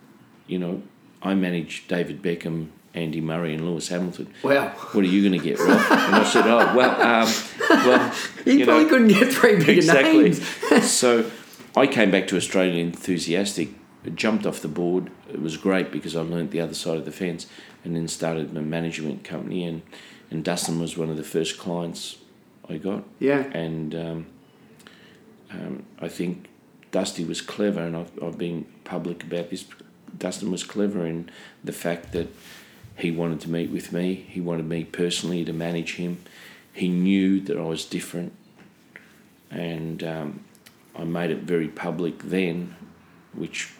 you 0.48 0.60
know, 0.60 0.82
I 1.22 1.36
manage 1.36 1.88
David 1.88 2.22
Beckham, 2.22 2.70
Andy 2.94 3.22
Murray, 3.22 3.54
and 3.54 3.66
Lewis 3.66 3.88
Hamilton 3.88 4.34
Wow. 4.44 4.70
what 4.92 5.04
are 5.06 5.08
you 5.08 5.22
going 5.28 5.40
to 5.40 5.46
get? 5.48 5.60
And 5.60 5.72
I 6.16 6.24
said, 6.24 6.46
oh, 6.46 6.76
well, 6.76 7.02
um, 7.02 7.34
well, 7.70 8.14
You, 8.46 8.54
you 8.54 8.66
probably 8.66 8.84
know, 8.84 8.90
couldn't 8.90 9.08
get 9.08 9.34
three 9.34 9.58
bigger 9.58 9.72
exactly. 9.72 10.24
names. 10.24 10.90
so 10.92 11.30
I 11.76 11.88
came 11.88 12.12
back 12.12 12.28
to 12.28 12.38
Australia 12.38 12.82
enthusiastic, 12.84 13.70
jumped 14.16 14.46
off 14.46 14.60
the 14.60 14.68
board. 14.68 15.10
It 15.30 15.42
was 15.42 15.58
great 15.58 15.92
because 15.92 16.16
I 16.16 16.22
learnt 16.22 16.52
the 16.52 16.60
other 16.60 16.74
side 16.74 16.98
of 16.98 17.06
the 17.06 17.12
fence 17.12 17.48
and 17.84 17.96
then 17.96 18.08
started 18.08 18.54
my 18.54 18.62
management 18.62 19.24
company. 19.24 19.64
And, 19.64 19.84
and 20.30 20.44
Dustin 20.44 20.80
was 20.80 20.98
one 20.98 21.10
of 21.10 21.18
the 21.18 21.24
first 21.24 21.58
clients 21.58 22.18
I 22.68 22.78
got. 22.78 23.04
Yeah. 23.20 23.44
And 23.54 23.96
um, 23.96 24.26
um, 25.52 25.86
I 26.00 26.08
think 26.08 26.48
Dusty 26.92 27.24
was 27.24 27.42
clever, 27.42 27.82
and 27.82 27.96
I've, 27.96 28.12
I've 28.22 28.38
been 28.38 28.66
public 28.84 29.24
about 29.24 29.50
this. 29.50 29.66
Dustin 30.18 30.52
was 30.52 30.64
clever 30.64 31.06
in 31.06 31.30
the 31.64 31.72
fact 31.72 32.12
that 32.12 32.28
he 33.02 33.12
wanted 33.12 33.42
to 33.42 33.50
meet 33.50 33.70
with 33.70 33.92
me. 33.92 34.14
He 34.30 34.40
wanted 34.42 34.66
me 34.68 34.84
personally 34.84 35.44
to 35.46 35.54
manage 35.54 35.96
him. 35.96 36.20
He 36.74 36.88
knew 36.88 37.40
that 37.42 37.58
I 37.58 37.64
was 37.64 37.84
different, 37.86 38.34
and 39.50 40.04
um, 40.04 40.44
I 40.96 41.04
made 41.04 41.32
it 41.32 41.40
very 41.40 41.68
public 41.68 42.20
then, 42.24 42.76
which 43.34 43.72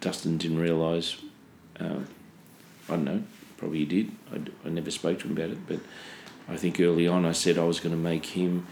Dustin 0.00 0.38
didn't 0.38 0.58
realise. 0.58 1.16
Um, 1.80 2.06
I 2.88 2.92
don't 2.92 3.04
know, 3.04 3.22
probably 3.56 3.80
he 3.80 3.84
did. 3.84 4.12
I 4.64 4.68
never 4.68 4.90
spoke 4.90 5.18
to 5.20 5.26
him 5.26 5.32
about 5.32 5.50
it, 5.50 5.66
but 5.66 5.80
I 6.48 6.56
think 6.56 6.80
early 6.80 7.06
on 7.06 7.24
I 7.26 7.32
said 7.32 7.58
I 7.58 7.64
was 7.64 7.80
going 7.80 7.94
to 7.94 8.00
make 8.00 8.26
him 8.26 8.66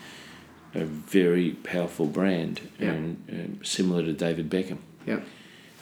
a 0.75 0.85
very 0.85 1.51
powerful 1.53 2.07
brand 2.07 2.61
Yeah. 2.79 2.91
and 2.93 3.25
um, 3.31 3.65
similar 3.65 4.03
to 4.03 4.13
David 4.13 4.49
Beckham, 4.51 4.79
Yeah. 5.07 5.21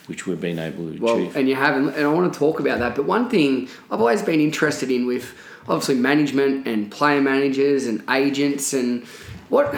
Which 0.07 0.27
we've 0.27 0.41
been 0.41 0.59
able 0.59 0.93
to 0.93 0.99
Well, 1.01 1.17
achieve. 1.17 1.37
and 1.37 1.49
you 1.49 1.55
have, 1.55 1.77
and 1.77 1.91
I 1.97 2.07
want 2.09 2.33
to 2.33 2.39
talk 2.39 2.61
about 2.61 2.79
that. 2.81 2.95
But 2.95 3.07
one 3.07 3.29
thing 3.31 3.69
I've 3.91 4.01
always 4.01 4.23
been 4.23 4.41
interested 4.41 4.91
in 4.91 5.07
with 5.07 5.35
obviously 5.69 5.95
management 5.97 6.67
and 6.67 6.91
player 6.91 7.21
managers 7.23 7.87
and 7.87 8.03
agents 8.11 8.73
and 8.73 9.05
what. 9.49 9.75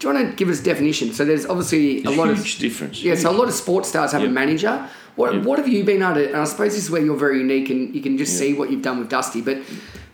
Do 0.00 0.08
you 0.08 0.14
want 0.14 0.30
to 0.30 0.36
give 0.36 0.48
us 0.50 0.60
a 0.60 0.64
definition? 0.64 1.12
So 1.14 1.24
there's 1.24 1.46
obviously 1.46 2.00
There's 2.02 2.14
a 2.14 2.18
lot 2.18 2.28
huge 2.36 2.54
of 2.56 2.60
difference. 2.60 3.02
yeah. 3.02 3.14
So 3.14 3.30
a 3.30 3.32
lot 3.32 3.48
of 3.48 3.54
sports 3.54 3.88
stars 3.88 4.12
have 4.12 4.22
a 4.22 4.28
manager. 4.28 4.86
What 5.16 5.32
Yep. 5.34 5.44
what 5.44 5.58
have 5.58 5.68
you 5.68 5.82
been 5.84 6.02
able 6.02 6.14
to? 6.14 6.26
And 6.28 6.36
I 6.36 6.44
suppose 6.44 6.74
this 6.74 6.84
is 6.84 6.90
where 6.90 7.00
you're 7.02 7.16
very 7.16 7.38
unique 7.38 7.70
and 7.70 7.94
you 7.94 8.02
can 8.02 8.18
just 8.18 8.36
see 8.38 8.52
what 8.52 8.70
you've 8.70 8.82
done 8.82 8.98
with 8.98 9.08
Dusty. 9.08 9.40
But 9.40 9.58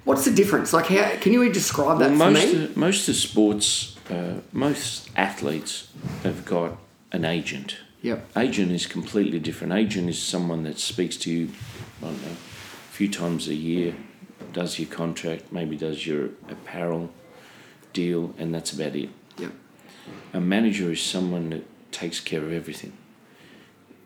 what's 0.04 0.24
the 0.26 0.30
difference? 0.30 0.72
Like, 0.72 0.86
how 0.86 1.10
can 1.20 1.32
you 1.32 1.50
describe 1.52 1.98
that 1.98 2.10
Well, 2.10 2.18
for 2.28 2.30
most 2.30 2.54
me? 2.54 2.64
of, 2.64 2.76
most 2.76 3.08
of 3.08 3.16
sports, 3.16 3.96
uh, 4.10 4.34
most 4.52 5.08
athletes 5.16 5.88
have 6.22 6.44
got 6.44 6.76
an 7.10 7.24
agent, 7.24 7.76
Yep. 8.02 8.36
Agent 8.36 8.72
is 8.72 8.86
completely 8.86 9.38
different. 9.38 9.72
Agent 9.72 10.08
is 10.08 10.20
someone 10.20 10.64
that 10.64 10.78
speaks 10.78 11.16
to 11.18 11.30
you, 11.30 11.50
I 12.02 12.06
don't 12.06 12.22
know, 12.22 12.32
a 12.32 12.92
few 12.92 13.08
times 13.08 13.48
a 13.48 13.54
year, 13.54 13.94
does 14.52 14.78
your 14.78 14.88
contract, 14.88 15.52
maybe 15.52 15.76
does 15.76 16.06
your 16.06 16.30
apparel 16.48 17.10
deal, 17.92 18.34
and 18.38 18.54
that's 18.54 18.72
about 18.72 18.96
it. 18.96 19.10
Yep. 19.38 19.52
A 20.32 20.40
manager 20.40 20.90
is 20.90 21.02
someone 21.02 21.50
that 21.50 21.92
takes 21.92 22.20
care 22.20 22.42
of 22.42 22.52
everything. 22.52 22.92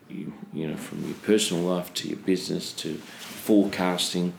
You, 0.09 0.33
you 0.53 0.67
know, 0.67 0.77
from 0.77 1.05
your 1.05 1.15
personal 1.15 1.63
life 1.63 1.93
to 1.95 2.07
your 2.07 2.17
business 2.17 2.71
to 2.73 2.95
forecasting, 2.95 4.33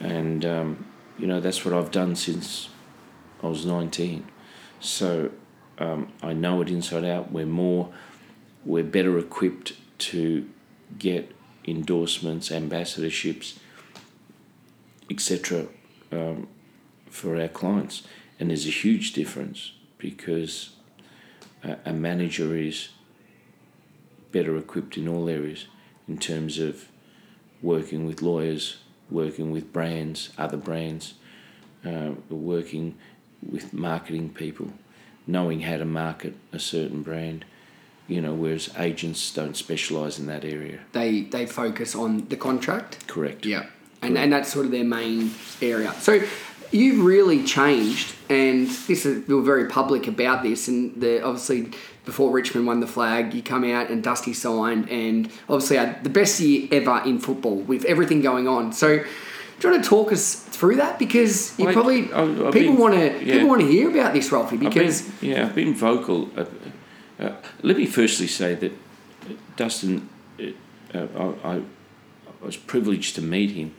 and 0.00 0.44
um, 0.44 0.86
you 1.18 1.26
know 1.26 1.38
that's 1.38 1.66
what 1.66 1.74
I've 1.74 1.90
done 1.90 2.16
since 2.16 2.70
I 3.42 3.48
was 3.48 3.66
nineteen. 3.66 4.26
So 4.80 5.32
um, 5.78 6.12
I 6.22 6.32
know 6.32 6.62
it 6.62 6.70
inside 6.70 7.04
out. 7.04 7.30
We're 7.30 7.44
more, 7.44 7.92
we're 8.66 8.84
better 8.84 9.18
equipped 9.18 9.72
to 9.98 10.46
get 10.98 11.32
endorsements, 11.64 12.50
ambassadorships, 12.50 13.58
etc. 15.10 15.66
Um, 16.12 16.48
for 17.08 17.40
our 17.40 17.48
clients, 17.48 18.02
and 18.38 18.50
there's 18.50 18.66
a 18.66 18.70
huge 18.70 19.12
difference 19.14 19.72
because 19.96 20.70
a, 21.62 21.76
a 21.86 21.92
manager 21.92 22.54
is 22.54 22.90
better 24.32 24.56
equipped 24.58 24.98
in 24.98 25.08
all 25.08 25.28
areas 25.28 25.66
in 26.06 26.18
terms 26.18 26.58
of 26.58 26.88
working 27.62 28.06
with 28.06 28.20
lawyers, 28.20 28.78
working 29.10 29.50
with 29.50 29.72
brands, 29.72 30.30
other 30.36 30.56
brands, 30.56 31.14
uh, 31.84 32.10
working 32.28 32.96
with 33.42 33.72
marketing 33.72 34.28
people, 34.30 34.72
knowing 35.26 35.60
how 35.60 35.76
to 35.76 35.84
market 35.84 36.34
a 36.52 36.58
certain 36.58 37.02
brand. 37.02 37.44
You 38.08 38.20
know, 38.20 38.34
whereas 38.34 38.70
agents 38.78 39.32
don't 39.34 39.56
specialise 39.56 40.18
in 40.18 40.26
that 40.26 40.44
area. 40.44 40.78
They 40.92 41.22
they 41.22 41.44
focus 41.46 41.94
on 41.94 42.28
the 42.28 42.36
contract. 42.36 43.06
Correct. 43.08 43.44
Yeah. 43.44 43.66
And, 44.02 44.16
and 44.16 44.32
that's 44.32 44.52
sort 44.52 44.66
of 44.66 44.70
their 44.72 44.84
main 44.84 45.32
area. 45.60 45.92
So 45.94 46.20
you've 46.70 47.04
really 47.04 47.42
changed, 47.42 48.14
and 48.28 48.68
this 48.68 49.04
is, 49.06 49.26
you 49.28 49.36
were 49.36 49.42
very 49.42 49.66
public 49.68 50.06
about 50.06 50.42
this. 50.44 50.68
And 50.68 51.00
the 51.00 51.22
obviously 51.24 51.72
before 52.04 52.30
Richmond 52.30 52.68
won 52.68 52.78
the 52.78 52.86
flag, 52.86 53.34
you 53.34 53.42
come 53.42 53.64
out 53.64 53.90
and 53.90 54.04
Dusty 54.04 54.32
signed, 54.34 54.88
and 54.90 55.26
obviously 55.48 55.76
had 55.78 56.04
the 56.04 56.10
best 56.10 56.38
year 56.38 56.68
ever 56.70 57.02
in 57.04 57.18
football 57.18 57.56
with 57.56 57.84
everything 57.86 58.20
going 58.20 58.46
on. 58.46 58.72
So. 58.72 59.04
Do 59.58 59.68
you 59.68 59.72
want 59.72 59.84
to 59.84 59.88
talk 59.88 60.12
us 60.12 60.34
through 60.34 60.76
that? 60.76 60.98
Because 60.98 61.58
you 61.58 61.66
I- 61.66 61.72
probably 61.72 62.12
I- 62.12 62.50
people 62.52 62.76
want 62.76 62.92
to 62.92 63.24
yeah. 63.24 63.32
people 63.32 63.48
want 63.48 63.62
to 63.62 63.66
hear 63.66 63.88
about 63.88 64.12
this, 64.12 64.28
Rolfie. 64.28 64.52
I've 64.52 64.60
been- 64.60 64.68
Because 64.68 65.22
yeah, 65.22 65.46
I've 65.46 65.54
been 65.54 65.74
vocal. 65.74 66.28
Uh, 66.36 66.44
Uh, 67.18 67.22
uh, 67.24 67.36
let 67.62 67.76
me 67.76 67.86
firstly 67.86 68.26
say 68.26 68.54
that 68.54 68.72
Dustin, 69.56 70.08
uh, 70.94 71.06
I, 71.16 71.22
I, 71.44 71.54
I 71.56 71.62
was 72.44 72.56
privileged 72.56 73.14
to 73.16 73.22
meet 73.22 73.50
him. 73.52 73.74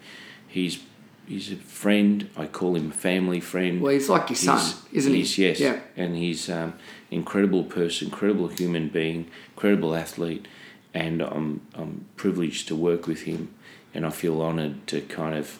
He's 0.47 0.80
he's 1.28 1.52
a 1.52 1.56
friend. 1.58 2.30
I 2.38 2.47
call 2.47 2.76
him 2.76 2.91
a 2.91 2.93
family 2.93 3.39
friend. 3.39 3.82
well, 3.82 3.93
he's 3.93 4.10
like 4.10 4.30
your 4.30 4.38
son, 4.38 4.73
isn't 4.91 5.12
he? 5.13 5.19
he's- 5.19 5.38
Yes. 5.38 5.60
Yeah. 5.60 5.80
And 5.95 6.15
he's 6.15 6.50
um, 6.50 6.73
incredible 7.12 7.63
person, 7.63 8.08
incredible 8.08 8.47
human 8.47 8.89
being, 8.89 9.30
incredible 9.56 9.95
athlete, 9.95 10.47
and 10.93 11.21
I'm 11.21 11.62
I'm 11.76 12.06
privileged 12.15 12.67
to 12.69 12.76
work 12.76 13.08
with 13.08 13.21
him, 13.23 13.50
and 13.93 14.06
I 14.06 14.10
feel 14.10 14.41
honoured 14.41 14.88
to 14.88 15.02
kind 15.02 15.36
of 15.36 15.60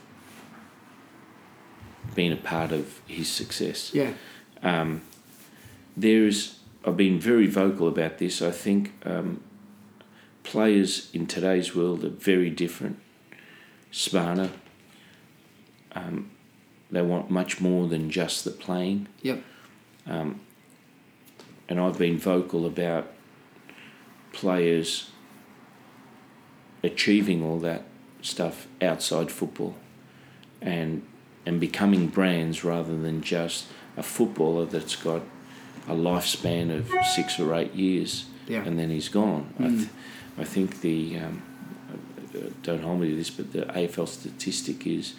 been 2.16 2.32
a 2.34 2.38
part 2.38 2.72
of 2.72 3.00
his 3.06 3.30
success 3.30 3.92
Yeah. 3.94 4.14
um, 4.64 5.02
there's 5.96 6.57
I've 6.88 6.96
been 6.96 7.20
very 7.20 7.48
vocal 7.48 7.90
about 7.90 8.18
this. 8.18 8.42
I 8.42 8.50
think 8.52 8.94
um, 9.06 9.44
players 10.44 11.10
in 11.14 11.28
today's 11.28 11.76
world 11.76 12.06
are 12.06 12.10
very 12.10 12.50
different, 12.50 12.98
smarter. 13.92 14.52
Um, 15.92 16.32
they 16.90 17.02
want 17.02 17.30
much 17.30 17.60
more 17.60 17.90
than 17.90 18.10
just 18.10 18.46
the 18.46 18.52
playing, 18.52 19.10
Yep. 19.22 19.44
and 20.06 20.40
I've 21.70 21.98
been 21.98 22.18
vocal 22.18 22.66
about 22.66 23.12
players 24.32 25.10
achieving 26.82 27.44
all 27.44 27.60
that 27.60 27.84
stuff 28.22 28.68
outside 28.82 29.30
football, 29.30 29.76
and 30.62 31.06
and 31.46 31.60
becoming 31.60 32.08
brands 32.08 32.64
rather 32.64 32.98
than 32.98 33.22
just 33.22 33.68
a 33.98 34.04
footballer 34.04 34.66
that's 34.66 34.96
got 34.96 35.24
a 35.88 35.94
lifespan 35.94 36.76
of 36.78 36.92
six 37.16 37.40
or 37.40 37.54
eight 37.56 37.74
years 37.74 38.26
Yeah. 38.48 38.64
and 38.64 38.78
then 38.78 38.90
he's 38.90 39.10
gone. 39.10 39.54
I, 39.60 39.68
th- 39.70 39.88
I 40.38 40.44
think 40.44 40.82
the 40.82 41.18
um, 41.20 41.42
don't 42.64 42.82
hold 42.84 43.00
me 43.02 43.10
to 43.10 43.16
this, 43.16 43.30
but 43.30 43.52
the 43.54 43.62
AFL 43.62 44.08
statistic 44.08 44.86
is 44.86 45.14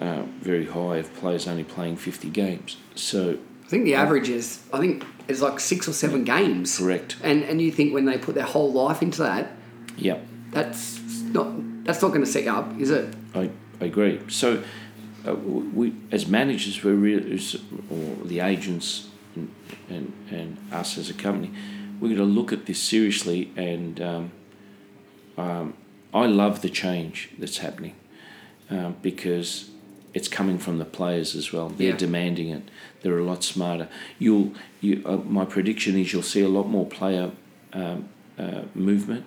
uh, 0.00 0.22
very 0.40 0.66
high 0.66 0.96
of 0.96 1.12
players 1.14 1.46
only 1.48 1.64
playing 1.64 1.96
fifty 1.96 2.30
games. 2.30 2.76
So 2.94 3.38
I 3.64 3.68
think 3.68 3.84
the 3.84 3.94
average 3.94 4.28
is 4.28 4.62
I 4.72 4.78
think 4.78 5.04
is 5.26 5.42
like 5.42 5.60
six 5.60 5.88
or 5.88 5.92
seven 5.92 6.24
games. 6.24 6.78
correct. 6.78 7.16
And 7.22 7.42
and 7.44 7.60
you 7.60 7.70
think 7.72 7.92
when 7.92 8.04
they 8.04 8.18
put 8.18 8.34
their 8.34 8.44
whole 8.44 8.72
life 8.72 9.02
into 9.02 9.22
that, 9.22 9.50
yeah, 9.96 10.18
that's 10.50 10.98
not 11.22 11.84
that's 11.84 12.00
not 12.02 12.08
going 12.08 12.20
to 12.24 12.26
set 12.30 12.44
you 12.44 12.50
up, 12.52 12.78
is 12.80 12.90
it? 12.90 13.14
I, 13.34 13.50
I 13.80 13.84
agree. 13.86 14.20
So, 14.28 14.62
uh, 15.26 15.34
we 15.34 15.94
as 16.12 16.26
managers, 16.26 16.82
we're 16.82 16.94
really, 16.94 17.40
or 17.90 18.24
the 18.26 18.40
agents 18.40 19.08
and, 19.34 19.50
and, 19.88 20.12
and 20.30 20.58
us 20.72 20.98
as 20.98 21.10
a 21.10 21.14
company, 21.14 21.50
we're 22.00 22.08
going 22.08 22.18
to 22.18 22.24
look 22.24 22.52
at 22.52 22.66
this 22.66 22.80
seriously. 22.80 23.50
And 23.56 24.00
um, 24.00 24.32
um, 25.36 25.74
I 26.12 26.26
love 26.26 26.62
the 26.62 26.70
change 26.70 27.30
that's 27.38 27.58
happening 27.58 27.94
um, 28.70 28.96
because 29.02 29.70
it's 30.14 30.28
coming 30.28 30.58
from 30.58 30.78
the 30.78 30.84
players 30.84 31.34
as 31.34 31.52
well. 31.52 31.68
They're 31.68 31.90
Yeah. 31.90 31.96
demanding 31.96 32.48
it. 32.48 32.62
They're 33.02 33.18
a 33.18 33.24
lot 33.24 33.44
smarter. 33.44 33.88
You'll, 34.18 34.52
you, 34.80 35.02
uh, 35.04 35.16
my 35.16 35.44
prediction 35.44 35.96
is 35.96 36.12
you'll 36.12 36.22
see 36.22 36.40
a 36.40 36.48
lot 36.48 36.68
more 36.68 36.86
player 36.86 37.30
um, 37.72 38.08
uh, 38.38 38.62
movement 38.74 39.24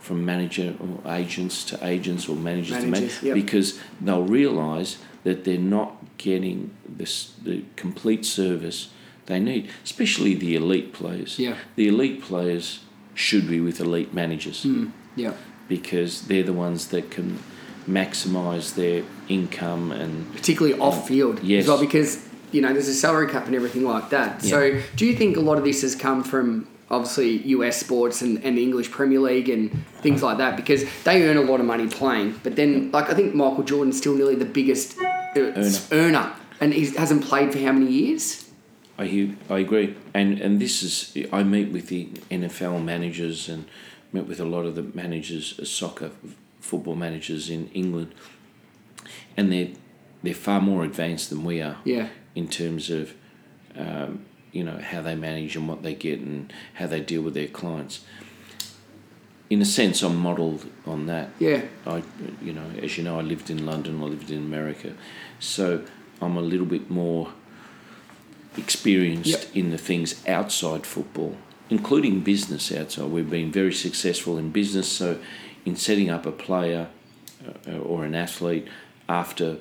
from 0.00 0.24
manager 0.24 0.74
or 0.80 1.12
agents 1.12 1.64
to 1.64 1.84
agents 1.84 2.28
or 2.28 2.36
managers, 2.36 2.78
to 2.78 2.86
Managers, 2.86 2.92
managers 2.92 3.22
yep. 3.22 3.34
because 3.34 3.78
they'll 4.00 4.22
realise 4.22 4.98
that 5.26 5.42
they're 5.42 5.58
not 5.58 5.96
getting 6.18 6.70
this 6.88 7.32
the 7.42 7.64
complete 7.74 8.24
service 8.24 8.90
they 9.26 9.40
need, 9.40 9.68
especially 9.82 10.36
the 10.36 10.54
elite 10.54 10.92
players. 10.92 11.36
Yeah. 11.36 11.56
The 11.74 11.88
elite 11.88 12.22
players 12.22 12.84
should 13.12 13.48
be 13.48 13.60
with 13.60 13.80
elite 13.80 14.14
managers 14.14 14.62
hmm, 14.62 14.90
Yeah. 15.16 15.32
because 15.68 16.22
they're 16.28 16.44
the 16.44 16.52
ones 16.52 16.86
that 16.88 17.10
can 17.10 17.40
maximise 17.88 18.76
their 18.76 19.02
income 19.28 19.90
and 19.90 20.32
Particularly 20.32 20.78
off 20.78 21.08
field 21.08 21.40
Yes. 21.42 21.64
as 21.64 21.68
well, 21.70 21.80
because 21.80 22.24
you 22.52 22.60
know 22.60 22.72
there's 22.72 22.86
a 22.86 22.94
salary 22.94 23.28
cap 23.28 23.46
and 23.46 23.54
everything 23.56 23.82
like 23.82 24.10
that. 24.10 24.42
So 24.44 24.80
do 24.94 25.04
you 25.06 25.16
think 25.16 25.36
a 25.36 25.40
lot 25.40 25.58
of 25.58 25.64
this 25.64 25.82
has 25.82 25.96
come 25.96 26.22
from 26.22 26.68
obviously 26.90 27.38
US 27.48 27.78
sports 27.78 28.22
and, 28.22 28.42
and 28.44 28.56
the 28.56 28.62
English 28.62 28.90
Premier 28.90 29.20
League 29.20 29.48
and 29.48 29.70
things 30.02 30.22
like 30.22 30.38
that 30.38 30.56
because 30.56 30.84
they 31.04 31.26
earn 31.28 31.36
a 31.36 31.40
lot 31.42 31.58
of 31.60 31.66
money 31.66 31.86
playing, 31.88 32.38
but 32.42 32.54
then 32.56 32.90
like 32.92 33.10
I 33.10 33.14
think 33.14 33.34
Michael 33.34 33.64
Jordan's 33.64 33.98
still 33.98 34.14
nearly 34.14 34.36
the 34.36 34.44
biggest 34.44 34.98
uh, 35.00 35.84
earner. 35.92 36.32
and 36.60 36.72
he 36.72 36.86
hasn't 36.94 37.24
played 37.24 37.52
for 37.52 37.58
how 37.58 37.72
many 37.72 37.90
years? 37.90 38.48
I 38.98 39.04
hear, 39.06 39.36
I 39.50 39.58
agree, 39.58 39.94
and 40.14 40.40
and 40.40 40.58
this 40.60 40.82
is 40.82 41.26
I 41.32 41.42
meet 41.42 41.70
with 41.72 41.88
the 41.88 42.06
NFL 42.30 42.82
managers 42.82 43.48
and 43.48 43.66
met 44.12 44.26
with 44.26 44.40
a 44.40 44.44
lot 44.44 44.64
of 44.64 44.74
the 44.74 44.82
managers, 44.82 45.58
uh, 45.60 45.64
soccer, 45.66 46.10
football 46.60 46.94
managers 46.94 47.50
in 47.50 47.68
England, 47.74 48.14
and 49.36 49.52
they're 49.52 49.68
they're 50.22 50.34
far 50.34 50.60
more 50.62 50.82
advanced 50.84 51.28
than 51.30 51.44
we 51.44 51.60
are 51.60 51.76
Yeah. 51.84 52.08
in 52.34 52.48
terms 52.48 52.88
of 52.90 53.12
um, 53.76 54.24
you 54.56 54.64
know 54.64 54.78
how 54.92 55.00
they 55.02 55.14
manage 55.14 55.54
and 55.58 55.68
what 55.68 55.82
they 55.82 55.94
get 55.94 56.18
and 56.20 56.52
how 56.74 56.86
they 56.86 57.00
deal 57.00 57.22
with 57.22 57.34
their 57.34 57.48
clients. 57.60 58.04
In 59.48 59.60
a 59.62 59.64
sense, 59.64 60.02
I'm 60.02 60.16
modelled 60.16 60.66
on 60.86 61.06
that. 61.06 61.28
Yeah. 61.38 61.62
I, 61.86 62.02
you 62.42 62.52
know, 62.52 62.68
as 62.82 62.98
you 62.98 63.04
know, 63.04 63.18
I 63.18 63.22
lived 63.22 63.48
in 63.50 63.64
London, 63.64 64.00
I 64.02 64.06
lived 64.06 64.30
in 64.30 64.38
America, 64.38 64.90
so 65.38 65.84
I'm 66.20 66.36
a 66.36 66.40
little 66.52 66.66
bit 66.66 66.90
more 66.90 67.32
experienced 68.56 69.30
Yep. 69.30 69.56
in 69.56 69.70
the 69.70 69.78
things 69.78 70.26
outside 70.26 70.86
football, 70.86 71.36
including 71.70 72.20
business 72.20 72.72
outside. 72.72 73.10
We've 73.10 73.30
been 73.30 73.52
very 73.52 73.72
successful 73.72 74.38
in 74.38 74.50
business, 74.50 74.88
so 74.88 75.18
in 75.64 75.76
setting 75.76 76.10
up 76.10 76.26
a 76.26 76.32
player 76.32 76.88
uh, 77.68 77.78
or 77.78 78.04
an 78.04 78.14
athlete 78.14 78.66
after 79.08 79.58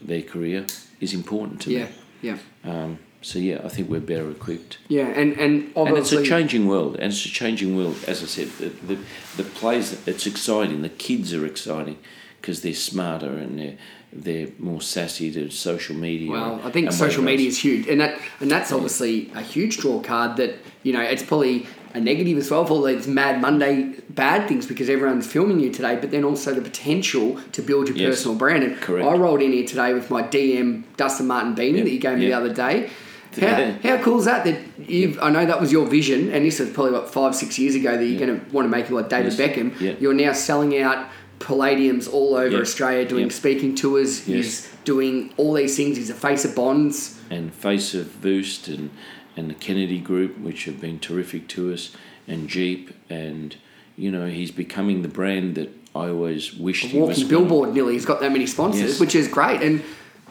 their 0.00 0.22
career 0.22 0.66
is 1.00 1.12
important 1.14 1.60
to 1.62 1.70
Yeah. 1.70 1.84
me. 1.84 1.90
Yeah. 2.22 2.38
Um, 2.64 2.98
so 3.22 3.38
yeah, 3.38 3.60
I 3.64 3.68
think 3.68 3.88
we're 3.90 4.00
better 4.00 4.30
equipped. 4.30 4.78
Yeah. 4.88 5.06
And 5.08 5.38
and 5.38 5.72
obviously, 5.76 5.88
And 5.88 5.98
it's 5.98 6.12
a 6.12 6.22
changing 6.24 6.66
world, 6.68 6.94
and 6.96 7.12
it's 7.12 7.24
a 7.24 7.28
changing 7.28 7.76
world. 7.76 7.96
As 8.06 8.22
I 8.22 8.26
said, 8.26 8.48
the 8.58 8.68
the, 8.68 8.98
the 9.36 9.44
plays 9.44 10.06
it's 10.06 10.26
exciting. 10.26 10.82
The 10.82 10.88
kids 10.88 11.32
are 11.34 11.44
exciting 11.46 11.98
because 12.40 12.62
they're 12.62 12.74
smarter 12.74 13.30
and 13.30 13.58
they're 13.58 13.76
they're 14.12 14.48
more 14.58 14.80
sassy 14.80 15.30
to 15.32 15.50
social 15.50 15.94
media. 15.94 16.30
Well, 16.32 16.60
I 16.64 16.70
think 16.70 16.90
social 16.92 17.22
media 17.22 17.46
is 17.48 17.58
huge, 17.58 17.86
and 17.88 18.00
that 18.00 18.18
and 18.40 18.50
that's 18.50 18.72
obviously 18.72 19.30
a 19.34 19.42
huge 19.42 19.76
draw 19.78 20.00
card. 20.00 20.36
That 20.38 20.54
you 20.82 20.92
know, 20.92 21.02
it's 21.02 21.22
probably 21.22 21.66
a 21.92 22.00
negative 22.00 22.38
as 22.38 22.50
well 22.50 22.64
for 22.64 22.72
all 22.74 22.82
these 22.82 23.06
Mad 23.08 23.40
Monday 23.40 23.94
bad 24.08 24.48
things 24.48 24.64
because 24.66 24.88
everyone's 24.88 25.26
filming 25.26 25.58
you 25.60 25.70
today, 25.72 25.96
but 25.96 26.10
then 26.12 26.24
also 26.24 26.54
the 26.54 26.60
potential 26.62 27.38
to 27.52 27.60
build 27.62 27.88
your 27.88 27.96
Yes. 27.96 28.10
personal 28.10 28.36
brand. 28.38 28.62
And 28.62 28.76
Correct. 28.80 29.06
I 29.06 29.14
rolled 29.14 29.42
in 29.42 29.52
here 29.52 29.66
today 29.66 29.92
with 29.92 30.08
my 30.08 30.22
DM 30.22 30.84
Dustin 30.96 31.26
Martin 31.26 31.54
beanie 31.56 31.76
Yep. 31.78 31.84
that 31.84 31.90
you 31.90 31.98
gave 31.98 32.18
me 32.18 32.28
Yep. 32.28 32.30
the 32.30 32.36
other 32.46 32.54
day. 32.54 32.90
How, 33.38 33.72
how 33.82 34.02
cool 34.02 34.18
is 34.18 34.24
that? 34.24 34.44
That 34.44 34.58
you've, 34.90 35.18
I 35.22 35.30
know 35.30 35.46
that 35.46 35.60
was 35.60 35.70
your 35.70 35.86
vision, 35.86 36.30
and 36.32 36.44
this 36.44 36.58
was 36.58 36.70
probably 36.70 36.92
what 36.92 37.12
five, 37.12 37.34
six 37.34 37.58
years 37.58 37.74
ago 37.74 37.96
that 37.96 38.04
you're 38.04 38.18
going 38.18 38.40
to 38.40 38.50
want 38.52 38.64
to 38.66 38.68
make 38.70 38.86
it 38.90 38.92
like 38.92 39.08
David 39.08 39.32
Yes. 39.32 39.40
Beckham. 39.40 39.80
Yeah. 39.80 39.92
You're 40.00 40.14
now 40.14 40.32
selling 40.32 40.80
out 40.80 41.08
palladiums 41.38 42.12
all 42.12 42.34
over. 42.34 42.60
Australia, 42.60 43.06
doing 43.08 43.30
speaking 43.30 43.74
tours. 43.74 44.26
Yes. 44.28 44.36
He's 44.66 44.74
doing 44.84 45.32
all 45.36 45.54
these 45.54 45.76
things. 45.76 45.96
He's 45.96 46.10
a 46.10 46.14
face 46.14 46.44
of 46.44 46.54
Bonds. 46.54 47.20
and 47.30 47.52
face 47.54 47.94
of 47.94 48.20
Boost 48.20 48.68
and 48.68 48.90
and 49.36 49.48
the 49.48 49.54
Kennedy 49.54 49.98
Group, 50.00 50.38
which 50.38 50.64
have 50.64 50.80
been 50.80 50.98
terrific 50.98 51.46
to 51.48 51.72
us, 51.72 51.94
and 52.26 52.48
Jeep, 52.48 52.92
and 53.08 53.56
you 53.96 54.10
know 54.10 54.26
he's 54.26 54.50
becoming 54.50 55.02
the 55.02 55.08
brand 55.08 55.54
that 55.54 55.70
I 55.94 56.08
always 56.08 56.52
wished 56.54 56.86
he 56.86 56.98
was. 56.98 57.10
walking 57.10 57.28
billboard 57.28 57.74
nearly. 57.74 57.92
He's 57.94 58.04
got 58.06 58.20
that 58.20 58.32
many 58.32 58.46
sponsors, 58.46 58.82
Yes. 58.82 59.00
which 59.00 59.14
is 59.14 59.28
great. 59.28 59.62
And 59.62 59.82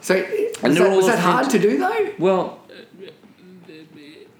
so, 0.02 0.14
was, 0.16 0.24
And 0.62 0.76
they're 0.76 0.84
that, 0.84 0.90
all 0.90 0.96
was 0.98 1.06
that 1.06 1.18
hard 1.18 1.50
to 1.50 1.58
do 1.58 1.78
though? 1.78 2.12
Well, 2.18 2.59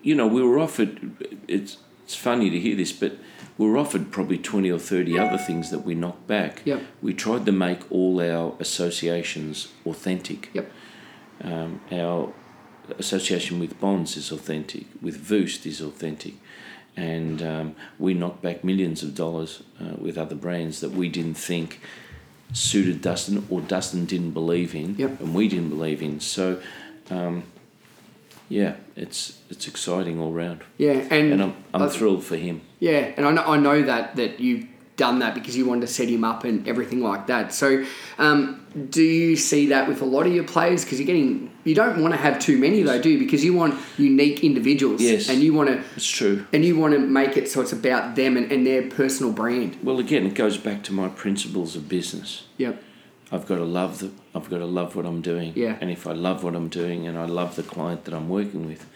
you 0.02 0.14
know, 0.14 0.26
we 0.26 0.42
were 0.42 0.58
offered. 0.58 1.12
It's 1.48 1.78
it's 2.04 2.14
funny 2.16 2.50
to 2.50 2.58
hear 2.58 2.76
this, 2.76 2.92
but 2.92 3.12
we 3.58 3.66
were 3.68 3.76
offered 3.78 4.10
probably 4.10 4.38
twenty 4.38 4.70
or 4.70 4.78
thirty 4.78 5.18
other 5.18 5.38
things 5.38 5.70
that 5.70 5.80
we 5.84 5.94
knocked 5.94 6.26
back. 6.26 6.62
Yep. 6.64 6.82
We 7.02 7.14
tried 7.14 7.46
to 7.46 7.52
make 7.52 7.90
all 7.90 8.20
our 8.20 8.54
associations 8.60 9.68
authentic. 9.86 10.50
Yep. 10.54 10.70
Um, 11.42 11.80
our 11.92 12.32
association 12.98 13.60
with 13.60 13.78
Bonds 13.80 14.16
is 14.16 14.32
authentic, 14.32 14.86
with 15.00 15.16
Voost 15.16 15.64
is 15.66 15.80
authentic, 15.80 16.34
and 16.96 17.40
um, 17.42 17.76
we 17.98 18.14
knocked 18.14 18.42
back 18.42 18.64
millions 18.64 19.02
of 19.02 19.14
dollars 19.14 19.62
uh, 19.80 19.94
with 19.96 20.18
other 20.18 20.34
brands 20.34 20.80
that 20.80 20.90
we 20.90 21.08
didn't 21.08 21.34
think 21.34 21.80
suited 22.52 23.00
Dustin 23.00 23.46
or 23.48 23.60
Dustin 23.60 24.06
didn't 24.06 24.32
believe 24.32 24.74
in, 24.74 24.96
Yep. 24.96 25.20
and 25.20 25.34
we 25.34 25.46
didn't 25.48 25.68
believe 25.70 26.02
in. 26.02 26.18
So, 26.20 26.60
um, 27.08 27.44
yeah, 28.50 28.74
it's 28.96 29.40
it's 29.48 29.66
exciting 29.66 30.20
all 30.20 30.32
round, 30.32 30.60
Yeah, 30.76 30.92
and, 31.10 31.32
and 31.32 31.42
I'm 31.42 31.54
I'm 31.72 31.88
thrilled 31.88 32.22
for 32.24 32.36
him. 32.36 32.60
Yeah, 32.80 33.12
and 33.16 33.24
I 33.24 33.30
know, 33.32 33.44
I 33.44 33.56
know 33.56 33.80
that 33.82 34.16
that 34.16 34.40
you've 34.40 34.66
done 34.96 35.20
that 35.20 35.34
because 35.34 35.56
you 35.56 35.64
wanted 35.64 35.80
to 35.80 35.86
set 35.86 36.08
him 36.10 36.24
up 36.24 36.44
and 36.44 36.68
everything 36.68 37.00
like 37.00 37.26
that. 37.28 37.54
So, 37.54 37.86
um, 38.18 38.66
do 38.90 39.02
you 39.02 39.34
see 39.34 39.68
that 39.68 39.88
with 39.88 40.02
a 40.02 40.04
lot 40.04 40.26
of 40.26 40.34
your 40.34 40.44
players? 40.44 40.84
Because 40.84 40.98
you're 41.00 41.06
getting, 41.06 41.50
you 41.64 41.74
don't 41.74 42.02
want 42.02 42.12
to 42.12 42.20
have 42.20 42.38
too 42.38 42.58
many 42.58 42.82
though, 42.82 43.00
do 43.00 43.08
you? 43.08 43.18
Because 43.18 43.42
you 43.42 43.54
want 43.54 43.80
unique 43.96 44.44
individuals. 44.44 45.00
Yes. 45.00 45.30
And 45.30 45.40
you 45.42 45.54
want 45.54 45.70
to, 45.70 45.82
It's 45.96 46.06
true. 46.06 46.44
and 46.52 46.62
you 46.66 46.78
want 46.78 46.92
to 46.92 47.00
make 47.00 47.38
it 47.38 47.48
so 47.48 47.62
it's 47.62 47.72
about 47.72 48.14
them 48.14 48.36
and, 48.36 48.52
and 48.52 48.66
their 48.66 48.90
personal 48.90 49.32
brand. 49.32 49.78
Well, 49.82 49.98
again, 50.00 50.26
it 50.26 50.34
goes 50.34 50.58
back 50.58 50.82
to 50.84 50.92
my 50.92 51.08
principles 51.08 51.76
of 51.76 51.88
business. 51.88 52.44
Yep. 52.58 52.82
I've 53.32 53.46
got 53.46 53.56
to 53.56 53.64
love 53.64 54.00
the 54.00 54.10
I've 54.34 54.50
got 54.50 54.58
to 54.58 54.66
love 54.66 54.96
what 54.96 55.06
I'm 55.06 55.20
doing. 55.22 55.52
Yeah. 55.54 55.76
And 55.80 55.90
if 55.90 56.06
I 56.06 56.12
love 56.12 56.42
what 56.42 56.54
I'm 56.54 56.68
doing 56.68 57.06
and 57.06 57.16
I 57.16 57.26
love 57.26 57.56
the 57.56 57.62
client 57.62 58.04
that 58.04 58.14
I'm 58.14 58.28
working 58.28 58.66
with, 58.66 58.86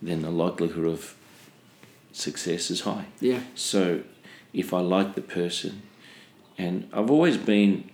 then 0.00 0.22
the 0.22 0.30
likelihood 0.30 0.86
of 0.86 1.14
success 2.12 2.70
is 2.70 2.82
high. 2.82 3.06
Yeah. 3.20 3.40
So 3.54 4.02
if 4.52 4.72
I 4.72 4.80
like 4.80 5.14
the 5.14 5.22
person 5.22 5.82
and 6.58 6.88
I've 6.92 7.10
always 7.10 7.36
been 7.36 7.90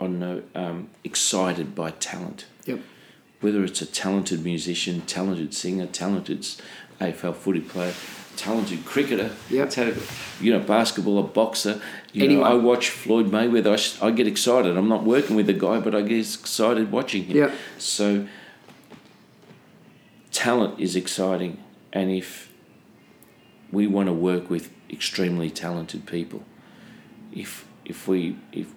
I 0.00 0.04
don't 0.04 0.18
know, 0.18 0.42
um, 0.54 0.90
excited 1.04 1.74
by 1.74 1.90
talent. 1.90 2.46
Yep. 2.66 2.80
Whether 3.40 3.64
it's 3.64 3.80
a 3.80 3.86
talented 3.86 4.44
musician, 4.44 5.02
talented 5.02 5.54
singer, 5.54 5.86
talented 5.86 6.46
AFL 7.00 7.34
footy 7.34 7.60
player, 7.60 7.94
talented 8.36 8.84
cricketer, 8.84 9.30
Yep. 9.50 9.70
ta- 9.70 9.92
you 10.40 10.52
know, 10.52 10.60
basketball, 10.60 11.18
a 11.18 11.22
boxer. 11.22 11.80
You 12.12 12.24
Anyone. 12.24 12.44
know, 12.50 12.50
I 12.50 12.54
watch 12.62 12.90
Floyd 12.90 13.30
Mayweather. 13.30 14.02
I 14.02 14.10
get 14.10 14.26
excited. 14.26 14.76
I'm 14.76 14.88
not 14.88 15.04
working 15.04 15.36
with 15.36 15.46
the 15.46 15.52
guy, 15.52 15.80
but 15.80 15.94
I 15.94 16.02
get 16.02 16.18
excited 16.18 16.92
watching 16.92 17.24
him. 17.24 17.36
Yep. 17.36 17.52
So, 17.78 18.26
talent 20.30 20.78
is 20.78 20.96
exciting, 20.96 21.58
and 21.92 22.10
if 22.10 22.50
we 23.72 23.86
want 23.86 24.06
to 24.08 24.12
work 24.12 24.48
with 24.50 24.70
extremely 24.90 25.50
talented 25.50 26.06
people, 26.06 26.42
if 27.32 27.66
if 27.84 28.06
we 28.08 28.36
if 28.52 28.68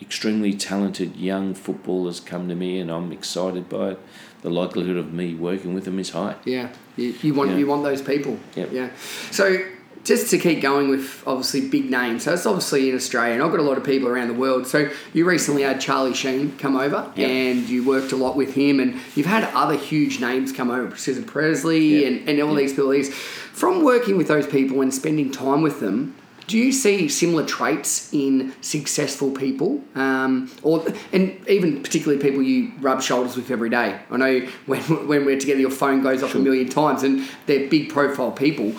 extremely 0.00 0.52
talented 0.54 1.16
young 1.16 1.54
footballers 1.54 2.18
come 2.20 2.48
to 2.48 2.54
me 2.54 2.78
and 2.78 2.90
I'm 2.90 3.12
excited 3.12 3.68
by 3.68 3.90
it, 3.90 4.00
the 4.44 4.50
likelihood 4.50 4.96
of 4.98 5.12
me 5.12 5.34
working 5.34 5.74
with 5.74 5.84
them 5.86 5.98
is 5.98 6.10
high. 6.10 6.36
Yeah, 6.44 6.68
you, 6.96 7.14
you 7.22 7.34
want 7.34 7.50
Yeah. 7.50 7.56
you 7.56 7.66
want 7.66 7.82
those 7.82 8.02
people. 8.02 8.38
Yep. 8.54 8.68
Yeah. 8.72 8.90
So 9.30 9.64
just 10.04 10.28
to 10.30 10.38
keep 10.38 10.60
going 10.60 10.90
with 10.90 11.22
obviously 11.26 11.66
big 11.66 11.90
names, 11.90 12.24
so 12.24 12.34
it's 12.34 12.44
obviously 12.44 12.90
in 12.90 12.94
Australia, 12.94 13.32
and 13.32 13.42
I've 13.42 13.50
got 13.50 13.58
a 13.60 13.62
lot 13.62 13.78
of 13.78 13.84
people 13.84 14.06
around 14.06 14.28
the 14.28 14.34
world. 14.34 14.66
So 14.66 14.90
you 15.14 15.24
recently 15.24 15.62
had 15.62 15.80
Charlie 15.80 16.12
Sheen 16.12 16.58
come 16.58 16.76
over, 16.76 17.10
Yep. 17.16 17.26
and 17.28 17.68
you 17.70 17.84
worked 17.86 18.12
a 18.12 18.16
lot 18.16 18.36
with 18.36 18.52
him, 18.52 18.80
and 18.80 19.00
you've 19.16 19.24
had 19.26 19.44
other 19.54 19.76
huge 19.76 20.20
names 20.20 20.52
come 20.52 20.70
over, 20.70 20.94
Susan 20.94 21.24
Presley, 21.24 22.02
Yep. 22.02 22.06
and, 22.12 22.28
and 22.28 22.40
all 22.42 22.50
Yep. 22.50 22.58
these 22.58 22.72
people. 22.74 22.90
These 22.90 23.14
from 23.14 23.82
working 23.82 24.18
with 24.18 24.28
those 24.28 24.46
people 24.46 24.82
and 24.82 24.92
spending 24.92 25.30
time 25.30 25.62
with 25.62 25.80
them. 25.80 26.14
Do 26.46 26.58
you 26.58 26.72
see 26.72 27.08
similar 27.08 27.46
traits 27.46 28.12
in 28.12 28.54
successful 28.60 29.30
people, 29.30 29.80
um, 29.94 30.50
or 30.62 30.84
and 31.12 31.38
even 31.48 31.82
particularly 31.82 32.22
people 32.22 32.42
you 32.42 32.72
rub 32.80 33.00
shoulders 33.00 33.34
with 33.36 33.50
every 33.50 33.70
day? 33.70 33.98
I 34.10 34.16
know 34.18 34.40
when 34.66 34.80
when 35.08 35.24
we're 35.24 35.38
together, 35.40 35.60
your 35.60 35.70
phone 35.70 36.02
goes 36.02 36.22
off 36.22 36.34
a 36.34 36.38
million 36.38 36.68
times, 36.68 37.02
and 37.02 37.26
they're 37.46 37.68
big 37.68 37.88
profile 37.90 38.30
people. 38.32 38.74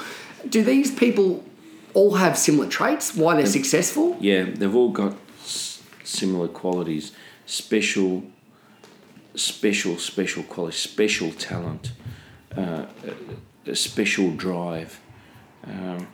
Do 0.47 0.63
these 0.63 0.91
people 0.93 1.43
all 1.95 2.15
have 2.15 2.37
similar 2.37 2.67
traits? 2.69 3.15
Why 3.15 3.35
they're 3.35 3.45
successful? 3.47 4.15
Yeah, 4.19 4.43
they've 4.43 4.75
all 4.75 4.91
got 4.91 5.15
s- 5.43 5.81
similar 6.03 6.47
qualities, 6.47 7.13
special, 7.47 8.23
special, 9.35 9.97
special 9.97 10.43
qualities, 10.43 10.79
special 10.79 11.31
talent, 11.31 11.93
uh, 12.55 12.85
a, 13.65 13.71
a 13.71 13.75
special 13.75 14.31
drive. 14.31 14.99
Um, 15.65 16.07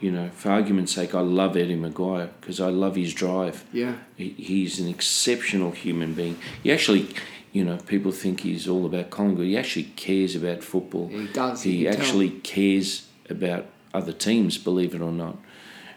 you 0.00 0.10
know, 0.12 0.30
for 0.30 0.50
argument's 0.50 0.92
sake, 0.92 1.14
I 1.14 1.20
love 1.20 1.56
Eddie 1.56 1.76
McGuire 1.76 2.30
because 2.40 2.60
I 2.60 2.68
love 2.68 2.94
his 2.96 3.12
drive. 3.14 3.64
Yeah, 3.72 3.94
He, 4.16 4.30
he's 4.30 4.78
an 4.80 4.88
exceptional 4.88 5.72
human 5.72 6.14
being. 6.14 6.38
He 6.62 6.72
actually, 6.72 7.08
you 7.52 7.64
know, 7.64 7.78
people 7.78 8.12
think 8.12 8.40
he's 8.40 8.68
all 8.68 8.86
about 8.86 9.10
Collingwood. 9.10 9.46
He 9.46 9.58
actually 9.58 9.84
cares 9.96 10.36
about 10.36 10.62
football. 10.62 11.08
He 11.08 11.26
does, 11.26 11.62
He 11.62 11.82
can 11.84 11.92
tell. 11.92 12.00
actually 12.02 12.30
cares 12.30 13.08
about 13.28 13.66
other 13.92 14.12
teams, 14.12 14.56
believe 14.58 14.94
it 14.94 15.00
or 15.00 15.10
not, 15.12 15.36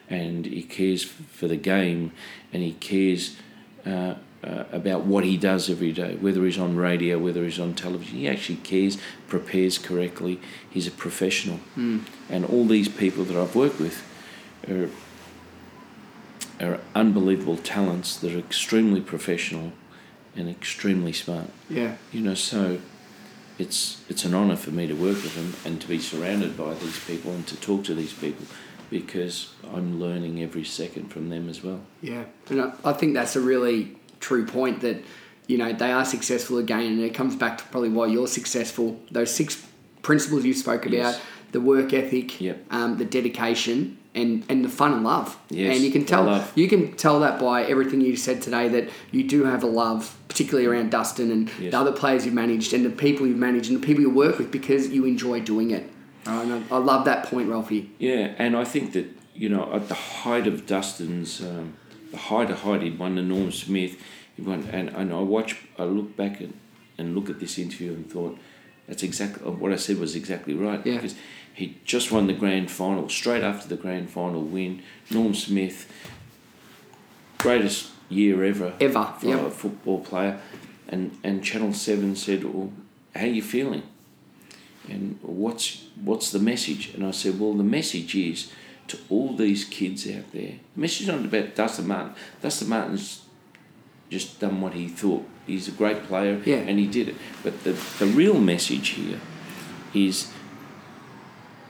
and 0.09 0.45
he 0.45 0.63
cares 0.63 1.03
for 1.03 1.47
the 1.47 1.57
game, 1.57 2.11
and 2.51 2.63
he 2.63 2.73
cares 2.73 3.35
uh, 3.85 4.15
uh, 4.43 4.63
about 4.71 5.01
what 5.05 5.23
he 5.23 5.37
does 5.37 5.69
every 5.69 5.91
day, 5.91 6.15
whether 6.15 6.43
he's 6.45 6.57
on 6.57 6.75
radio, 6.75 7.17
whether 7.19 7.43
he's 7.43 7.59
on 7.59 7.73
television. 7.75 8.17
He 8.17 8.27
actually 8.27 8.57
cares, 8.57 8.97
prepares 9.27 9.77
correctly. 9.77 10.39
He's 10.69 10.87
a 10.87 10.91
professional, 10.91 11.57
Hmm. 11.75 11.99
and 12.29 12.45
all 12.45 12.65
these 12.65 12.89
people 12.89 13.23
that 13.25 13.35
I've 13.37 13.55
worked 13.55 13.79
with 13.79 14.03
are 14.67 14.89
are 16.59 16.79
unbelievable 16.93 17.57
talents 17.57 18.15
that 18.17 18.33
are 18.35 18.39
extremely 18.39 19.01
professional 19.01 19.71
and 20.35 20.47
extremely 20.47 21.11
smart. 21.11 21.47
yeah, 21.69 21.95
You 22.11 22.21
know, 22.21 22.35
so 22.35 22.77
it's 23.57 24.01
it's 24.09 24.25
an 24.25 24.33
honour 24.33 24.55
for 24.55 24.71
me 24.71 24.87
to 24.87 24.93
work 24.93 25.21
with 25.23 25.35
them 25.35 25.53
and 25.65 25.81
to 25.81 25.87
be 25.87 25.99
surrounded 25.99 26.55
by 26.55 26.73
these 26.75 26.99
people 27.05 27.31
and 27.31 27.45
to 27.47 27.55
talk 27.57 27.83
to 27.85 27.93
these 27.95 28.13
people 28.13 28.45
because 28.89 29.49
I'm 29.73 29.99
learning 29.99 30.41
every 30.43 30.63
second 30.63 31.09
from 31.11 31.29
them 31.29 31.49
as 31.49 31.63
well. 31.63 31.81
yeah. 32.01 32.25
And 32.49 32.61
I, 32.61 32.73
I 32.83 32.93
think 32.93 33.13
that's 33.13 33.35
a 33.35 33.41
really 33.41 33.95
true 34.21 34.45
point 34.45 34.79
that 34.81 35.03
you 35.47 35.57
know 35.57 35.73
they 35.73 35.91
are 35.91 36.05
successful 36.05 36.57
again, 36.57 36.85
and 36.85 37.01
it 37.01 37.13
comes 37.13 37.35
back 37.35 37.57
to 37.57 37.63
probably 37.65 37.89
why 37.89 38.05
you're 38.07 38.27
successful. 38.27 38.97
Those 39.11 39.31
six 39.31 39.65
principles 40.01 40.45
you 40.45 40.53
spoke 40.53 40.85
about: 40.85 40.93
Yes. 40.95 41.21
the 41.51 41.59
work 41.59 41.91
ethic, 41.93 42.39
Yep. 42.39 42.65
um, 42.71 42.97
the 42.97 43.05
dedication, 43.05 43.97
and 44.15 44.43
and 44.49 44.63
the 44.63 44.69
fun 44.69 44.93
and 44.93 45.03
love. 45.03 45.37
Yes, 45.49 45.75
and 45.75 45.83
you 45.85 45.91
can 45.91 46.05
tell 46.05 46.43
you 46.55 46.67
can 46.69 46.93
tell 46.93 47.19
that 47.19 47.39
by 47.39 47.63
everything 47.65 47.99
you 48.01 48.15
said 48.15 48.41
today 48.41 48.69
that 48.69 48.89
you 49.11 49.23
do 49.23 49.43
have 49.43 49.63
a 49.63 49.67
love, 49.67 50.15
particularly 50.29 50.67
around 50.67 50.91
Dustin 50.91 51.31
and 51.31 51.49
Yes. 51.59 51.71
the 51.71 51.79
other 51.79 51.91
players 51.91 52.25
you've 52.25 52.33
managed 52.35 52.73
and 52.73 52.85
the 52.85 52.89
people 52.89 53.27
you've 53.27 53.37
managed 53.49 53.69
and 53.71 53.81
the 53.81 53.85
people 53.85 54.01
you 54.01 54.09
work 54.09 54.37
with 54.37 54.51
because 54.51 54.87
you 54.89 55.05
enjoy 55.05 55.39
doing 55.41 55.71
it. 55.71 55.89
Uh, 56.27 56.41
and 56.43 56.53
I 56.53 56.75
I 56.75 56.77
love 56.77 57.05
that 57.05 57.25
point, 57.25 57.49
Ralphie. 57.49 57.89
Yeah, 57.99 58.33
and 58.37 58.55
I 58.55 58.63
think 58.63 58.93
that 58.93 59.07
you 59.35 59.49
know 59.49 59.69
at 59.73 59.87
the 59.89 59.95
height 59.95 60.45
of 60.47 60.65
Dustin's, 60.67 61.41
um, 61.41 61.73
the 62.11 62.17
height 62.17 62.49
of 62.51 62.61
height, 62.61 62.81
he'd 62.81 62.99
won 62.99 63.15
the 63.15 63.21
Norm 63.21 63.51
Smith, 63.51 64.01
he 64.35 64.41
won, 64.41 64.67
and 64.71 64.89
and 64.89 65.13
I 65.13 65.19
watch, 65.21 65.57
I 65.77 65.83
look 65.83 66.15
back 66.15 66.41
and, 66.41 66.53
and 66.97 67.15
look 67.15 67.29
at 67.29 67.39
this 67.39 67.57
interview 67.57 67.93
and 67.93 68.09
thought, 68.09 68.37
that's 68.87 69.03
exactly 69.03 69.45
uh, 69.45 69.51
what 69.51 69.71
I 69.71 69.77
said 69.77 69.97
was 69.97 70.15
exactly 70.15 70.53
right 70.53 70.85
Yeah. 70.85 70.95
because 70.95 71.15
he 71.53 71.77
just 71.85 72.11
won 72.11 72.27
the 72.27 72.33
grand 72.33 72.71
final 72.71 73.09
straight 73.09 73.43
after 73.43 73.67
the 73.67 73.75
grand 73.75 74.09
final 74.09 74.43
win. 74.43 74.81
Norm 75.09 75.33
Smith, 75.33 75.91
greatest 77.37 77.91
year 78.09 78.43
ever 78.43 78.73
Ever, 78.79 79.13
for 79.19 79.27
yep. 79.27 79.39
a 79.47 79.49
football 79.51 79.99
player, 79.99 80.39
and 80.87 81.17
and 81.23 81.43
Channel 81.43 81.73
Seven 81.73 82.15
said, 82.15 82.43
well, 82.43 82.71
how 83.15 83.21
are 83.25 83.27
you 83.27 83.41
feeling? 83.41 83.83
and 84.89 85.19
what's 85.21 85.85
what's 86.03 86.31
the 86.31 86.39
message? 86.39 86.93
And 86.95 87.05
I 87.05 87.11
said, 87.11 87.39
well, 87.39 87.53
the 87.53 87.63
message 87.63 88.15
is 88.15 88.51
to 88.87 88.97
all 89.09 89.35
these 89.35 89.63
kids 89.65 90.07
out 90.09 90.31
there. 90.33 90.53
The 90.75 90.81
message 90.81 91.07
not 91.07 91.23
about 91.25 91.55
Dustin 91.55 91.87
Martin. 91.87 92.13
Dustin 92.41 92.69
Martin's 92.69 93.21
just 94.09 94.39
done 94.39 94.59
what 94.61 94.73
he 94.73 94.87
thought. 94.87 95.25
He's 95.47 95.67
a 95.67 95.71
great 95.71 96.03
player, 96.03 96.41
Yeah. 96.45 96.57
and 96.57 96.77
he 96.77 96.87
did 96.87 97.07
it. 97.09 97.15
But 97.43 97.63
the 97.63 97.73
the 97.99 98.05
real 98.05 98.39
message 98.39 98.89
here 98.89 99.19
is 99.93 100.31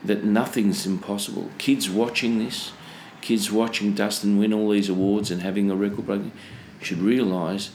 that 0.04 0.24
nothing's 0.24 0.84
impossible. 0.86 1.50
Kids 1.58 1.88
watching 1.88 2.38
this, 2.38 2.72
kids 3.20 3.52
watching 3.52 3.94
Dustin 3.94 4.38
win 4.38 4.52
all 4.52 4.70
these 4.70 4.88
awards 4.88 5.30
and 5.30 5.42
having 5.42 5.70
a 5.70 5.76
record 5.76 6.06
breaking, 6.06 6.32
should 6.80 6.98
realise 6.98 7.70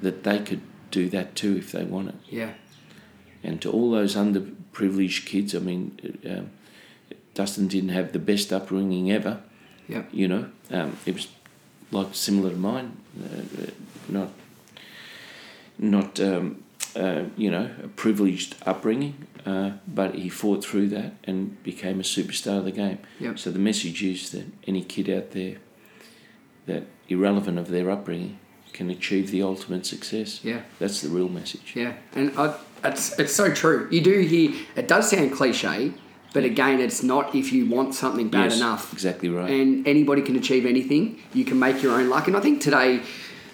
that 0.00 0.24
they 0.24 0.40
could 0.40 0.60
do 0.90 1.08
that 1.10 1.36
too 1.36 1.56
if 1.56 1.70
they 1.72 1.84
want 1.84 2.08
it. 2.08 2.14
Yeah. 2.28 2.50
And 3.44 3.60
to 3.62 3.70
all 3.70 3.90
those 3.92 4.16
underprivileged 4.16 5.24
kids, 5.26 5.54
I 5.54 5.60
mean, 5.60 5.96
um, 6.28 6.50
Dustin 7.34 7.68
didn't 7.68 7.90
have 7.90 8.12
the 8.12 8.18
best 8.18 8.52
upbringing 8.52 9.10
ever. 9.10 9.42
Yep. 9.88 10.08
You 10.12 10.28
know, 10.28 10.46
um, 10.70 10.96
it 11.06 11.14
was 11.14 11.28
like 11.90 12.14
similar 12.14 12.50
to 12.50 12.56
mine, 12.56 12.96
uh, 13.22 13.62
uh, 13.62 13.70
not 14.08 14.30
not 15.78 16.20
um, 16.20 16.62
uh, 16.96 17.24
you 17.36 17.50
know 17.50 17.70
a 17.82 17.88
privileged 17.88 18.56
upbringing, 18.64 19.26
uh, 19.44 19.72
but 19.86 20.14
he 20.14 20.28
fought 20.28 20.64
through 20.64 20.88
that 20.88 21.12
and 21.24 21.62
became 21.62 22.00
a 22.00 22.04
superstar 22.04 22.58
of 22.58 22.64
the 22.64 22.72
game. 22.72 22.98
Yep. 23.20 23.38
So 23.38 23.50
the 23.50 23.58
message 23.58 24.02
is 24.02 24.30
that 24.30 24.46
any 24.66 24.82
kid 24.82 25.10
out 25.10 25.32
there 25.32 25.56
that 26.66 26.84
irrelevant 27.08 27.58
of 27.58 27.68
their 27.68 27.90
upbringing 27.90 28.38
can 28.72 28.88
achieve 28.88 29.30
the 29.30 29.42
ultimate 29.42 29.84
success. 29.84 30.42
Yeah. 30.42 30.62
That's 30.78 31.02
the 31.02 31.08
real 31.08 31.28
message. 31.28 31.74
Yeah, 31.74 31.94
and 32.14 32.32
I, 32.38 32.56
it's 32.84 33.18
it's 33.18 33.34
so 33.34 33.52
true. 33.52 33.88
You 33.90 34.00
do 34.00 34.20
hear 34.20 34.52
it 34.76 34.88
does 34.88 35.10
sound 35.10 35.32
cliche, 35.32 35.92
but 36.32 36.44
again, 36.44 36.80
it's 36.80 37.02
not 37.02 37.34
if 37.34 37.52
you 37.52 37.66
want 37.66 37.94
something 37.94 38.28
bad 38.28 38.50
Yes, 38.50 38.56
enough. 38.56 38.92
Exactly 38.92 39.28
right. 39.28 39.50
And 39.50 39.86
anybody 39.86 40.22
can 40.22 40.36
achieve 40.36 40.64
anything. 40.66 41.18
You 41.34 41.44
can 41.44 41.58
make 41.58 41.82
your 41.82 41.92
own 41.98 42.08
luck. 42.08 42.26
And 42.26 42.36
I 42.36 42.40
think 42.40 42.60
today, 42.60 43.02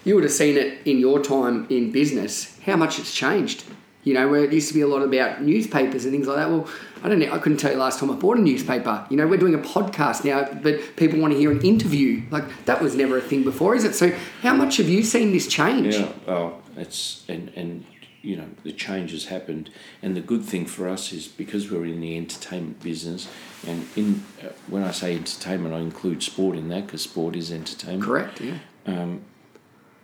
you 0.05 0.15
would 0.15 0.25
have 0.25 0.33
seen 0.33 0.57
it 0.57 0.79
in 0.87 0.99
your 0.99 1.23
time 1.23 1.67
in 1.71 1.91
business 1.91 2.59
how 2.65 2.77
much 2.77 2.99
it's 2.99 3.15
changed. 3.15 3.65
You 4.05 4.15
know, 4.15 4.29
where 4.29 4.45
it 4.45 4.53
used 4.53 4.69
to 4.69 4.75
be 4.75 4.81
a 4.81 4.87
lot 4.87 5.03
about 5.03 5.43
newspapers 5.43 6.05
and 6.05 6.13
things 6.13 6.27
like 6.27 6.37
that. 6.39 6.49
Well, 6.49 6.67
I 7.03 7.09
don't 7.09 7.19
know. 7.19 7.31
I 7.33 7.39
couldn't 7.39 7.59
tell 7.59 7.73
you 7.73 7.79
last 7.79 8.01
time 8.01 8.11
I 8.11 8.15
bought 8.15 8.39
a 8.39 8.41
newspaper. 8.41 9.05
You 9.11 9.17
know, 9.17 9.27
we're 9.27 9.39
doing 9.39 9.55
a 9.55 9.59
podcast 9.59 10.25
now, 10.25 10.49
but 10.63 10.97
people 10.97 11.21
want 11.21 11.33
to 11.35 11.39
hear 11.39 11.51
an 11.51 11.61
interview. 11.61 12.23
Like 12.31 12.45
that 12.65 12.81
was 12.81 12.95
never 12.95 13.19
a 13.19 13.21
thing 13.21 13.43
before, 13.43 13.75
is 13.75 13.85
it? 13.85 13.95
So, 13.95 14.11
how 14.41 14.55
much 14.55 14.79
have 14.79 14.89
you 14.89 15.03
seen 15.03 15.33
this 15.33 15.47
change? 15.47 15.97
Yeah, 15.97 16.09
oh, 16.27 16.55
it's 16.77 17.25
and 17.29 17.53
and 17.55 17.85
you 18.29 18.37
know 18.37 18.49
the 18.63 18.73
change 18.73 19.13
has 19.13 19.25
happened, 19.27 19.71
and 20.03 20.15
the 20.15 20.21
good 20.21 20.45
thing 20.45 20.67
for 20.67 20.87
us 20.87 21.13
is 21.15 21.27
because 21.27 21.71
we're 21.71 21.87
in 21.87 22.03
the 22.03 22.15
entertainment 22.19 22.79
business, 22.83 23.27
and 23.67 23.87
in 23.97 24.23
uh, 24.45 24.51
when 24.67 24.83
I 24.83 24.91
say 24.91 25.17
entertainment, 25.17 25.75
I 25.75 25.79
include 25.79 26.23
sport 26.23 26.55
in 26.55 26.69
that 26.69 26.85
because 26.87 27.03
sport 27.03 27.35
is 27.35 27.51
entertainment. 27.51 28.05
Correct. 28.05 28.41
Yeah. 28.43 28.59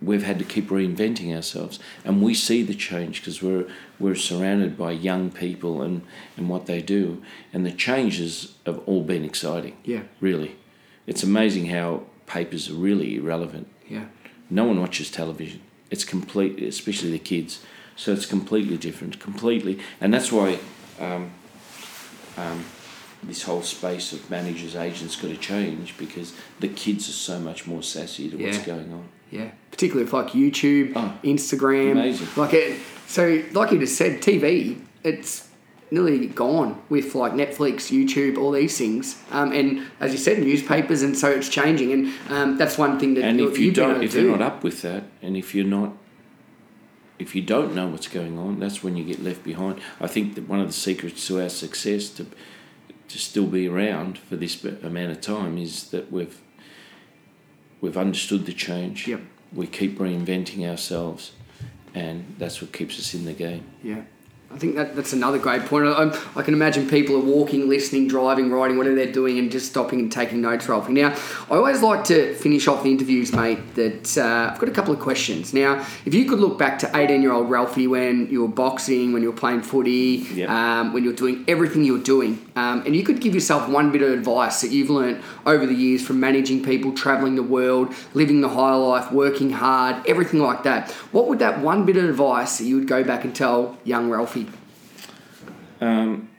We've 0.01 0.23
had 0.23 0.39
to 0.39 0.45
keep 0.45 0.69
reinventing 0.69 1.33
ourselves, 1.33 1.79
and 2.03 2.21
we 2.21 2.33
see 2.33 2.63
the 2.63 2.73
change 2.73 3.21
because 3.21 3.43
we're 3.43 3.67
we're 3.99 4.15
surrounded 4.15 4.75
by 4.75 4.91
young 4.91 5.29
people 5.29 5.83
and 5.83 6.01
and 6.35 6.49
what 6.49 6.65
they 6.65 6.81
do, 6.81 7.23
and 7.53 7.63
the 7.63 7.71
changes 7.71 8.55
have 8.65 8.79
all 8.87 9.03
been 9.03 9.23
exciting. 9.23 9.77
Yeah. 9.83 10.03
Really, 10.19 10.55
it's 11.05 11.21
amazing 11.21 11.67
how 11.67 12.03
papers 12.25 12.71
are 12.71 12.73
really 12.73 13.17
irrelevant. 13.17 13.67
Yeah. 13.87 14.05
No 14.49 14.65
one 14.65 14.81
watches 14.81 15.11
television. 15.11 15.61
It's 15.91 16.03
complete, 16.03 16.61
especially 16.61 17.11
the 17.11 17.19
kids. 17.19 17.63
So 17.95 18.11
it's 18.11 18.25
completely 18.25 18.77
different, 18.77 19.19
completely, 19.19 19.79
and 20.01 20.13
that's 20.13 20.31
why 20.31 20.59
um, 20.99 21.31
um, 22.37 22.65
this 23.23 23.43
whole 23.43 23.61
space 23.61 24.11
of 24.13 24.29
managers, 24.29 24.75
agents, 24.75 25.15
got 25.15 25.29
to 25.29 25.37
change 25.37 25.97
because 25.97 26.33
the 26.59 26.67
kids 26.67 27.07
are 27.09 27.13
so 27.13 27.39
much 27.39 27.65
more 27.65 27.81
sassy 27.81 28.29
to 28.29 28.37
what's 28.37 28.59
going 28.59 28.91
on. 28.91 29.07
Yeah, 29.31 29.51
particularly 29.71 30.03
with 30.03 30.13
like 30.13 30.27
YouTube, 30.33 30.93
Oh, 30.95 31.17
Instagram. 31.23 31.93
amazing. 31.93 32.27
Like 32.35 32.53
it, 32.53 32.79
so, 33.07 33.41
like 33.53 33.71
you 33.71 33.79
just 33.79 33.97
said, 33.97 34.21
TV, 34.21 34.79
it's 35.03 35.47
nearly 35.89 36.27
gone 36.27 36.81
with 36.89 37.15
like 37.15 37.31
Netflix, 37.33 37.89
YouTube, 37.91 38.37
all 38.37 38.51
these 38.51 38.77
things. 38.77 39.21
Um, 39.31 39.51
and 39.53 39.85
as 39.99 40.11
you 40.11 40.17
said, 40.17 40.39
newspapers, 40.39 41.01
and 41.01 41.17
so 41.17 41.29
it's 41.31 41.47
changing. 41.49 41.93
And 41.93 42.13
um, 42.29 42.57
that's 42.57 42.77
one 42.77 42.99
thing 42.99 43.13
that 43.15 43.23
And 43.23 43.39
if 43.39 43.57
you 43.57 43.71
don't, 43.71 44.03
if 44.03 44.11
do. 44.11 44.21
you're 44.23 44.37
not 44.37 44.41
up 44.41 44.63
with 44.63 44.81
that, 44.81 45.03
and 45.21 45.37
if 45.37 45.55
you're 45.55 45.65
not, 45.65 45.93
if 47.17 47.35
you 47.35 47.41
don't 47.41 47.73
know 47.73 47.87
what's 47.87 48.07
going 48.07 48.37
on, 48.37 48.59
that's 48.59 48.83
when 48.83 48.97
you 48.97 49.03
get 49.03 49.23
left 49.23 49.43
behind. 49.43 49.81
I 49.99 50.07
think 50.07 50.35
that 50.35 50.49
one 50.49 50.59
of 50.59 50.67
the 50.67 50.73
secrets 50.73 51.25
to 51.27 51.41
our 51.41 51.49
success 51.49 52.09
to 52.09 52.25
to 53.07 53.19
still 53.19 53.45
be 53.45 53.67
around 53.67 54.17
for 54.17 54.35
this 54.35 54.63
amount 54.63 55.11
of 55.11 55.21
time 55.21 55.57
is 55.57 55.89
that 55.91 56.11
we've 56.11 56.41
we've 57.81 57.97
understood 57.97 58.45
the 58.45 58.53
change. 58.53 59.07
Yep. 59.07 59.21
We 59.53 59.67
keep 59.67 59.99
reinventing 59.99 60.67
ourselves, 60.69 61.31
and 61.93 62.35
that's 62.37 62.61
what 62.61 62.73
keeps 62.73 62.99
us 62.99 63.13
in 63.13 63.25
the 63.25 63.33
game. 63.33 63.65
Yeah. 63.83 64.01
I 64.51 64.57
think 64.57 64.75
that, 64.75 64.95
that's 64.95 65.11
another 65.11 65.37
great 65.37 65.65
point. 65.65 65.85
I, 65.85 66.17
I 66.35 66.41
can 66.41 66.53
imagine 66.53 66.87
people 66.87 67.15
are 67.17 67.19
walking, 67.19 67.67
listening, 67.67 68.07
driving, 68.07 68.49
riding, 68.49 68.77
whatever 68.77 68.95
they're 68.95 69.11
doing, 69.11 69.37
and 69.37 69.51
just 69.51 69.65
stopping 69.67 69.99
and 69.99 70.09
taking 70.09 70.39
notes, 70.39 70.69
Ralphie. 70.69 70.93
Now, 70.93 71.13
I 71.49 71.55
always 71.55 71.81
like 71.81 72.05
to 72.05 72.33
finish 72.35 72.65
off 72.67 72.83
the 72.83 72.89
interviews, 72.89 73.33
mate, 73.33 73.75
that 73.75 74.17
uh, 74.17 74.51
I've 74.53 74.59
got 74.59 74.69
a 74.69 74.71
couple 74.71 74.93
of 74.93 75.01
questions. 75.01 75.53
Now, 75.53 75.85
if 76.05 76.13
you 76.13 76.23
could 76.25 76.39
look 76.39 76.57
back 76.57 76.79
to 76.79 76.91
18 76.95 77.21
year 77.21 77.33
old 77.33 77.49
Ralphie 77.49 77.87
when 77.87 78.29
you 78.29 78.43
were 78.43 78.47
boxing, 78.47 79.11
when 79.11 79.23
you 79.23 79.31
were 79.31 79.37
playing 79.37 79.61
footy, 79.61 80.25
Yep. 80.35 80.49
um, 80.49 80.93
when 80.93 81.03
you 81.03 81.09
were 81.09 81.15
doing 81.15 81.43
everything 81.49 81.83
you 81.83 81.93
were 81.93 82.03
doing, 82.03 82.39
um, 82.55 82.83
and 82.85 82.95
you 82.95 83.03
could 83.03 83.19
give 83.19 83.33
yourself 83.33 83.67
one 83.67 83.91
bit 83.91 84.03
of 84.03 84.11
advice 84.11 84.61
that 84.61 84.71
you've 84.71 84.89
learned 84.89 85.21
over 85.45 85.65
the 85.65 85.73
years 85.73 86.05
from 86.05 86.19
managing 86.21 86.63
people, 86.63 86.93
traveling 86.93 87.35
the 87.35 87.43
world, 87.43 87.93
living 88.13 88.39
the 88.39 88.49
high 88.49 88.75
life, 88.75 89.11
working 89.11 89.49
hard, 89.49 90.01
everything 90.07 90.39
like 90.39 90.63
that, 90.63 90.91
what 91.11 91.27
would 91.27 91.39
that 91.39 91.59
one 91.59 91.85
bit 91.85 91.97
of 91.97 92.05
advice 92.05 92.57
that 92.59 92.63
you 92.65 92.75
would 92.75 92.87
go 92.87 93.03
back 93.03 93.25
and 93.25 93.35
tell 93.35 93.77
young 93.83 94.09
Ralphie? 94.09 94.44
Um, 95.81 96.29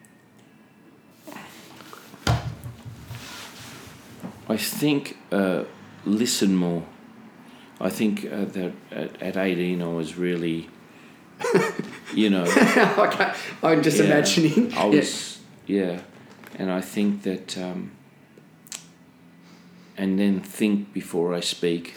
I 4.48 4.56
think 4.56 5.16
uh, 5.32 5.64
listen 6.04 6.54
more. 6.56 6.84
I 7.80 7.90
think 7.90 8.24
uh, 8.24 8.44
that 8.46 8.72
at, 8.90 9.22
at 9.22 9.36
18 9.36 9.82
I 9.82 9.86
was 9.88 10.16
really, 10.16 10.68
you 12.14 12.30
know, 12.30 12.44
okay, 12.98 13.34
I'm 13.62 13.82
just 13.82 13.98
yeah, 13.98 14.04
imagining. 14.04 14.72
I 14.72 14.86
Yeah. 14.86 14.96
was, 15.00 15.40
yeah. 15.66 16.00
And 16.58 16.70
I 16.70 16.80
think 16.80 17.22
that, 17.24 17.58
um, 17.58 17.90
and 19.98 20.18
then 20.18 20.40
think 20.40 20.92
before 20.94 21.34
I 21.34 21.40
speak 21.40 21.94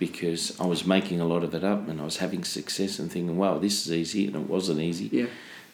because 0.00 0.58
I 0.60 0.66
was 0.66 0.84
making 0.86 1.20
a 1.20 1.24
lot 1.24 1.44
of 1.44 1.54
it 1.54 1.62
up 1.64 1.88
and 1.88 2.00
I 2.00 2.04
was 2.04 2.16
having 2.16 2.44
success 2.44 2.98
and 2.98 3.10
thinking, 3.10 3.36
wow, 3.36 3.58
this 3.58 3.86
is 3.86 3.92
easy, 3.92 4.26
and 4.26 4.36
it 4.36 4.48
wasn't 4.48 4.80
easy 4.80 5.08
Yeah, 5.12 5.26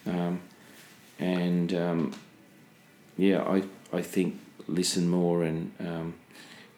um, 0.07 0.41
and 1.19 1.73
um, 1.73 2.13
yeah, 3.17 3.41
I 3.43 3.63
I 3.97 4.01
think 4.01 4.39
listen 4.67 5.09
more 5.09 5.43
and 5.43 5.71
um, 5.79 6.13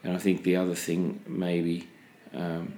and 0.03 0.13
I 0.13 0.19
think 0.19 0.43
the 0.43 0.55
other 0.55 0.75
thing 0.75 1.21
maybe 1.27 1.87
um, 2.33 2.73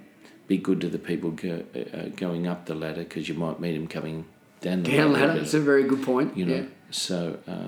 be 0.47 0.57
good 0.57 0.81
to 0.81 0.89
the 0.89 0.99
people 0.99 1.31
go, 1.31 1.63
uh, 1.75 2.09
going 2.15 2.47
up 2.47 2.65
the 2.65 2.75
ladder 2.75 3.03
because 3.03 3.27
you 3.29 3.35
might 3.35 3.59
meet 3.59 3.73
them 3.73 3.87
coming 3.87 4.25
down 4.61 4.83
the 4.83 4.95
down 4.97 5.13
ladder. 5.13 5.27
ladder. 5.27 5.39
That's 5.39 5.53
a 5.53 5.59
very 5.59 5.83
good 5.83 6.03
point. 6.03 6.35
You 6.37 6.45
know, 6.45 6.55
Yeah. 6.55 6.63
so 6.91 7.37
uh, 7.47 7.67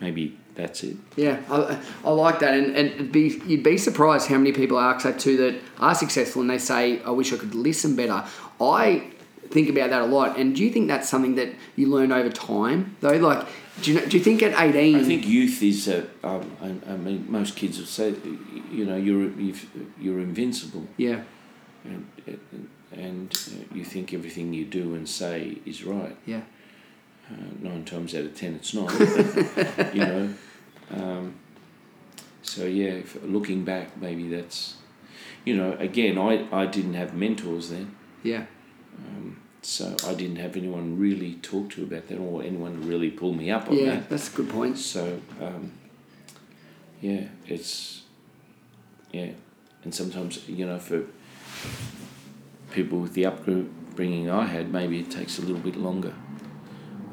maybe 0.00 0.36
that's 0.54 0.82
it. 0.82 0.96
Yeah, 1.16 1.40
I, 1.50 1.80
I 2.04 2.10
like 2.10 2.40
that, 2.40 2.54
and 2.54 2.76
and 2.76 2.88
it'd 2.90 3.12
be 3.12 3.40
you'd 3.46 3.62
be 3.62 3.78
surprised 3.78 4.28
how 4.28 4.36
many 4.38 4.52
people 4.52 4.76
I 4.76 4.92
ask 4.92 5.04
that 5.04 5.18
too 5.18 5.36
that 5.38 5.60
are 5.78 5.94
successful, 5.94 6.42
and 6.42 6.50
they 6.50 6.58
say, 6.58 7.00
"I 7.02 7.10
wish 7.10 7.32
I 7.32 7.36
could 7.36 7.54
listen 7.54 7.96
better." 7.96 8.24
I 8.60 9.04
think 9.50 9.68
about 9.68 9.90
that 9.90 10.02
a 10.02 10.06
lot, 10.06 10.38
and 10.38 10.54
do 10.54 10.64
you 10.64 10.70
think 10.70 10.88
that's 10.88 11.08
something 11.08 11.34
that 11.36 11.48
you 11.76 11.86
learn 11.88 12.12
over 12.12 12.30
time, 12.30 12.96
though? 13.00 13.16
Like, 13.16 13.46
do 13.82 13.92
you 13.92 14.00
know, 14.00 14.06
do 14.06 14.16
you 14.16 14.22
think 14.22 14.42
at 14.42 14.58
eighteen? 14.60 14.96
I 14.96 15.04
think 15.04 15.26
youth 15.26 15.62
is. 15.62 15.88
Uh, 15.88 16.04
um, 16.24 16.50
I, 16.60 16.92
I 16.92 16.96
mean, 16.96 17.26
most 17.28 17.56
kids 17.56 17.78
would 17.78 17.88
say, 17.88 18.14
you 18.72 18.84
know, 18.84 18.96
you're 18.96 19.30
you've, 19.38 19.66
you're 20.00 20.20
invincible. 20.20 20.86
Yeah, 20.96 21.22
and, 21.84 22.06
and 22.92 23.50
you 23.74 23.84
think 23.84 24.12
everything 24.14 24.52
you 24.52 24.64
do 24.64 24.94
and 24.94 25.08
say 25.08 25.58
is 25.64 25.84
right. 25.84 26.16
yeah, 26.26 26.42
Uh, 27.30 27.34
nine 27.60 27.84
times 27.84 28.14
out 28.14 28.24
of 28.24 28.34
ten, 28.34 28.54
it's 28.54 28.74
not. 28.74 28.90
you 29.94 30.00
know. 30.04 30.34
Um, 30.90 31.34
so 32.42 32.64
yeah, 32.64 32.92
if, 33.04 33.22
looking 33.22 33.62
back, 33.64 33.96
maybe 34.00 34.26
that's, 34.28 34.76
you 35.44 35.54
know, 35.54 35.76
again, 35.78 36.16
I 36.18 36.48
I 36.50 36.66
didn't 36.66 36.94
have 36.94 37.14
mentors 37.14 37.68
then, 37.68 37.94
yeah, 38.22 38.44
so 39.62 39.94
I 40.06 40.14
didn't 40.14 40.36
have 40.36 40.56
anyone 40.56 40.98
really 40.98 41.34
talk 41.34 41.70
to 41.70 41.82
about 41.82 42.08
that 42.08 42.18
or 42.18 42.42
anyone 42.42 42.86
really 42.86 43.10
pull 43.10 43.34
me 43.34 43.50
up 43.50 43.68
on 43.68 43.76
yeah. 43.76 43.90
that. 43.90 44.08
That's 44.08 44.32
a 44.32 44.36
good 44.36 44.48
point. 44.48 44.78
So 44.78 45.20
um, 45.40 45.72
yeah, 47.00 47.24
it's 47.46 48.02
yeah, 49.12 49.32
and 49.84 49.94
sometimes 49.94 50.48
you 50.48 50.66
know 50.66 50.78
for 50.78 51.04
people 52.70 53.00
with 53.00 53.14
the 53.14 53.26
upbringing 53.26 54.30
I 54.30 54.46
had, 54.46 54.72
maybe 54.72 55.00
it 55.00 55.10
takes 55.10 55.38
a 55.38 55.42
little 55.42 55.58
bit 55.58 55.76
longer. 55.76 56.14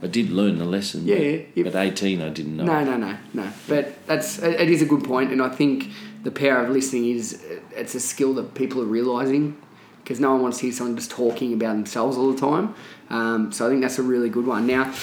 I 0.01 0.07
did 0.07 0.29
learn 0.29 0.57
the 0.57 0.65
lesson. 0.65 1.05
Yeah, 1.05 1.15
but, 1.15 1.57
yeah. 1.57 1.65
At 1.65 1.75
18, 1.75 2.21
I 2.21 2.29
didn't 2.29 2.57
know. 2.57 2.65
No, 2.65 2.83
no, 2.83 2.97
no, 2.97 3.17
no. 3.33 3.49
But 3.67 4.05
that's 4.05 4.39
it 4.39 4.61
it 4.61 4.69
is 4.69 4.81
a 4.81 4.85
good 4.85 5.03
point, 5.03 5.31
and 5.31 5.41
I 5.41 5.49
think 5.49 5.89
the 6.23 6.31
power 6.31 6.63
of 6.63 6.69
listening 6.69 7.09
is 7.09 7.43
it's 7.71 7.95
a 7.95 7.99
skill 7.99 8.33
that 8.35 8.53
people 8.55 8.81
are 8.81 8.85
realizing 8.85 9.57
because 10.05 10.19
no 10.19 10.33
one 10.33 10.43
wants 10.43 10.59
to 10.59 10.67
hear 10.67 10.71
someone 10.71 10.95
just 10.95 11.09
talking 11.09 11.51
about 11.51 11.73
themselves 11.73 12.15
all 12.15 12.31
the 12.31 12.39
time. 12.39 12.75
Um, 13.09 13.51
so 13.51 13.65
I 13.65 13.69
think 13.69 13.81
that's 13.81 13.97
a 13.97 14.03
really 14.03 14.29
good 14.29 14.45
one. 14.45 14.67
Now, 14.67 14.93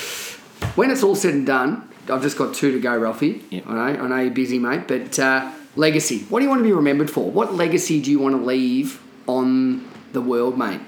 when 0.77 0.93
it's 0.93 1.03
all 1.03 1.17
said 1.17 1.35
and 1.35 1.45
done, 1.45 1.89
I've 2.09 2.23
just 2.23 2.39
got 2.39 2.55
two 2.55 2.71
to 2.71 2.79
go, 2.79 2.97
Ralphie. 2.97 3.45
Yep. 3.51 3.65
I 3.67 3.75
know, 3.75 4.05
I 4.05 4.09
know 4.09 4.17
you're 4.19 4.31
busy, 4.31 4.61
mate, 4.61 4.87
but 4.87 5.19
uh, 5.19 5.51
legacy. 5.75 6.21
What 6.29 6.39
do 6.39 6.45
you 6.45 6.51
want 6.51 6.61
to 6.61 6.65
be 6.65 6.73
remembered 6.73 7.11
for? 7.11 7.29
What 7.29 7.53
legacy 7.53 8.01
do 8.01 8.13
you 8.13 8.21
want 8.21 8.37
to 8.37 8.43
leave 8.43 9.03
on 9.27 9.89
the 10.13 10.21
world, 10.21 10.57
mate? 10.57 10.81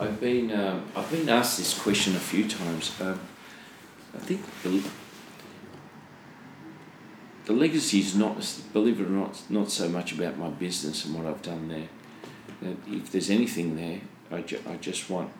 I've 0.00 0.18
been 0.20 0.50
um, 0.52 0.86
I've 0.96 1.10
been 1.10 1.28
asked 1.28 1.58
this 1.58 1.78
question 1.78 2.16
a 2.16 2.18
few 2.18 2.48
times. 2.48 2.98
Um, 2.98 3.20
I 4.14 4.18
think 4.18 4.40
the, 4.62 4.82
the 7.44 7.52
legacy 7.52 8.00
is 8.00 8.14
not, 8.14 8.36
believe 8.72 9.00
it 9.00 9.06
or 9.06 9.10
not, 9.10 9.42
not 9.50 9.70
so 9.70 9.88
much 9.88 10.12
about 10.12 10.38
my 10.38 10.48
business 10.48 11.04
and 11.04 11.14
what 11.14 11.26
I've 11.26 11.42
done 11.42 11.68
there. 11.68 11.88
That 12.62 12.76
if 12.88 13.10
there's 13.12 13.30
anything 13.30 13.76
there, 13.76 14.00
I, 14.30 14.42
ju- 14.42 14.62
I 14.68 14.76
just 14.76 15.10
want 15.10 15.30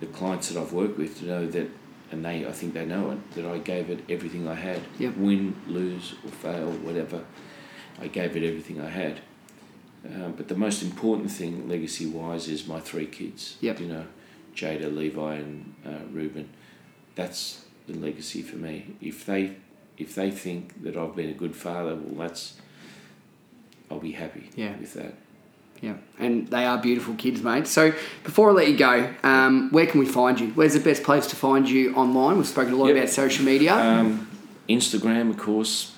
the 0.00 0.06
clients 0.06 0.50
that 0.50 0.60
I've 0.60 0.72
worked 0.72 0.98
with 0.98 1.18
to 1.20 1.26
know 1.26 1.46
that, 1.48 1.68
and 2.10 2.24
they 2.24 2.46
I 2.46 2.52
think 2.52 2.74
they 2.74 2.86
know 2.86 3.10
it, 3.10 3.32
that 3.32 3.44
I 3.44 3.58
gave 3.58 3.90
it 3.90 4.04
everything 4.08 4.46
I 4.48 4.54
had. 4.54 4.80
Yep. 4.98 5.16
Win, 5.16 5.56
lose, 5.66 6.14
or 6.24 6.30
fail, 6.30 6.70
whatever, 6.70 7.24
I 8.00 8.06
gave 8.06 8.36
it 8.36 8.44
everything 8.44 8.80
I 8.80 8.88
had. 8.88 9.20
Um, 10.06 10.32
but 10.36 10.46
the 10.46 10.54
most 10.54 10.82
important 10.82 11.30
thing, 11.30 11.68
legacy 11.68 12.06
wise, 12.06 12.48
is 12.48 12.68
my 12.68 12.78
three 12.78 13.06
kids. 13.06 13.56
Yep. 13.60 13.80
You 13.80 13.86
know, 13.88 14.06
Jada, 14.54 14.94
Levi, 14.94 15.34
and 15.34 15.74
uh, 15.84 16.04
Reuben. 16.12 16.48
That's 17.16 17.64
the 17.88 17.94
legacy 17.94 18.42
for 18.42 18.56
me. 18.56 18.94
If 19.00 19.26
they, 19.26 19.56
if 19.98 20.14
they 20.14 20.30
think 20.30 20.82
that 20.82 20.96
I've 20.96 21.14
been 21.16 21.30
a 21.30 21.34
good 21.34 21.54
father, 21.56 21.94
well, 21.96 22.28
that's. 22.28 22.54
I'll 23.90 23.98
be 24.00 24.12
happy 24.12 24.50
Yeah. 24.54 24.76
with 24.78 24.92
that. 24.94 25.14
Yeah, 25.80 25.94
and 26.18 26.48
they 26.48 26.64
are 26.66 26.76
beautiful 26.76 27.14
kids, 27.14 27.42
mate. 27.42 27.66
So 27.66 27.92
before 28.24 28.50
I 28.50 28.52
let 28.52 28.68
you 28.68 28.76
go, 28.76 29.08
um, 29.22 29.70
where 29.70 29.86
can 29.86 30.00
we 30.00 30.06
find 30.06 30.38
you? 30.40 30.48
Where's 30.48 30.74
the 30.74 30.80
best 30.80 31.02
place 31.04 31.26
to 31.28 31.36
find 31.36 31.68
you 31.70 31.94
online? 31.94 32.36
We've 32.36 32.46
spoken 32.46 32.74
a 32.74 32.76
lot 32.76 32.88
Yep. 32.88 32.96
about 32.96 33.08
social 33.10 33.44
media. 33.44 33.74
Um, 33.74 34.28
Instagram, 34.68 35.30
of 35.30 35.38
course, 35.38 35.92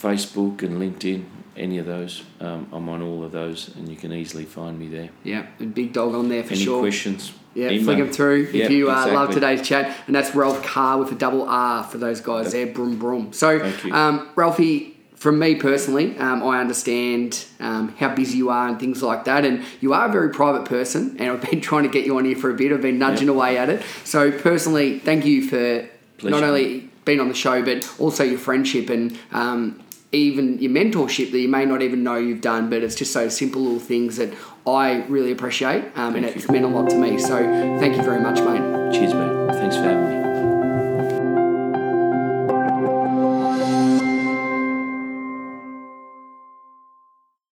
Facebook 0.00 0.62
and 0.62 0.80
LinkedIn, 0.80 1.24
any 1.56 1.78
of 1.78 1.86
those. 1.86 2.22
Um, 2.40 2.68
I'm 2.72 2.88
on 2.88 3.02
all 3.02 3.24
of 3.24 3.32
those, 3.32 3.74
and 3.76 3.88
you 3.88 3.96
can 3.96 4.12
easily 4.12 4.44
find 4.44 4.78
me 4.78 4.88
there. 4.88 5.10
yeah, 5.22 5.46
big 5.58 5.92
dog 5.92 6.14
on 6.14 6.28
there 6.28 6.42
for 6.42 6.54
any 6.54 6.64
sure. 6.64 6.80
questions? 6.80 7.32
Yeah, 7.54 7.68
email. 7.70 7.84
flick 7.84 7.98
them 7.98 8.12
through 8.12 8.42
if 8.44 8.54
Yep, 8.54 8.70
you 8.70 8.90
uh, 8.90 9.06
love 9.12 9.32
today's 9.32 9.62
chat. 9.66 9.96
And 10.06 10.16
that's 10.16 10.34
Ralph 10.34 10.62
Carr 10.64 10.98
with 10.98 11.12
a 11.12 11.14
double 11.14 11.48
R 11.48 11.84
for 11.84 11.98
those 11.98 12.20
guys 12.20 12.52
there, 12.52 12.66
Brum 12.66 12.98
Brum. 12.98 13.32
So, 13.32 13.64
um, 13.92 14.28
Ralphie, 14.34 14.96
from 15.14 15.38
me 15.38 15.54
personally, 15.54 16.18
um, 16.18 16.42
I 16.42 16.60
understand 16.60 17.44
um, 17.60 17.94
how 17.96 18.12
busy 18.14 18.38
you 18.38 18.50
are 18.50 18.68
and 18.68 18.80
things 18.80 19.02
like 19.02 19.24
that. 19.24 19.44
And 19.44 19.64
you 19.80 19.94
are 19.94 20.08
a 20.08 20.12
very 20.12 20.30
private 20.30 20.64
person, 20.64 21.16
and 21.18 21.30
I've 21.30 21.48
been 21.48 21.60
trying 21.62 21.84
to 21.84 21.88
get 21.88 22.04
you 22.04 22.18
on 22.18 22.24
here 22.24 22.36
for 22.36 22.50
a 22.50 22.54
bit. 22.54 22.72
I've 22.72 22.82
been 22.82 22.98
nudging 22.98 23.28
away 23.28 23.56
at 23.56 23.70
it. 23.70 23.82
So, 24.04 24.32
personally, 24.32 24.98
thank 24.98 25.24
you 25.24 25.48
for 25.48 25.88
not 26.28 26.42
only 26.42 26.90
being 27.04 27.20
on 27.20 27.28
the 27.28 27.34
show, 27.34 27.62
but 27.62 27.88
also 28.00 28.24
your 28.24 28.38
friendship 28.38 28.88
and 28.90 29.16
um, 29.30 29.83
even 30.14 30.58
your 30.58 30.70
mentorship 30.70 31.30
that 31.32 31.38
you 31.38 31.48
may 31.48 31.64
not 31.64 31.82
even 31.82 32.02
know 32.02 32.16
you've 32.16 32.40
done, 32.40 32.70
but 32.70 32.82
it's 32.82 32.94
just 32.94 33.12
so 33.12 33.28
simple 33.28 33.62
little 33.62 33.78
things 33.78 34.16
that 34.16 34.32
I 34.66 35.04
really 35.08 35.32
appreciate, 35.32 35.84
um, 35.96 36.16
and 36.16 36.24
it's 36.24 36.48
meant 36.48 36.64
a 36.64 36.68
lot 36.68 36.88
to 36.90 36.96
me. 36.96 37.18
So, 37.18 37.36
thank 37.78 37.96
you 37.96 38.02
very 38.02 38.20
much, 38.20 38.40
mate. 38.40 38.94
Cheers, 38.94 39.14
mate. 39.14 39.54
Thanks 39.54 39.76
for 39.76 39.82
having 39.82 40.18
me. 40.18 40.23